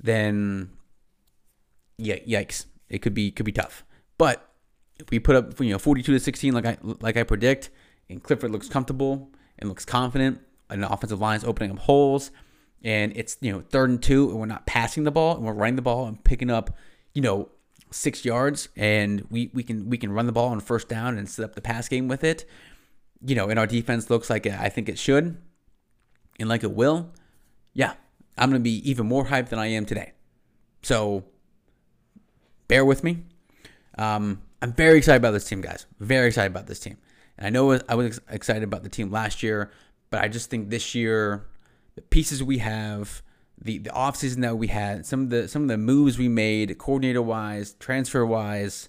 then 0.00 0.70
yeah 1.98 2.16
yikes. 2.26 2.64
It 2.88 3.02
could 3.02 3.14
be 3.14 3.30
could 3.30 3.46
be 3.46 3.52
tough. 3.52 3.84
But 4.16 4.50
if 4.98 5.10
we 5.10 5.18
put 5.18 5.36
up 5.36 5.60
you 5.60 5.70
know 5.70 5.78
42 5.78 6.12
to 6.12 6.18
16 6.18 6.54
like 6.54 6.66
I 6.66 6.78
like 6.82 7.16
I 7.16 7.22
predict 7.22 7.70
and 8.08 8.22
Clifford 8.22 8.50
looks 8.50 8.68
comfortable 8.68 9.30
and 9.58 9.68
looks 9.68 9.84
confident 9.84 10.40
and 10.68 10.82
the 10.82 10.90
offensive 10.90 11.20
line 11.20 11.36
is 11.36 11.44
opening 11.44 11.70
up 11.70 11.78
holes 11.78 12.30
and 12.82 13.12
it's 13.14 13.36
you 13.40 13.52
know 13.52 13.60
third 13.60 13.90
and 13.90 14.02
two, 14.02 14.30
and 14.30 14.38
we're 14.38 14.46
not 14.46 14.66
passing 14.66 15.04
the 15.04 15.10
ball, 15.10 15.36
and 15.36 15.44
we're 15.44 15.52
running 15.52 15.76
the 15.76 15.82
ball 15.82 16.06
and 16.06 16.22
picking 16.24 16.50
up, 16.50 16.76
you 17.14 17.22
know, 17.22 17.48
six 17.90 18.24
yards, 18.24 18.68
and 18.76 19.26
we 19.30 19.50
we 19.52 19.62
can 19.62 19.88
we 19.90 19.98
can 19.98 20.12
run 20.12 20.26
the 20.26 20.32
ball 20.32 20.48
on 20.48 20.60
first 20.60 20.88
down 20.88 21.18
and 21.18 21.28
set 21.28 21.44
up 21.44 21.54
the 21.54 21.60
pass 21.60 21.88
game 21.88 22.08
with 22.08 22.24
it. 22.24 22.44
You 23.24 23.34
know, 23.34 23.48
and 23.48 23.58
our 23.58 23.66
defense 23.66 24.08
looks 24.08 24.30
like 24.30 24.46
I 24.46 24.68
think 24.68 24.88
it 24.88 24.98
should, 24.98 25.36
and 26.38 26.48
like 26.48 26.64
it 26.64 26.72
will. 26.72 27.12
Yeah, 27.74 27.94
I'm 28.38 28.50
gonna 28.50 28.60
be 28.60 28.88
even 28.90 29.06
more 29.06 29.26
hyped 29.26 29.50
than 29.50 29.58
I 29.58 29.66
am 29.66 29.84
today. 29.84 30.12
So 30.82 31.24
bear 32.68 32.84
with 32.84 33.04
me. 33.04 33.24
Um, 33.98 34.42
I'm 34.62 34.72
very 34.72 34.98
excited 34.98 35.18
about 35.18 35.32
this 35.32 35.48
team, 35.48 35.60
guys. 35.60 35.86
Very 35.98 36.28
excited 36.28 36.50
about 36.50 36.66
this 36.66 36.80
team. 36.80 36.96
And 37.36 37.46
I 37.46 37.50
know 37.50 37.78
I 37.88 37.94
was 37.94 38.20
excited 38.30 38.62
about 38.62 38.82
the 38.82 38.88
team 38.88 39.10
last 39.10 39.42
year, 39.42 39.70
but 40.10 40.22
I 40.22 40.28
just 40.28 40.50
think 40.50 40.70
this 40.70 40.94
year 40.94 41.46
the 41.94 42.02
pieces 42.02 42.42
we 42.42 42.58
have, 42.58 43.22
the 43.60 43.78
the 43.78 43.90
offseason 43.90 44.40
that 44.40 44.56
we 44.56 44.68
had, 44.68 45.04
some 45.06 45.22
of 45.22 45.30
the 45.30 45.48
some 45.48 45.62
of 45.62 45.68
the 45.68 45.78
moves 45.78 46.18
we 46.18 46.28
made, 46.28 46.76
coordinator 46.78 47.22
wise, 47.22 47.74
transfer 47.74 48.24
wise, 48.24 48.88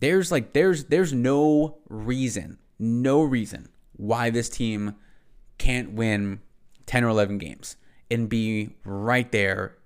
there's 0.00 0.32
like 0.32 0.52
there's 0.52 0.84
there's 0.84 1.12
no 1.12 1.78
reason, 1.88 2.58
no 2.78 3.22
reason 3.22 3.68
why 3.96 4.30
this 4.30 4.48
team 4.48 4.94
can't 5.58 5.92
win 5.92 6.40
10 6.86 7.04
or 7.04 7.08
11 7.08 7.38
games 7.38 7.76
and 8.10 8.28
be 8.28 8.74
right 8.84 9.30
there 9.32 9.76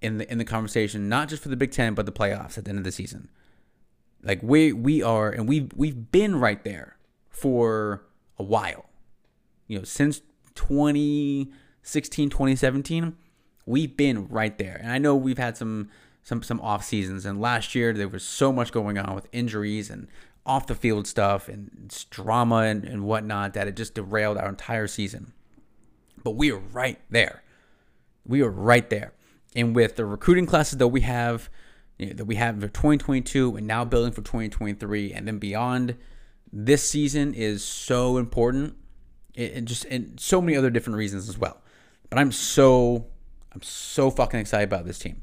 in 0.00 0.18
the 0.18 0.30
in 0.30 0.38
the 0.38 0.44
conversation, 0.44 1.08
not 1.08 1.28
just 1.28 1.42
for 1.42 1.48
the 1.48 1.56
Big 1.56 1.72
10 1.72 1.94
but 1.94 2.06
the 2.06 2.12
playoffs 2.12 2.56
at 2.58 2.64
the 2.64 2.70
end 2.70 2.78
of 2.78 2.84
the 2.84 2.92
season. 2.92 3.28
Like 4.22 4.40
we 4.42 4.72
we 4.72 5.02
are 5.02 5.30
and 5.30 5.48
we 5.48 5.68
we've 5.74 6.12
been 6.12 6.38
right 6.38 6.62
there 6.62 6.96
for 7.28 8.04
a 8.38 8.42
while. 8.44 8.86
You 9.66 9.78
know, 9.78 9.84
since 9.84 10.22
20 10.54 11.50
16, 11.82 12.30
2017, 12.30 13.16
we've 13.66 13.96
been 13.96 14.28
right 14.28 14.56
there. 14.58 14.78
And 14.82 14.90
I 14.90 14.98
know 14.98 15.14
we've 15.16 15.38
had 15.38 15.56
some 15.56 15.88
some 16.22 16.42
some 16.42 16.60
off 16.60 16.84
seasons, 16.84 17.26
and 17.26 17.40
last 17.40 17.74
year 17.74 17.92
there 17.92 18.08
was 18.08 18.22
so 18.22 18.52
much 18.52 18.72
going 18.72 18.98
on 18.98 19.14
with 19.14 19.28
injuries 19.32 19.90
and 19.90 20.08
off 20.44 20.66
the 20.66 20.74
field 20.74 21.06
stuff 21.06 21.48
and 21.48 22.06
drama 22.10 22.56
and, 22.56 22.84
and 22.84 23.04
whatnot 23.04 23.54
that 23.54 23.68
it 23.68 23.76
just 23.76 23.94
derailed 23.94 24.36
our 24.36 24.48
entire 24.48 24.86
season. 24.86 25.32
But 26.22 26.32
we 26.32 26.50
are 26.50 26.58
right 26.58 27.00
there. 27.10 27.42
We 28.26 28.42
are 28.42 28.50
right 28.50 28.88
there. 28.90 29.12
And 29.54 29.74
with 29.74 29.96
the 29.96 30.04
recruiting 30.04 30.46
classes 30.46 30.78
that 30.78 30.88
we 30.88 31.02
have, 31.02 31.50
you 31.98 32.06
know, 32.06 32.12
that 32.14 32.24
we 32.24 32.36
have 32.36 32.56
for 32.56 32.68
2022 32.68 33.56
and 33.56 33.66
now 33.66 33.84
building 33.84 34.12
for 34.12 34.22
2023 34.22 35.12
and 35.12 35.28
then 35.28 35.38
beyond, 35.38 35.96
this 36.52 36.88
season 36.88 37.34
is 37.34 37.64
so 37.64 38.16
important. 38.16 38.76
and 39.36 39.66
just 39.66 39.84
and 39.86 40.18
so 40.20 40.40
many 40.40 40.56
other 40.56 40.70
different 40.70 40.96
reasons 40.96 41.28
as 41.28 41.38
well. 41.38 41.62
But 42.10 42.18
I'm 42.18 42.32
so 42.32 43.06
I'm 43.52 43.62
so 43.62 44.10
fucking 44.10 44.40
excited 44.40 44.64
about 44.64 44.86
this 44.86 44.98
team. 44.98 45.22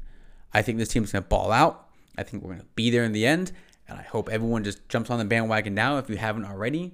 I 0.52 0.62
think 0.62 0.78
this 0.78 0.88
team's 0.88 1.12
gonna 1.12 1.22
ball 1.22 1.52
out. 1.52 1.88
I 2.16 2.22
think 2.22 2.42
we're 2.42 2.52
gonna 2.52 2.66
be 2.74 2.90
there 2.90 3.04
in 3.04 3.12
the 3.12 3.26
end, 3.26 3.52
and 3.88 3.98
I 3.98 4.02
hope 4.02 4.28
everyone 4.28 4.64
just 4.64 4.88
jumps 4.88 5.10
on 5.10 5.18
the 5.18 5.24
bandwagon 5.24 5.74
now 5.74 5.98
if 5.98 6.08
you 6.08 6.16
haven't 6.16 6.44
already. 6.44 6.92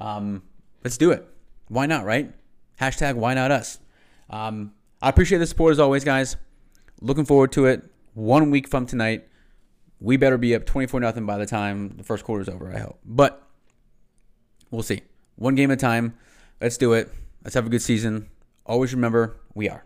Um, 0.00 0.42
let's 0.82 0.96
do 0.96 1.10
it. 1.10 1.26
Why 1.68 1.86
not, 1.86 2.04
right? 2.04 2.32
Hashtag 2.80 3.14
why 3.14 3.34
not 3.34 3.50
us. 3.50 3.78
Um, 4.30 4.72
I 5.02 5.08
appreciate 5.08 5.38
the 5.38 5.46
support 5.46 5.72
as 5.72 5.78
always, 5.78 6.04
guys. 6.04 6.36
Looking 7.00 7.24
forward 7.24 7.52
to 7.52 7.66
it. 7.66 7.84
One 8.14 8.50
week 8.50 8.68
from 8.68 8.86
tonight, 8.86 9.26
we 10.00 10.16
better 10.16 10.38
be 10.38 10.54
up 10.54 10.64
24 10.64 11.00
nothing 11.00 11.26
by 11.26 11.38
the 11.38 11.46
time 11.46 11.96
the 11.96 12.02
first 12.02 12.24
quarter 12.24 12.42
is 12.42 12.48
over, 12.48 12.74
I 12.74 12.80
hope. 12.80 12.98
But 13.04 13.42
we'll 14.70 14.82
see. 14.82 15.02
One 15.36 15.54
game 15.54 15.70
at 15.70 15.78
a 15.78 15.80
time. 15.80 16.16
Let's 16.60 16.76
do 16.76 16.92
it. 16.94 17.10
Let's 17.44 17.54
have 17.54 17.66
a 17.66 17.70
good 17.70 17.82
season. 17.82 18.28
Always 18.66 18.94
remember, 18.94 19.40
we 19.54 19.68
are. 19.68 19.84